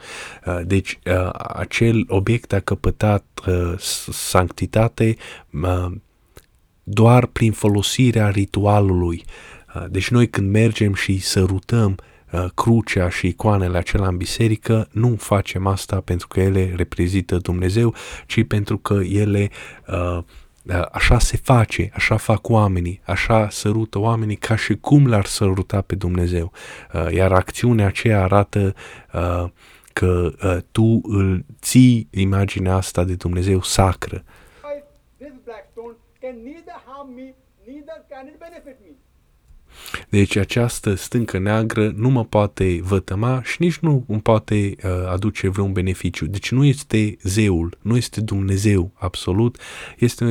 [0.46, 5.16] Uh, deci uh, acel obiect a căpătat uh, s- sanctitate
[5.62, 5.92] uh,
[6.84, 9.24] doar prin folosirea ritualului.
[9.76, 12.12] Uh, Deci noi când mergem și sărutăm uh,
[12.56, 17.94] crucea și icoanele acelea în biserică, nu facem asta pentru că ele reprezintă Dumnezeu,
[18.26, 19.50] ci pentru că ele
[19.88, 20.18] uh,
[20.64, 25.82] uh, așa se face, așa fac oamenii, așa sărută oamenii ca și cum l-ar săruta
[25.82, 26.52] pe Dumnezeu.
[26.94, 28.74] Uh, Iar acțiunea aceea arată
[29.14, 29.50] uh,
[29.94, 34.24] că uh, tu îl ții imaginea asta de Dumnezeu sacră.
[35.18, 37.36] this black stone can neither harm me,
[37.66, 39.03] neither can it benefit me.
[40.10, 45.50] Deci această stâncă neagră nu mă poate vătăma și nici nu îmi poate uh, aduce
[45.50, 46.26] vreun beneficiu.
[46.26, 49.58] Deci nu este zeul, nu este Dumnezeu absolut,
[49.98, 50.26] este,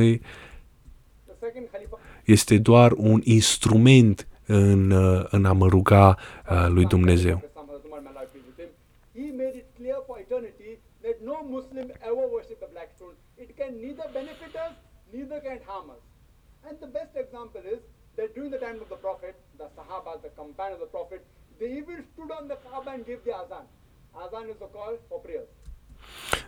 [1.25, 6.17] The second Khalifa este doar un instrument în, uh, în a mă ruga
[6.49, 7.41] uh, lui Dumnezeu.
[7.45, 8.71] Islam, Hazrat Umar, may Allah be pleased with him,
[9.19, 10.71] He made it clear for eternity
[11.05, 13.15] that no Muslim ever worship the black stone.
[13.43, 14.73] It can neither benefit us,
[15.15, 16.03] neither can it harm us.
[16.67, 17.81] And the best example is
[18.17, 19.35] that during the time of the Prophet,
[19.93, 21.25] the Sahaba, the companions of the Prophet,
[21.59, 23.65] they even stood on the Kaaba and gave the azan.
[24.15, 25.47] Azan is the call for prayers.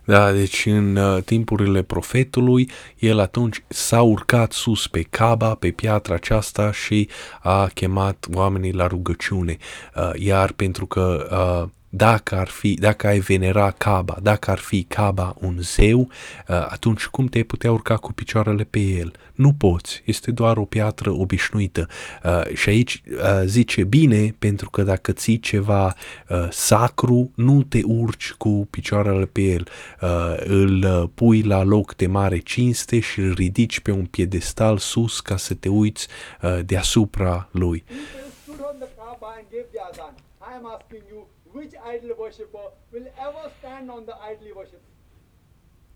[0.06, 2.70] Da, deci în uh, timpurile profetului,
[3.00, 7.10] el atunci s-a urcat sus pe Caba, pe piatra aceasta și
[7.42, 9.58] a chemat oamenii la rugăciune.
[9.96, 14.84] Uh, iar pentru că uh, dacă ar fi, dacă ai venera Caba, dacă ar fi
[14.84, 16.08] Caba un zeu, uh,
[16.48, 19.14] atunci cum te putea urca cu picioarele pe el?
[19.34, 21.88] Nu poți, este doar o piatră obișnuită.
[22.24, 25.86] Uh, și aici uh, zice bine, pentru că dacă ții ceva
[26.30, 29.68] uh, sacru, nu te urci cu picioarele pe el.
[30.02, 30.10] Uh,
[30.46, 35.20] îl uh, pui la loc de mare cinste și îl ridici pe un piedestal sus
[35.20, 36.08] ca să te uiți
[36.42, 37.84] uh, deasupra lui.
[37.88, 40.14] People stood on the Kaaba and gave the azan.
[40.52, 41.25] I am asking you,
[41.56, 44.88] which idol worshipper will ever stand on the idol he worships?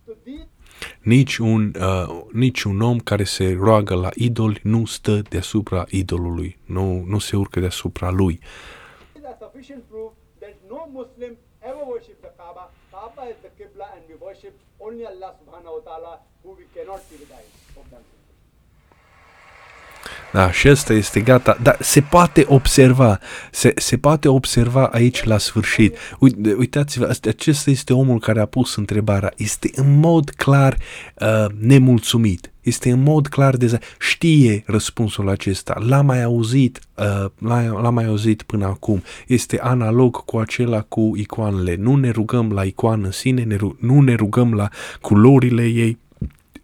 [0.06, 0.48] So these
[1.02, 6.58] Nici un, uh, nici un om care se roagă la idol nu stă deasupra idolului,
[6.66, 8.40] nu, nu se urcă deasupra lui.
[9.24, 12.72] are sufficient proof that no Muslim ever worships the Kaaba.
[12.92, 16.12] Kaaba is the Qibla and we worship only Allah subhanahu wa ta'ala
[16.42, 17.59] who we cannot see with eyes.
[20.32, 20.52] Hope that answers.
[20.52, 23.20] Da, și ăsta este gata, dar se poate observa,
[23.52, 25.98] se, se poate observa aici la sfârșit.
[26.20, 30.78] Uite, uitați-vă, asta- acesta este omul care a pus întrebarea, este în mod clar
[31.22, 37.82] uh, nemulțumit, este în mod clar deza- știe răspunsul acesta, l-a mai auzit, uh, l-a,
[37.82, 42.64] l-a mai auzit până acum, este analog cu acela cu icoanele, nu ne rugăm la
[42.64, 44.70] icoană în sine, ne, ru- nu ne rugăm la
[45.02, 45.98] culorile ei,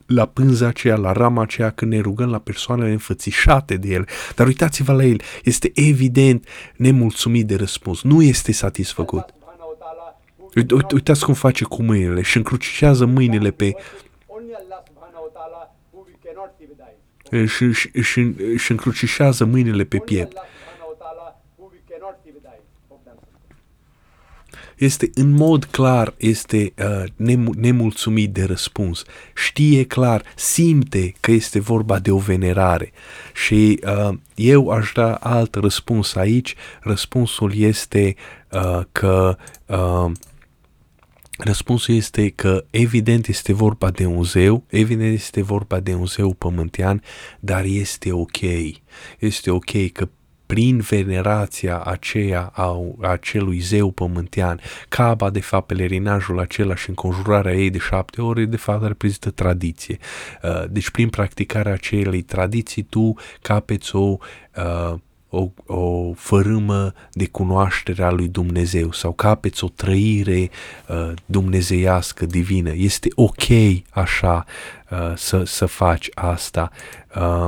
[0.06, 4.08] la pânza aceea, la rama aceea, când ne rugăm la persoanele înfățișate de el.
[4.36, 9.20] Dar uitați-vă la el, este evident nemulțumit de răspuns, nu este satisfăcut.
[9.20, 13.06] Allah subhanahu wa ta'ala who we Uite, uite, uitați cum face cu mâinile și încrucișează
[13.06, 15.62] mâinile pe worship only Allah subhanahu wa ta'ala
[15.92, 16.82] who we cannot see with
[17.32, 17.52] eyes.
[17.52, 20.38] și, și, și, și încrucișează mâinile pe Only piept.
[20.38, 21.28] Allah subhanahu wa ta'ala
[21.58, 22.66] who we cannot see with eyes.
[22.90, 23.56] Hope that answers.
[24.78, 29.04] Este în mod clar, este uh, nemu- nemulțumit de răspuns.
[29.36, 32.92] Știe clar, simte că este vorba de o venerare.
[33.34, 36.56] Și uh, eu aș da alt răspuns aici.
[36.82, 38.16] Răspunsul este
[38.52, 40.12] uh, că uh,
[41.38, 46.34] Răspunsul este că evident este vorba de un zeu, evident este vorba de un zeu
[46.34, 47.02] pământean,
[47.40, 48.38] dar este ok.
[49.20, 50.10] Este ok că
[50.46, 54.60] prin venerația aceea a acelui zeu pământean,
[54.90, 59.98] Caba, de fapt, pelerinajul acela și înconjurarea ei de șapte ore, de fapt, reprezintă tradiție.
[60.44, 64.18] Uh, Deci, prin practicarea acelei tradiții, tu capeți o
[64.56, 64.94] uh,
[65.30, 70.50] o, o fărâmă de cunoaștere a lui Dumnezeu sau capeți o trăire
[70.88, 72.72] uh, dumnezeiască, divină.
[72.76, 73.48] Este ok
[73.90, 74.46] așa
[74.90, 76.72] uh, să, să faci asta.
[77.16, 77.48] Uh,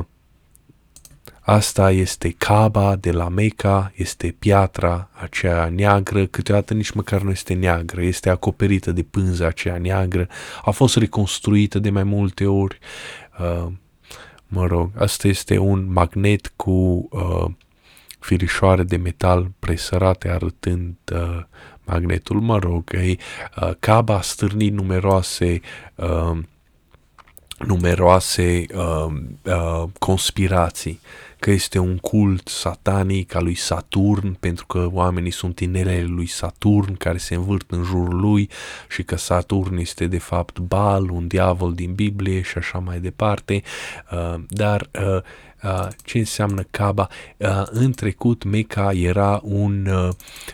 [1.49, 7.53] Asta este Caba de la Meca, este piatra aceea neagră, câteodată nici măcar nu este
[7.53, 10.27] neagră, este acoperită de pânza aceea neagră,
[10.63, 12.79] a fost reconstruită de mai multe ori.
[13.39, 13.71] Uh,
[14.47, 17.45] mă rog, asta este un magnet cu uh,
[18.19, 21.43] firișoare de metal presărate arătând uh,
[21.83, 23.19] magnetul, mă rog, ei,
[23.61, 25.61] uh, Caba a stârnit numeroase
[25.95, 26.37] uh,
[27.57, 29.13] numeroase uh,
[29.43, 30.99] uh, conspirații
[31.39, 36.93] că este un cult satanic al lui Saturn, pentru că oamenii sunt inelele lui Saturn
[36.93, 38.49] care se învârt în jurul lui
[38.89, 43.61] și că Saturn este de fapt Bal, un diavol din Biblie și așa mai departe.
[44.11, 45.21] Uh, dar uh,
[45.63, 47.07] uh, ce înseamnă Kaaba?
[47.37, 50.09] Uh, în trecut Mecca era un, uh,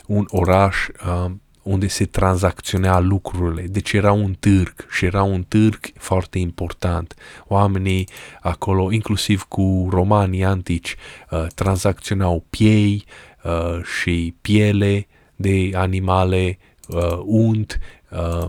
[0.06, 1.32] un oraș uh,
[1.64, 3.62] unde se tranzacționa lucrurile.
[3.62, 7.16] Deci era un târg și era un târg foarte important.
[7.48, 8.08] Oamenii
[8.42, 10.96] acolo, inclusiv cu romanii antici,
[11.32, 13.06] uh, tranzacționau piei
[13.44, 16.58] uh, și piele de animale,
[16.88, 17.80] uh, unt,
[18.12, 18.46] uh,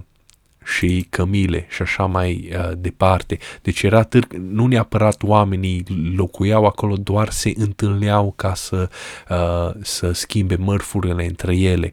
[0.65, 3.39] și cămile și așa mai uh, departe.
[3.63, 5.85] Deci era târg, nu neapărat oamenii
[6.17, 8.89] locuiau acolo, doar se întâlneau ca să,
[9.29, 11.93] uh, să schimbe mărfurile între ele.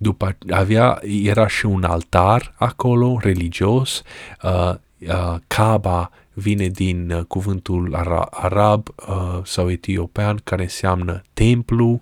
[0.00, 4.02] Uh, după avea, era și un altar acolo, religios,
[4.42, 12.00] uh, uh, Kaaba vine din uh, cuvântul ara- arab uh, sau etiopean care înseamnă templu,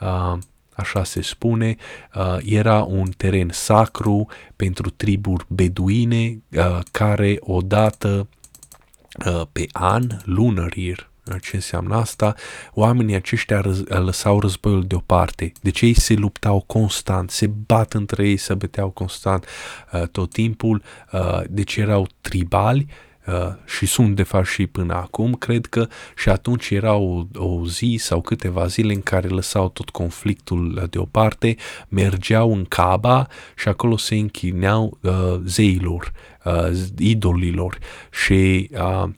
[0.00, 0.38] uh,
[0.74, 1.76] așa se spune,
[2.14, 4.26] uh, era un teren sacru
[4.56, 8.28] pentru triburi beduine uh, care odată
[9.26, 12.34] uh, pe an, lunar year, ce înseamnă asta,
[12.72, 15.52] oamenii aceștia răz- lăsau războiul deoparte.
[15.60, 19.46] Deci ei se luptau constant, se bat între ei, se băteau constant
[19.92, 20.82] uh, tot timpul,
[21.12, 22.86] uh, deci erau tribali
[23.28, 25.86] Uh, și sunt de fapt și până acum, cred că
[26.16, 31.56] și atunci era o, o zi sau câteva zile în care lăsau tot conflictul deoparte,
[31.88, 33.26] mergeau în Caba
[33.56, 36.12] și acolo se închineau uh, zeilor,
[36.44, 37.78] uh, idolilor.
[38.10, 39.08] Și uh,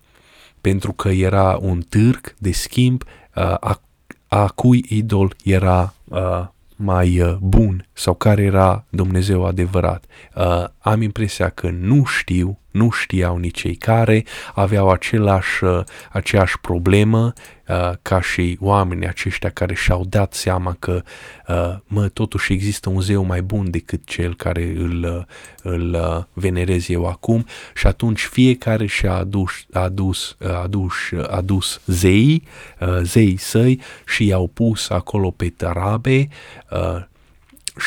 [0.60, 3.80] pentru că era un târg de schimb, uh, a,
[4.28, 6.46] a cui idol era uh,
[6.76, 10.04] mai uh, bun sau care era Dumnezeu adevărat.
[10.34, 14.24] Uh, am impresia că nu știu, nu știau nici cei care
[14.54, 15.80] aveau același, uh,
[16.10, 17.32] aceeași problemă
[17.68, 21.02] uh, ca și oamenii aceștia care și-au dat seama că
[21.48, 26.24] uh, mă, totuși există un zeu mai bun decât cel care îl, uh, îl uh,
[26.32, 27.46] venerez eu acum.
[27.74, 30.94] Și atunci fiecare și-a adus, adus, adus,
[31.28, 32.42] adus zei,
[32.80, 36.28] uh, zei săi și i-au pus acolo pe tarabe
[36.70, 37.08] uh,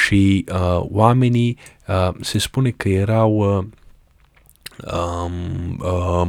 [0.06, 1.58] și uh, oamenii
[1.88, 3.66] uh, se spune că erau uh,
[4.92, 6.28] um, uh,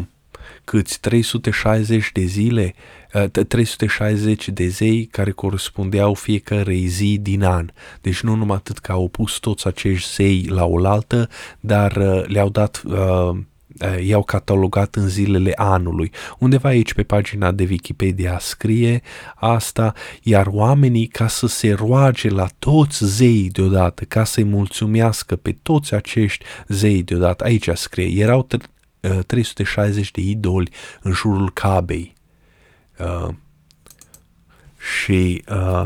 [0.65, 2.75] câți 360 de zile,
[3.15, 7.71] uh, 360 de zei care corespundeau fiecare zi din an.
[8.01, 11.29] Deci nu numai atât că au pus toți acești zei la oaltă,
[11.61, 13.41] dar uh, le-au dat uh, Eh,
[14.03, 16.13] i-au catalogat în zilele anului.
[16.39, 19.03] Undeva aici pe pagina de Wikipedia scrie
[19.35, 19.93] asta,
[20.23, 25.95] iar oamenii ca să se roage la toți zeii deodată, ca să-i mulțumească pe toți
[25.95, 28.47] acești zei deodată, aici scrie, erau
[29.27, 30.71] 360 de idoli
[31.03, 32.13] în jurul Cabei.
[32.99, 33.35] Uh,
[35.05, 35.85] și uh,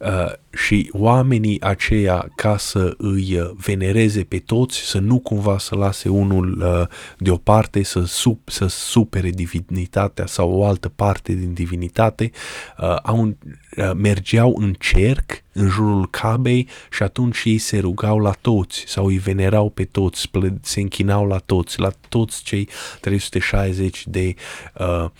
[0.00, 5.74] Uh, și oamenii aceia ca să îi uh, venereze pe toți, să nu cumva să
[5.74, 6.86] lase unul uh,
[7.18, 12.30] deoparte, să, sub, să supere divinitatea sau o altă parte din divinitate,
[12.78, 18.32] uh, au, uh, mergeau în cerc în jurul cabei și atunci ei se rugau la
[18.40, 22.68] toți sau îi venerau pe toți, se închinau la toți, la toți cei
[23.00, 24.34] 360 de,
[24.78, 25.10] uh,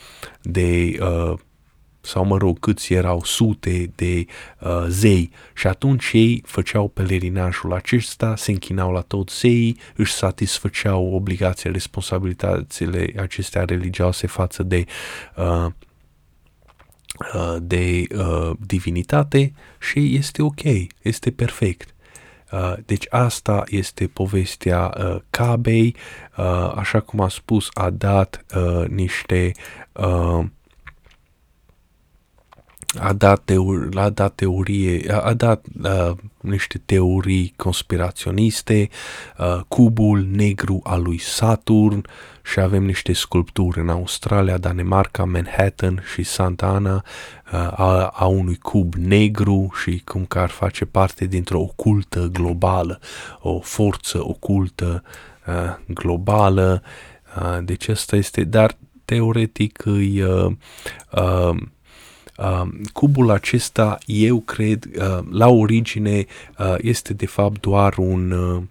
[0.43, 1.39] de uh,
[2.01, 4.27] sau mă rog, câți erau sute de
[4.61, 11.15] uh, zei și atunci ei făceau pelerinajul acesta, se închinau la toți zeii, își satisfăceau
[11.15, 14.85] obligațiile, responsabilitățile acestea religioase față de
[15.37, 15.67] uh,
[17.35, 20.63] uh, de uh, divinitate și este ok,
[21.03, 21.95] este perfect.
[22.53, 25.97] Uh, deci asta este povestea uh, Cabei,
[26.37, 29.53] uh, așa cum a spus, a dat uh, niște
[29.93, 30.45] uh,
[32.99, 36.11] a dat, teori, a dat teorie, a, a dat uh,
[36.41, 38.89] niște teorii conspiraționiste,
[39.39, 42.05] uh, cubul negru al lui Saturn
[42.43, 46.95] și avem niște sculpturi în Australia, Danemarca, Manhattan și Santa Ana
[47.53, 53.01] uh, a, a unui cub negru și cum că ar face parte dintr-o ocultă globală,
[53.41, 55.03] o forță ocultă
[55.47, 56.83] uh, globală.
[57.37, 60.53] Uh, deci asta este, dar teoretic îi uh,
[61.13, 61.57] uh, Uh,
[62.93, 66.27] cubul acesta, eu cred, uh, la origine
[66.59, 68.63] uh, este de fapt doar un, uh,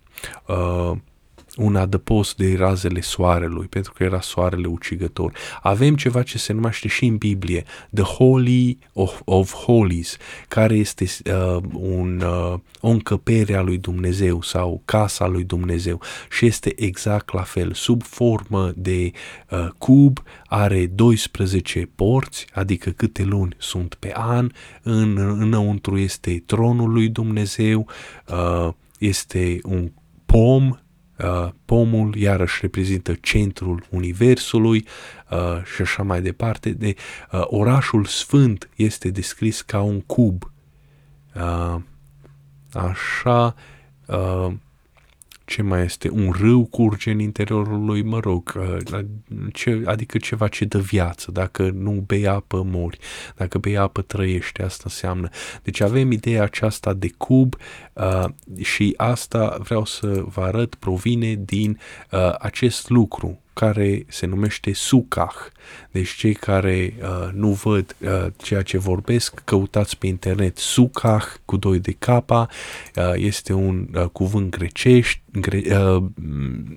[0.56, 0.98] uh
[1.60, 5.34] un adăpost de razele soarelui, pentru că era soarele ucigător.
[5.62, 7.64] Avem ceva ce se numește și în Biblie,
[7.94, 10.18] The Holy of, of Holies,
[10.48, 16.46] care este uh, un, uh, o încăpere a lui Dumnezeu sau casa lui Dumnezeu și
[16.46, 19.12] este exact la fel, sub formă de
[19.50, 26.92] uh, cub, are 12 porți, adică câte luni sunt pe an, în, înăuntru este tronul
[26.92, 27.88] lui Dumnezeu,
[28.28, 29.92] uh, este un
[30.26, 30.79] pom Uh,
[31.66, 34.86] pomul iarăși reprezintă centrul universului
[35.32, 36.70] uh, și așa mai departe.
[36.70, 36.96] De,
[37.32, 40.52] uh, orașul sfânt este descris ca un cub.
[41.36, 41.76] Uh,
[42.74, 43.56] așa,
[44.06, 44.54] uh,
[45.50, 49.00] ce mai este, un râu curge în interiorul lui, mă rog, uh,
[49.54, 52.98] ce, adică ceva ce dă viață, dacă nu bei apă mori,
[53.36, 55.30] dacă bei apă trăiește, asta înseamnă.
[55.64, 57.56] Deci avem ideea aceasta de cub
[57.94, 58.26] uh,
[58.64, 61.80] și asta vreau să vă arăt provine din
[62.12, 65.36] uh, acest lucru care se numește Sukah.
[65.92, 71.58] Deci cei care uh, nu văd uh, ceea ce vorbesc, căutați pe internet Sukah cu
[71.58, 72.48] doi de capa,
[72.96, 76.04] uh, este un uh, cuvânt grecești, gre, uh,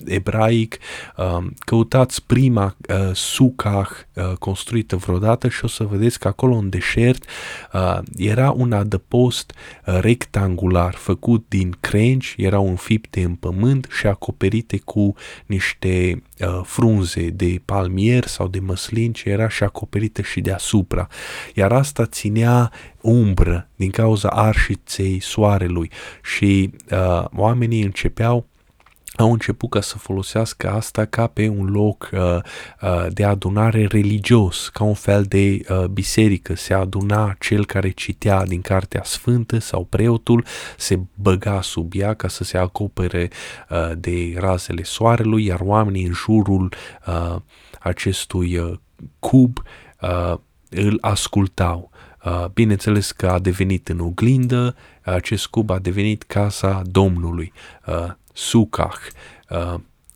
[0.05, 0.79] ebraic,
[1.17, 6.69] uh, căutați prima uh, Sukah uh, construită vreodată și o să vedeți că acolo în
[6.69, 7.25] deșert
[7.73, 9.53] uh, era un adăpost
[9.87, 15.15] uh, rectangular făcut din crengi, erau înfipte în pământ și acoperite cu
[15.47, 21.09] niște uh, frunze de palmier sau de măslin ce era și acoperită și deasupra.
[21.55, 22.73] Iar asta ținea
[23.03, 25.91] umbră din cauza arșiței soarelui
[26.23, 28.47] și uh, oamenii începeau
[29.17, 32.21] au început ca să folosească asta ca pe un loc uh,
[32.83, 36.55] uh, de adunare religios, ca un fel de uh, biserică.
[36.55, 40.45] Se aduna cel care citea din Cartea Sfântă sau preotul,
[40.77, 43.31] se băga sub ea ca să se acopere
[43.71, 46.73] uh, de razele soarelui, iar oamenii în jurul
[47.07, 47.37] uh,
[47.81, 48.73] acestui uh,
[49.19, 49.59] cub
[50.01, 50.35] uh,
[50.71, 51.91] îl ascultau.
[52.25, 57.53] Uh, bineînțeles că a devenit în oglindă, acest cub a devenit casa Domnului.
[57.87, 59.01] Uh, Sukach.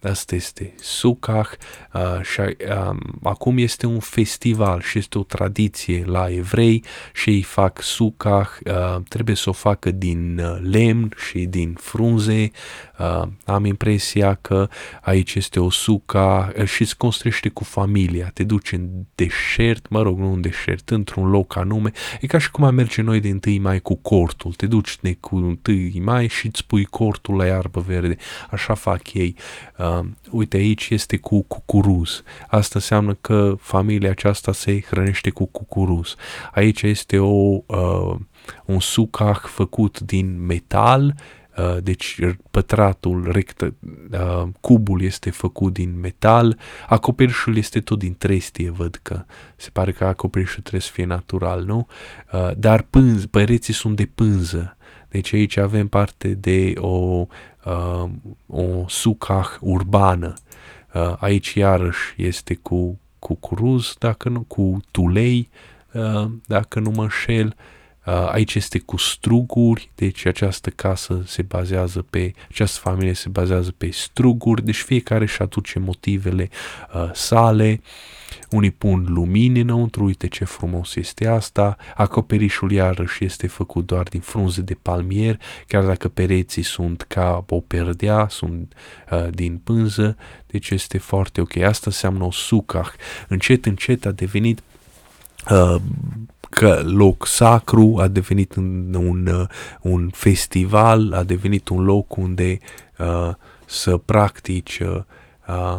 [0.06, 1.52] Uh, asta este Sukach
[1.92, 7.42] uh, și uh, acum este un festival și este o tradiție la evrei și ei
[7.42, 12.50] fac Sukach, uh, trebuie să o facă din uh, lemn și din frunze.
[12.98, 14.68] Uh, am impresia că
[15.02, 18.30] aici este o suca uh, și se construiește cu familia.
[18.34, 21.90] Te duci în deșert, mă rog, nu în deșert, într-un loc anume.
[22.20, 24.52] E ca și cum am merge noi de întâi mai cu cortul.
[24.52, 28.16] Te duci de cu întâi mai și îți pui cortul la iarbă verde.
[28.50, 29.36] Așa fac ei.
[29.78, 29.95] Uh,
[30.30, 32.22] uite, aici este cu cucuruz.
[32.48, 36.14] Asta înseamnă că familia aceasta se hrănește cu cucuruz.
[36.52, 38.16] Aici este o, uh,
[38.64, 41.14] un sucah făcut din metal,
[41.56, 42.18] uh, deci
[42.50, 43.74] pătratul, rectă,
[44.12, 46.58] uh, cubul este făcut din metal,
[46.88, 49.24] acoperișul este tot din trestie, văd că
[49.56, 51.86] se pare că acoperișul trebuie să fie natural, nu?
[52.32, 54.75] Uh, dar pânz, păreții sunt de pânză,
[55.08, 57.26] deci aici avem parte de o
[57.64, 58.08] uh,
[58.46, 60.34] o sucah urbană.
[60.94, 65.48] Uh, aici iarăși este cu cucuruz, dacă nu, cu tulei,
[65.92, 67.56] uh, dacă nu mă înșel.
[68.06, 73.74] Uh, aici este cu struguri, deci această casă se bazează pe, această familie se bazează
[73.76, 76.48] pe struguri, deci fiecare își aduce motivele
[76.94, 77.80] uh, sale.
[77.82, 78.15] Uh,
[78.50, 84.20] unii pun lumini înăuntru, uite ce frumos este asta, acoperișul iarăși este făcut doar din
[84.20, 88.74] frunze de palmier, chiar dacă pereții sunt ca o perdea, sunt
[89.10, 90.16] uh, din pânză,
[90.46, 91.56] deci este foarte ok.
[91.56, 92.88] Asta înseamnă o sucah.
[93.28, 94.62] Încet, încet a devenit
[95.50, 95.76] uh,
[96.50, 99.48] că loc sacru, a devenit un, un, uh,
[99.80, 102.58] un festival, a devenit un loc unde
[102.98, 103.34] uh,
[103.64, 105.04] să practici uh, uh,
[105.48, 105.78] Uh,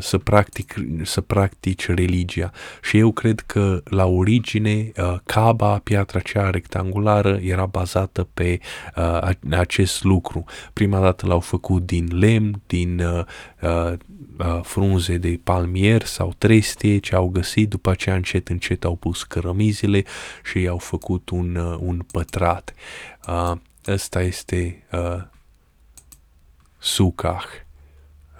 [0.00, 2.50] să, practic, să practici religia.
[2.82, 8.60] Și eu cred că la origine uh, Caba, piatra cea rectangulară, era bazată pe
[8.96, 10.44] uh, acest lucru.
[10.72, 13.02] Prima dată l-au făcut din lemn, din
[14.62, 20.04] frunze de palmier sau trestie ce au găsit, după aceea încet încet au pus cărămizile
[20.44, 22.74] și i-au făcut un, un pătrat.
[23.86, 25.22] Ăsta este uh,
[26.78, 27.48] Sukach.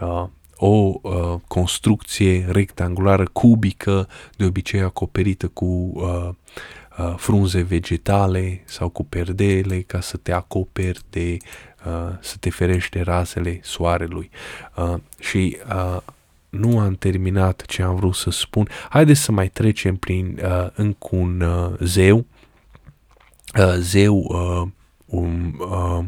[0.01, 6.29] Uh, o uh, construcție rectangulară cubică, de obicei acoperită cu uh,
[6.99, 11.37] uh, frunze vegetale sau cu perdele ca să te acoperi de,
[11.87, 14.31] uh, să te ferești de razele soarelui.
[14.77, 16.01] Uh, și uh,
[16.49, 18.69] nu am terminat ce am vrut să spun.
[18.89, 22.27] Haideți să mai trecem prin uh, încă un uh, zeu.
[23.59, 24.69] Uh, zeu uh,
[25.07, 26.05] un, uh, uh,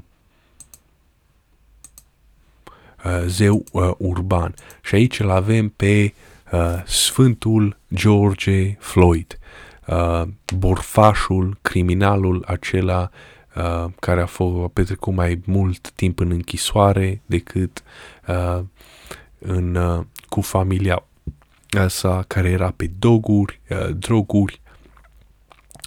[3.27, 4.55] zeu uh, urban.
[4.83, 6.15] Și aici îl avem pe
[6.53, 9.39] uh, Sfântul George Floyd,
[9.87, 10.23] uh,
[10.57, 13.11] borfașul, criminalul acela
[13.57, 17.83] uh, care a, fost, a petrecut mai mult timp în închisoare decât
[18.29, 18.61] uh,
[19.39, 21.05] în, uh, cu familia
[21.89, 24.61] sa care era pe doguri, uh, droguri,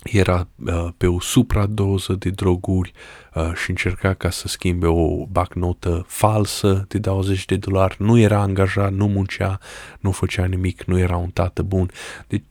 [0.03, 2.91] era uh, pe o supradoză de droguri
[3.33, 7.95] uh, și încerca ca să schimbe o bacnotă falsă de 20 de dolari.
[7.99, 9.59] Nu era angajat, nu muncea,
[9.99, 11.91] nu făcea nimic, nu era un tată bun.
[12.27, 12.43] Deci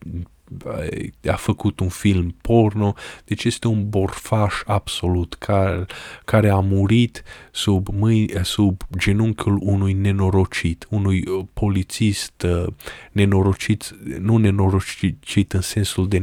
[1.31, 2.93] a făcut un film porno,
[3.25, 5.85] deci este un borfaș absolut care,
[6.25, 12.73] care a murit sub, mâini, sub genunchiul unui nenorocit, unui uh, polițist uh,
[13.11, 16.17] nenorocit, nu nenorocit în sensul de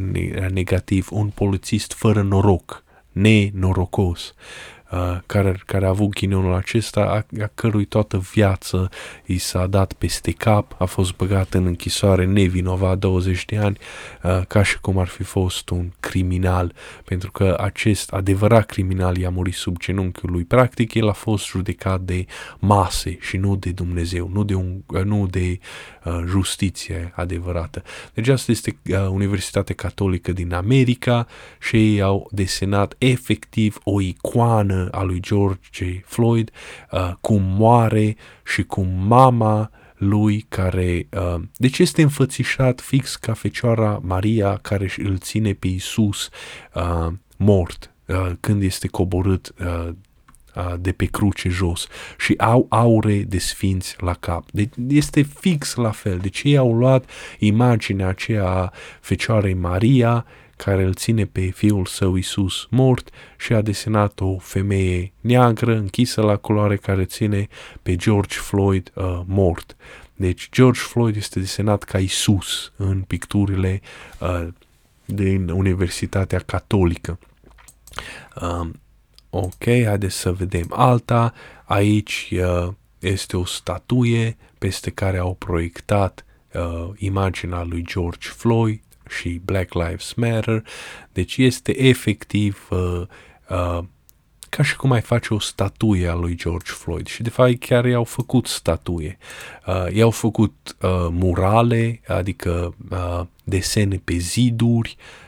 [0.53, 4.76] negativ, un polițist fără noroc, nenorocos, Uh,
[5.27, 8.89] care, care a avut ghinionul acesta, a, a cărui toată viață
[9.25, 13.79] i s-a dat peste cap, a fost băgat în închisoare nevinovat 20 de ani,
[14.23, 19.31] uh, ca și cum ar fi fost un criminal, pentru că acest adevărat criminal i-a
[19.31, 20.45] murit sub genunchiul lui.
[20.45, 22.25] Practic, el a fost judecat de
[22.59, 25.96] mase și nu de Dumnezeu, nu de, un, uh, nu de uh,
[26.29, 27.83] justiție adevărată.
[28.15, 31.27] Deci asta este uh, Universitatea Catolică din America
[31.61, 36.51] și ei au desenat efectiv o icoană a lui George Floyd,
[36.91, 44.01] uh, cum moare și cum mama lui care, uh, deci este înfățișat fix ca Fecioara
[44.03, 46.29] Maria care îl ține pe Isus
[46.75, 49.89] uh, mort uh, când este coborât uh, uh,
[50.81, 51.87] de pe cruce jos
[52.19, 54.45] și au aure de sfinți la cap.
[54.51, 56.19] Deci este fix la fel.
[56.19, 60.27] Deci ei au luat imaginea aceea a Fecioarei Maria
[60.57, 66.21] care îl ține pe fiul său Isus mort și a desenat o femeie neagră închisă
[66.21, 67.49] la culoare care ține
[67.83, 69.77] pe George Floyd uh, mort.
[70.15, 73.81] Deci George Floyd este desenat ca Isus în picturile
[74.21, 74.49] uh,
[75.05, 77.19] din Universitatea Catolică.
[78.41, 78.81] Um,
[79.37, 81.35] ok, haideți să vedem alta.
[81.65, 89.41] Aici uh, este o statuie peste care au proiectat uh, imaginea lui George Floyd și
[89.45, 90.65] Black Lives Matter,
[91.13, 93.03] deci este efectiv uh,
[93.49, 93.79] uh,
[94.49, 97.85] ca și cum ai face o statuie a lui George Floyd și de fapt chiar
[97.85, 99.19] i-au făcut statuie.
[99.67, 105.26] Uh, i-au făcut uh, murale, adică uh, desene pe ziduri, uh,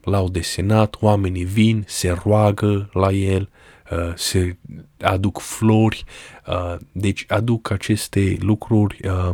[0.00, 3.48] l-au desenat, oamenii vin, se roagă la el,
[3.90, 4.56] uh, se
[5.00, 6.04] aduc flori,
[6.46, 9.30] uh, deci aduc aceste lucruri uh,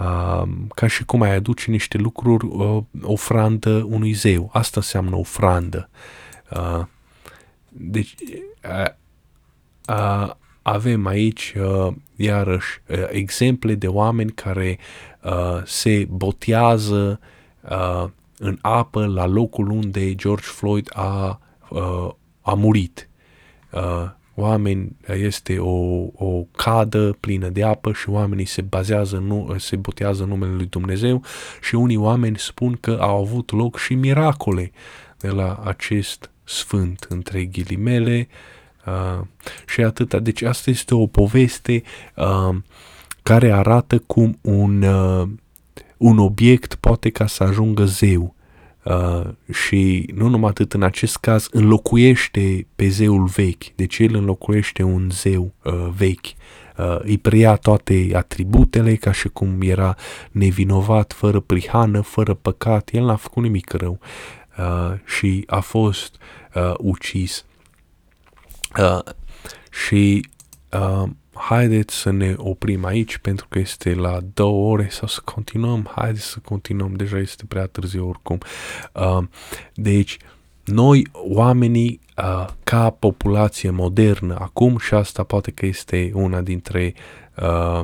[0.00, 4.50] uh, ca și cum ai aduce niște lucruri, uh, ofrandă unui zeu.
[4.52, 5.88] Asta înseamnă ofrandă.
[6.50, 6.84] Uh,
[7.68, 8.14] deci
[8.64, 8.90] uh,
[9.88, 10.30] uh,
[10.62, 14.78] avem aici uh, iarăși uh, exemple de oameni care
[15.22, 17.20] uh, se botează
[17.70, 18.04] uh,
[18.42, 22.10] în apă la locul unde George Floyd a, uh,
[22.40, 23.08] a murit.
[23.72, 29.76] Uh, oameni, este o, o cadă plină de apă și oamenii se bazează, nu, se
[29.76, 31.22] botează numele lui Dumnezeu
[31.60, 34.72] și unii oameni spun că au avut loc și miracole
[35.18, 38.28] de la acest sfânt, între ghilimele,
[38.86, 39.26] uh,
[39.66, 40.18] și atâta.
[40.18, 41.82] Deci asta este o poveste
[42.16, 42.56] uh,
[43.22, 45.28] care arată cum un, uh,
[46.02, 48.34] un obiect poate ca să ajungă zeu.
[48.84, 54.82] Uh, și nu numai atât, în acest caz înlocuiește pe zeul vechi, deci el înlocuiește
[54.82, 56.26] un zeu uh, vechi,
[56.76, 59.94] uh, îi preia toate atributele ca și cum era
[60.30, 63.98] nevinovat, fără prihană, fără păcat, el n-a făcut nimic rău
[64.58, 66.16] uh, și a fost
[66.54, 67.44] uh, ucis.
[68.78, 69.12] Uh,
[69.70, 70.28] și
[70.72, 75.90] uh, haideți să ne oprim aici pentru că este la două ore sau să continuăm,
[75.94, 78.38] haideți să continuăm, deja este prea târziu oricum.
[78.92, 79.24] Uh,
[79.74, 80.16] deci,
[80.64, 86.94] noi, oamenii, uh, ca populație modernă, acum și asta poate că este una dintre
[87.36, 87.80] uh,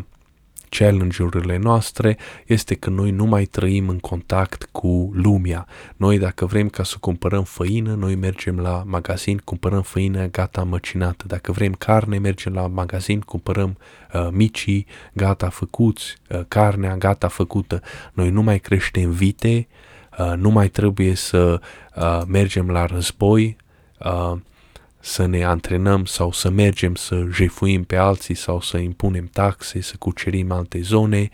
[0.68, 2.16] challenge-urile noastre
[2.46, 5.66] este că noi nu mai trăim în contact cu lumea.
[5.96, 11.24] Noi dacă vrem ca să cumpărăm făină, noi mergem la magazin, cumpărăm făină gata măcinată.
[11.26, 13.76] Dacă vrem carne, mergem la magazin, cumpărăm
[14.12, 17.82] uh, micii gata făcuți, uh, carnea gata făcută.
[18.12, 19.68] Noi nu mai creștem vite,
[20.18, 21.60] uh, nu mai trebuie să
[21.96, 23.56] uh, mergem la război,
[23.98, 24.36] uh,
[25.00, 29.94] să ne antrenăm sau să mergem să jefuim pe alții sau să impunem taxe, să
[29.98, 31.28] cucerim alte zone,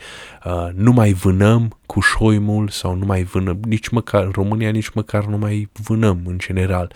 [0.45, 4.89] uh, nu mai vânăm cu șoimul sau nu mai vânăm, nici măcar în România nici
[4.89, 6.93] măcar nu mai vânăm în general.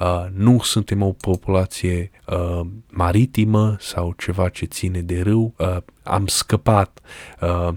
[0.00, 2.60] Uh, nu suntem o populație uh,
[2.90, 7.00] maritimă sau ceva ce ține de râu, uh, am scăpat,
[7.40, 7.68] uh,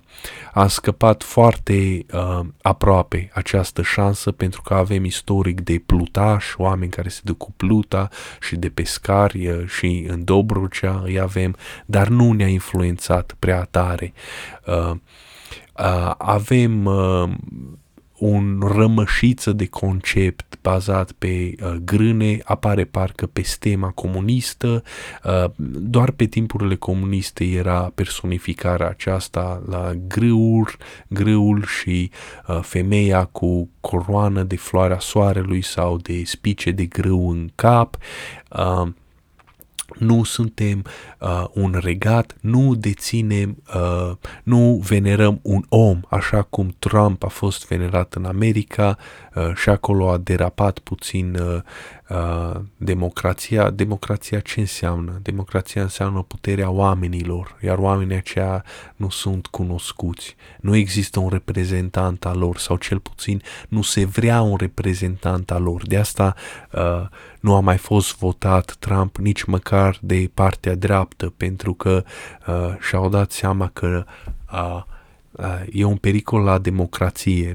[0.54, 7.10] am scăpat foarte uh, aproape această șansă pentru că avem istoric de plutași, oameni care
[7.10, 12.32] se duc cu pluta și de pescari uh, și în Dobrogea îi avem, dar nu
[12.32, 14.14] ne-a influențat prea tare.
[14.66, 14.92] Uh,
[15.80, 17.30] uh, avem uh,
[18.18, 24.84] un rămășiță de concept bazat pe uh, grâne, apare parcă pe stema comunistă,
[25.24, 25.50] uh,
[25.80, 30.70] doar pe timpurile comuniste era personificarea aceasta la grâul,
[31.08, 32.12] grâul și
[32.48, 37.98] uh, femeia cu coroană de floarea soarelui sau de spice de grâu în cap.
[38.52, 38.88] Uh,
[40.00, 40.84] nu suntem
[41.20, 47.68] uh, un regat, nu deținem, uh, nu venerăm un om, așa cum Trump a fost
[47.68, 48.98] venerat în America
[49.36, 51.62] uh, și acolo a derapat puțin uh,
[52.10, 53.70] uh, democrația.
[53.70, 55.20] Democrația ce înseamnă?
[55.22, 58.64] Democrația înseamnă puterea oamenilor, iar oamenii aceia
[58.96, 60.36] nu sunt cunoscuți.
[60.60, 65.64] Nu există un reprezentant al lor sau cel puțin nu se vrea un reprezentant al
[65.64, 65.88] lor.
[65.88, 66.36] De asta
[66.72, 67.08] uh,
[67.40, 72.04] nu a mai fost votat Trump nici măcar de partea dreaptă, pentru că
[72.48, 74.06] uh, și-au dat seama că
[74.54, 74.84] uh,
[75.72, 77.52] e un pericol la democrație.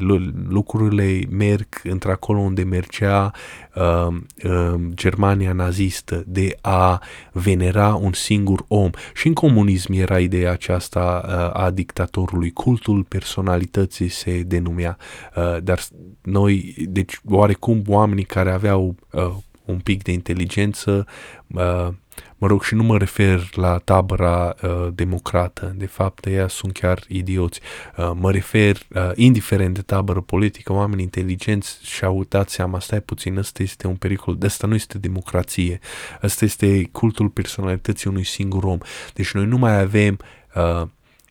[0.48, 3.32] Lucrurile merg într-acolo unde mergea
[3.74, 4.14] uh,
[4.44, 7.02] uh, Germania nazistă de a
[7.32, 8.90] venera un singur om.
[9.14, 12.50] Și în comunism era ideea aceasta uh, a dictatorului.
[12.50, 14.96] Cultul personalității se denumea.
[15.36, 15.80] Uh, dar
[16.22, 19.30] noi, deci oarecum oamenii care aveau uh,
[19.64, 21.06] un pic de inteligență,
[21.46, 21.88] uh,
[22.36, 27.04] mă rog, și nu mă refer la tabăra uh, democrată, de fapt, ea sunt chiar
[27.08, 27.60] idioți.
[27.96, 33.36] Uh, mă refer, uh, indiferent de tabără politică, oameni inteligenți și-au dat seama, stai puțin,
[33.36, 35.78] ăsta este un pericol, de asta nu este democrație,
[36.22, 38.78] ăsta este cultul personalității unui singur om.
[39.14, 40.18] Deci noi nu mai avem
[40.54, 40.86] uh,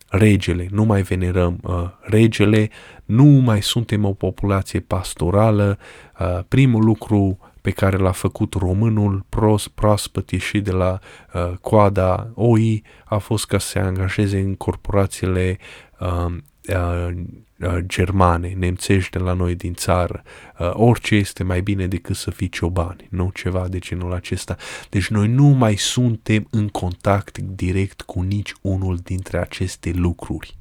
[0.09, 2.69] regele, nu mai venerăm uh, regele,
[3.05, 5.77] nu mai suntem o populație pastorală.
[6.19, 10.99] Uh, primul lucru pe care l-a făcut românul pros, proaspăt ieșit de la
[11.33, 15.57] uh, coada OI a fost ca să se angajeze în corporațiile
[15.99, 16.35] uh,
[16.67, 17.13] uh,
[17.59, 20.23] uh, germane, nemțești de la noi din țară.
[20.59, 24.55] Uh, orice este mai bine decât să fii cioban, nu ceva de genul acesta.
[24.89, 30.57] Deci noi nu mai suntem în contact direct cu nici unul dintre aceste lucruri.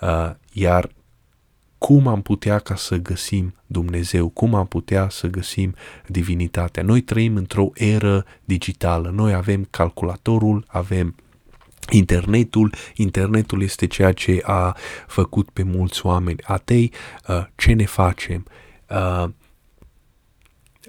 [0.00, 0.88] Uh, iar
[1.78, 5.74] cum am putea ca să găsim Dumnezeu, cum am putea să găsim
[6.06, 6.82] divinitatea.
[6.82, 11.14] Noi trăim într-o eră digitală, noi avem calculatorul, avem
[11.90, 14.76] internetul, internetul este ceea ce a
[15.06, 16.92] făcut pe mulți oameni atei,
[17.28, 18.44] uh, ce ne facem?
[18.90, 19.24] Uh,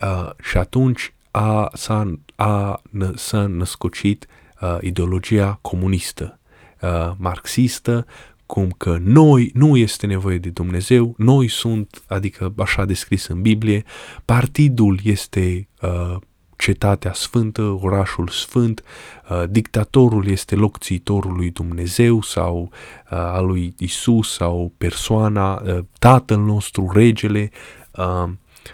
[0.02, 2.82] uh, și atunci a, s-a, a,
[3.16, 4.28] s-a născocit
[4.62, 6.40] uh, ideologia comunistă,
[6.82, 8.06] uh, marxistă,
[8.52, 13.84] cum că noi nu este nevoie de Dumnezeu, noi sunt, adică așa descris în Biblie,
[14.26, 16.16] partidul este uh,
[16.58, 18.84] cetatea sfântă, orașul sfânt,
[19.30, 26.40] uh, dictatorul este locțitorul lui Dumnezeu sau uh, al lui Isus sau persoana, uh, tatăl
[26.40, 27.52] nostru, regele,
[27.98, 28.30] uh,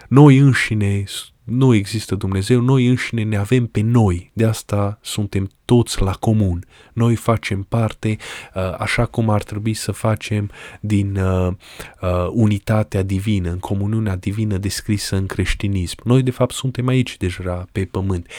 [0.08, 1.04] noi înșine
[1.46, 6.66] nu există Dumnezeu, noi înșine ne avem pe noi, de asta suntem toți la comun.
[6.92, 8.16] Noi facem parte
[8.54, 10.50] uh, așa cum ar trebui să facem
[10.80, 11.52] din uh,
[12.00, 15.96] uh, unitatea divină, în comuniunea divină descrisă în creștinism.
[16.04, 18.30] Noi de fapt suntem aici deja pe pământ.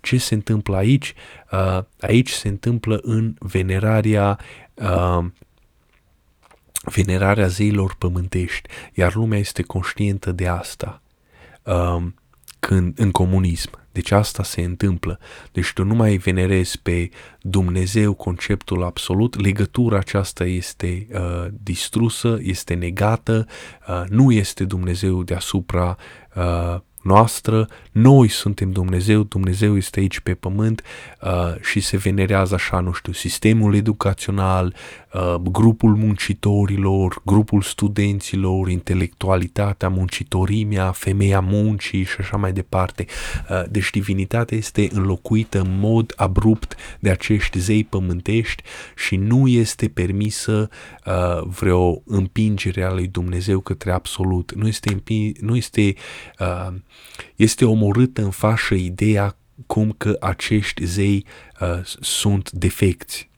[0.00, 1.14] Ce se întâmplă aici?
[2.00, 4.38] Aici se întâmplă în venerarea
[6.84, 11.02] venerarea zeilor pământești, iar lumea este conștientă de asta
[12.66, 13.70] când, în comunism.
[13.92, 15.18] Deci asta se întâmplă.
[15.52, 17.08] Deci tu nu mai venerezi pe
[17.40, 23.46] Dumnezeu conceptul absolut, legătura aceasta este uh, distrusă, este negată,
[23.88, 25.96] uh, nu este Dumnezeu deasupra
[26.34, 30.82] uh, noastră, noi suntem Dumnezeu, Dumnezeu este aici pe pământ
[31.20, 35.05] uh, și se venerează așa, nu știu, sistemul educațional, uh,
[35.42, 43.06] grupul muncitorilor, grupul studenților, intelectualitatea, muncitorimea, femeia muncii și așa mai departe.
[43.50, 48.62] Uh, deci divinitatea este înlocuită în mod abrupt de acești zei pământești
[48.96, 50.68] și nu este permisă
[51.06, 54.54] uh, vreo împingere a lui Dumnezeu către absolut.
[54.54, 55.02] Nu este,
[55.40, 55.94] nu este
[56.38, 56.74] uh,
[57.36, 59.36] este omorâtă în fașă ideea
[59.66, 61.24] cum că acești zei
[61.60, 63.28] uh, sunt defecți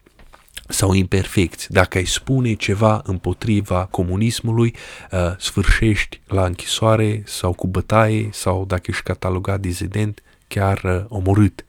[0.69, 1.73] sau imperfecți.
[1.73, 4.75] Dacă ai spune ceva împotriva comunismului,
[5.13, 11.65] uh, sfârșești la închisoare sau cu bătaie sau dacă ești catalogat dizident, chiar uh, omorât.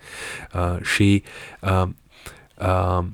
[0.53, 1.23] Uh, și
[1.61, 1.87] uh,
[2.57, 3.05] uh,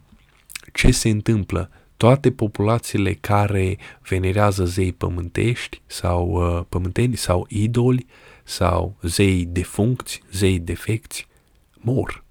[0.73, 1.69] ce se întâmplă?
[1.97, 3.77] Toate populațiile care
[4.09, 8.05] venerează zei pământești sau uh, pământeni sau idoli
[8.43, 11.27] sau zei defuncți, zei defecți,
[11.73, 12.24] mor.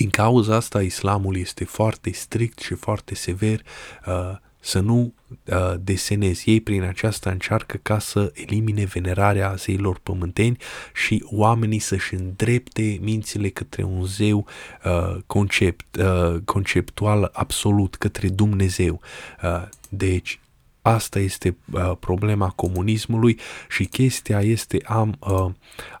[0.00, 3.60] Din cauza asta, islamul este foarte strict și foarte sever
[4.06, 5.14] uh, să nu
[5.44, 6.50] uh, desenezi.
[6.50, 10.56] Ei prin aceasta încearcă ca să elimine venerarea zeilor pământeni
[10.94, 14.46] și oamenii să-și îndrepte mințile către un zeu
[14.84, 19.00] uh, concept, uh, conceptual absolut, către Dumnezeu.
[19.42, 20.40] Uh, deci,
[20.82, 25.50] Asta este uh, problema comunismului și chestia este, am, uh,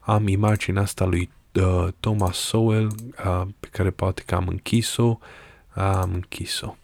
[0.00, 2.90] am imaginea asta lui uh, Thomas Sowell,
[3.24, 5.18] uh, pe care poate că am închis-o,
[5.74, 6.74] am închis-o.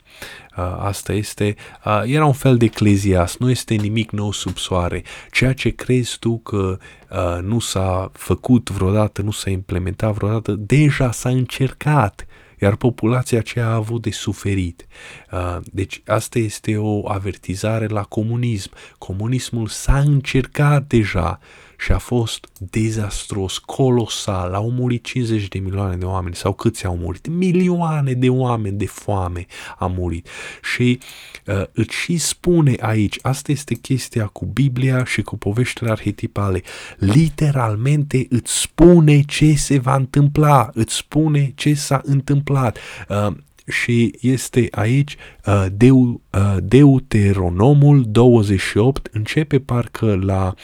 [0.57, 5.03] Uh, asta este, uh, era un fel de eclezias, nu este nimic nou sub soare.
[5.31, 6.79] Ceea ce crezi tu că
[7.11, 12.27] uh, nu s-a făcut vreodată, nu s-a implementat vreodată, deja s-a încercat
[12.61, 14.87] iar populația aceea a avut de suferit.
[15.33, 18.71] Uh, deci asta este o avertizare la comunism.
[18.99, 21.39] Comunismul s-a încercat deja
[21.79, 26.97] și a fost dezastros, colosal, au murit 50 de milioane de oameni sau câți au
[26.97, 27.27] murit?
[27.29, 29.47] Milioane de oameni de foame
[29.79, 30.29] au murit
[30.75, 30.99] și
[31.47, 36.63] uh, îți și spune aici, asta este chestia cu Biblia și cu poveștile arhetipale,
[36.97, 42.79] literalmente îți spune ce se va întâmpla, îți spune ce s-a întâmplat.
[43.09, 43.37] Uh,
[43.69, 45.17] și este aici
[45.47, 50.55] uh, Deu, uh, Deuteronomul 28, începe parcă la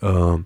[0.00, 0.40] uh,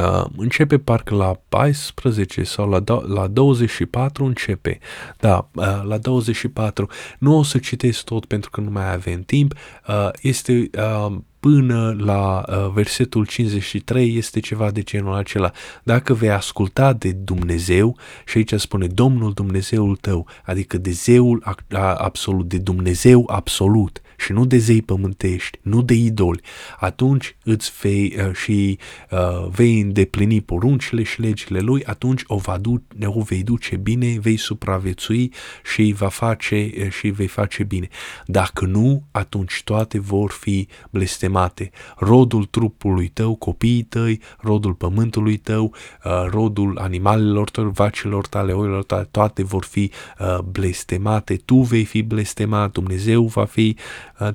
[0.00, 4.78] Uh, începe parcă la 14 sau la, do- la 24 începe.
[5.18, 6.88] Da, uh, la 24.
[7.18, 9.54] Nu o să citesc tot pentru că nu mai avem timp.
[9.88, 15.50] Uh, este uh, până la uh, versetul 53 este ceva de genul acela.
[15.82, 17.96] Dacă vei asculta de Dumnezeu,
[18.26, 21.58] și aici spune Domnul Dumnezeul tău, adică de zeul
[21.96, 26.40] absolut, de Dumnezeu absolut, și nu de zei pământești, nu de idoli,
[26.78, 28.78] atunci îți vei uh, și
[29.10, 34.18] uh, vei îndeplini poruncile și legile lui, atunci o, va du- o vei duce bine,
[34.20, 35.32] vei supraviețui
[35.74, 37.88] și va face uh, și vei face bine.
[38.26, 41.70] Dacă nu, atunci toate vor fi blestemate.
[41.96, 45.74] Rodul trupului tău, copiii tăi, rodul pământului tău,
[46.04, 51.36] uh, rodul animalelor tău, vacilor tale, oilor tale, toate vor fi uh, blestemate.
[51.36, 53.76] Tu vei fi blestemat, Dumnezeu va fi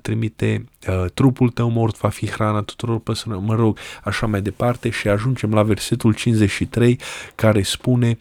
[0.02, 0.66] trimite
[1.14, 5.54] trupul tău mort, va fi hrana tuturor păsărilor, mă rog, așa mai departe și ajungem
[5.54, 7.00] la versetul 53
[7.36, 8.18] care spune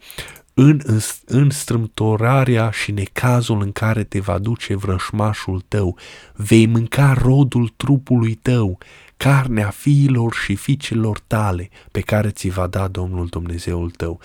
[0.54, 0.80] în,
[1.26, 5.96] în strâmtorarea și necazul în care te va duce vrășmașul tău,
[6.34, 8.78] vei mânca rodul trupului tău,
[9.16, 14.20] carnea fiilor și fiicelor tale pe care ți va da Domnul Dumnezeul tău.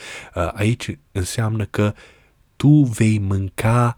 [0.54, 1.94] Aici înseamnă că
[2.56, 3.98] tu vei mânca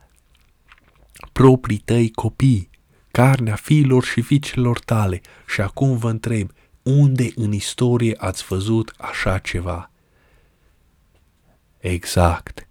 [1.31, 2.69] proprii tăi copii,
[3.15, 5.21] carnea fiilor și fiicelor tale.
[5.47, 6.51] Și acum vă întreb,
[6.83, 9.91] unde în istorie ați văzut așa ceva?
[11.77, 12.67] Exact.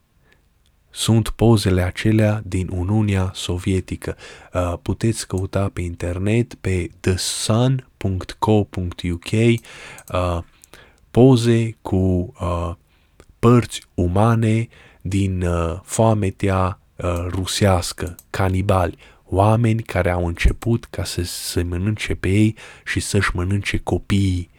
[0.91, 4.17] Sunt pozele acelea din Uniunea Sovietică.
[4.53, 8.51] Uh, puteți căuta pe internet pe thesun.co.uk
[9.33, 10.39] uh,
[11.11, 12.73] poze cu uh,
[13.39, 14.69] părți umane
[15.01, 18.99] din uh, foametea uh, rusească, canibali
[19.35, 24.51] oameni care au început ca să se mănânce pe ei și să-și mănânce copiii.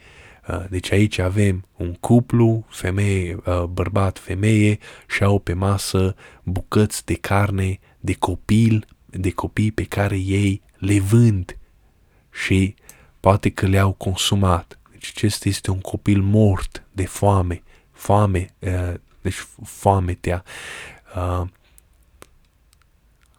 [0.48, 4.78] Uh, deci aici avem un cuplu, femeie, uh, bărbat, femeie
[5.08, 11.00] și au pe masă bucăți de carne de copil, de copii pe care ei le
[11.00, 11.58] vând
[12.44, 12.74] și
[13.20, 14.78] poate că le-au consumat.
[14.90, 17.62] Deci acesta este un copil mort de foame,
[17.92, 20.44] foame, uh, deci foametea.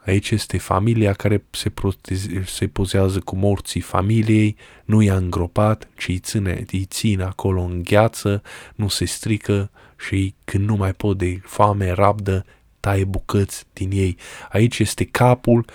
[0.07, 4.55] Aici este familia care se, proteze, se pozează cu morții familiei,
[4.85, 8.41] nu i-a îngropat, ci îi ține, îi ține acolo în gheață,
[8.75, 12.45] nu se strică și când nu mai pot de foame, rabdă,
[12.79, 14.17] taie bucăți din ei.
[14.49, 15.65] Aici este capul,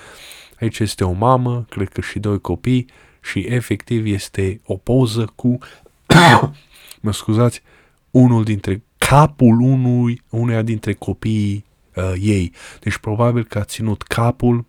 [0.61, 2.87] aici este o mamă, cred că și doi copii
[3.21, 5.59] și efectiv este o poză cu,
[7.01, 7.63] mă scuzați,
[8.11, 11.65] unul dintre capul unui, uneia dintre copiii
[11.97, 12.53] uh, ei.
[12.81, 14.65] Deci probabil că a ținut capul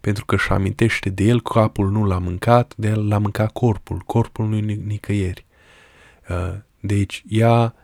[0.00, 3.98] pentru că își amintește de el, capul nu l-a mâncat, de el l-a mâncat corpul,
[3.98, 5.46] corpul nu nicăieri.
[6.28, 7.74] Uh, deci ea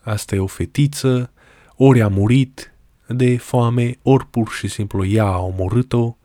[0.00, 1.32] asta e o fetiță,
[1.76, 2.72] ori a murit
[3.06, 6.16] de foame, ori pur și simplu ea a omorât-o,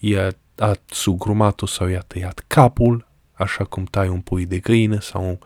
[0.00, 5.38] ea a sugrumat-o sau i-a tăiat capul, așa cum tai un pui de găină sau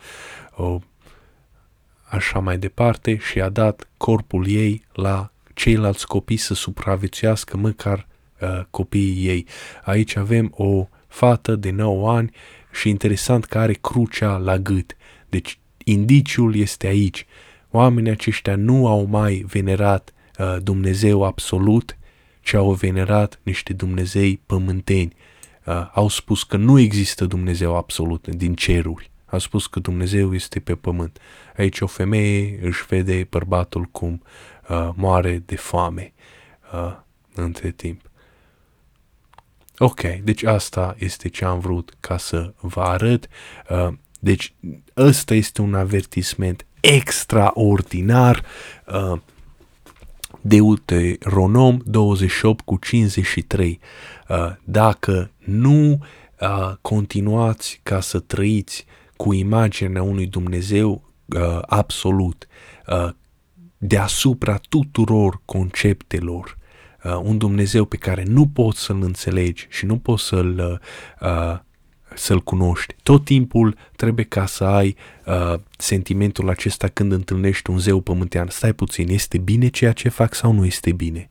[0.56, 0.78] o,
[2.08, 8.06] așa mai departe și a dat corpul ei la ceilalți copii să supraviețuiască măcar
[8.40, 9.46] uh, copiii ei.
[9.84, 12.30] Aici avem o fată de 9 ani
[12.72, 14.96] și interesant că are crucea la gât.
[15.28, 17.26] Deci indiciul este aici.
[17.70, 21.96] Oamenii aceștia nu au mai venerat uh, Dumnezeu absolut,
[22.40, 25.12] ci au venerat niște Dumnezei pământeni.
[25.64, 29.10] Uh, au spus că nu există Dumnezeu absolut din ceruri.
[29.26, 31.18] Au spus că Dumnezeu este pe pământ.
[31.56, 34.22] Aici o femeie își vede bărbatul cum
[34.68, 36.12] uh, moare de foame
[36.72, 36.96] uh,
[37.34, 38.00] între timp.
[39.78, 43.28] Ok, deci asta este ce am vrut ca să vă arăt.
[43.70, 43.88] Uh,
[44.20, 44.54] deci
[44.96, 48.44] ăsta este un avertisment extraordinar.
[48.86, 49.20] Uh,
[50.40, 53.80] Deuteronom 28 cu 53.
[54.28, 55.90] Uh, dacă nu
[56.40, 58.86] uh, continuați ca să trăiți
[59.16, 62.46] cu imaginea unui Dumnezeu uh, absolut,
[62.86, 63.08] uh,
[63.78, 66.58] deasupra tuturor conceptelor,
[67.04, 70.80] uh, un Dumnezeu pe care nu poți să-l înțelegi și nu poți să-l
[71.20, 71.58] uh,
[72.14, 72.94] să-l cunoști.
[73.02, 78.46] Tot timpul trebuie ca să ai uh, sentimentul acesta când întâlnești un zeu pământean.
[78.50, 81.28] Stai puțin, este bine ceea ce fac sau nu este bine?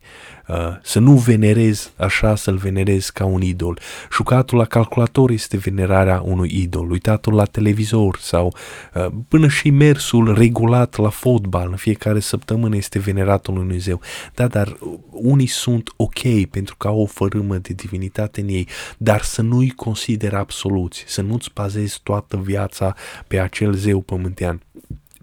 [0.48, 3.78] Uh, să nu venerezi așa, să-l venerezi ca un idol.
[4.12, 8.54] Jucatul la calculator este venerarea unui idol, uitatul la televizor sau
[8.94, 14.00] uh, până și mersul regulat la fotbal în fiecare săptămână este veneratul unui zeu.
[14.34, 14.76] Da, dar
[15.10, 18.68] unii sunt ok pentru că au o fărâmă de divinitate în ei,
[18.98, 22.94] dar să nu-i consider absoluți, să nu-ți bazezi toată viața
[23.26, 24.60] pe acel zeu pământean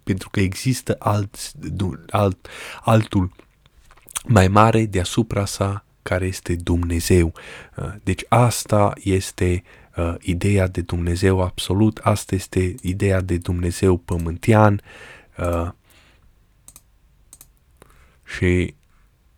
[0.04, 1.52] pentru că există alt,
[2.10, 2.48] alt,
[2.82, 3.32] altul
[4.28, 7.34] mai mare deasupra sa care este Dumnezeu.
[7.76, 9.64] Uh, deci asta este
[9.96, 14.82] uh, ideea de Dumnezeu absolut, asta este ideea de Dumnezeu pământian
[15.38, 15.70] uh,
[18.24, 18.76] și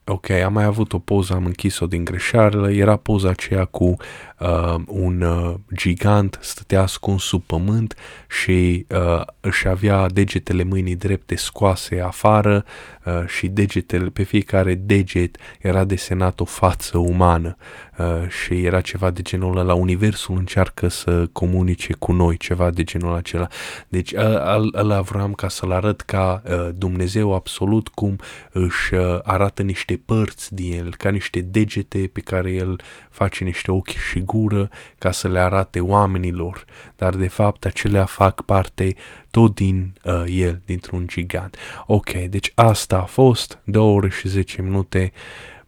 [0.03, 3.95] ok, am mai avut o poză, am închis-o din greșeală, era poza aceea cu
[4.39, 7.95] uh, un uh, gigant stătea ascuns sub pământ
[8.29, 12.65] și uh, își avea degetele mâinii drepte scoase afară
[13.05, 17.55] uh, și degetele, pe fiecare deget era desenat o față umană
[17.97, 22.83] uh, și era ceva de genul ăla, universul încearcă să comunice cu noi, ceva de
[22.83, 23.47] genul acela.
[23.87, 28.19] Deci uh, ăla vreau ca să-l arăt ca uh, Dumnezeu absolut cum
[28.51, 32.79] își uh, arată niște părți din el, ca niște degete pe care el
[33.09, 36.65] face niște ochi și gură ca să le arate oamenilor,
[36.95, 38.95] dar de fapt acelea fac parte
[39.31, 41.57] tot din uh, el, dintr-un gigant.
[41.85, 45.11] Ok, deci asta a fost, 2 ore și 10 minute.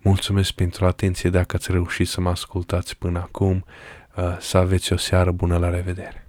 [0.01, 3.65] Mulțumesc pentru atenție dacă ați reușit să mă ascultați până acum.
[4.15, 6.26] Uh, să aveți o seară bună, la revedere!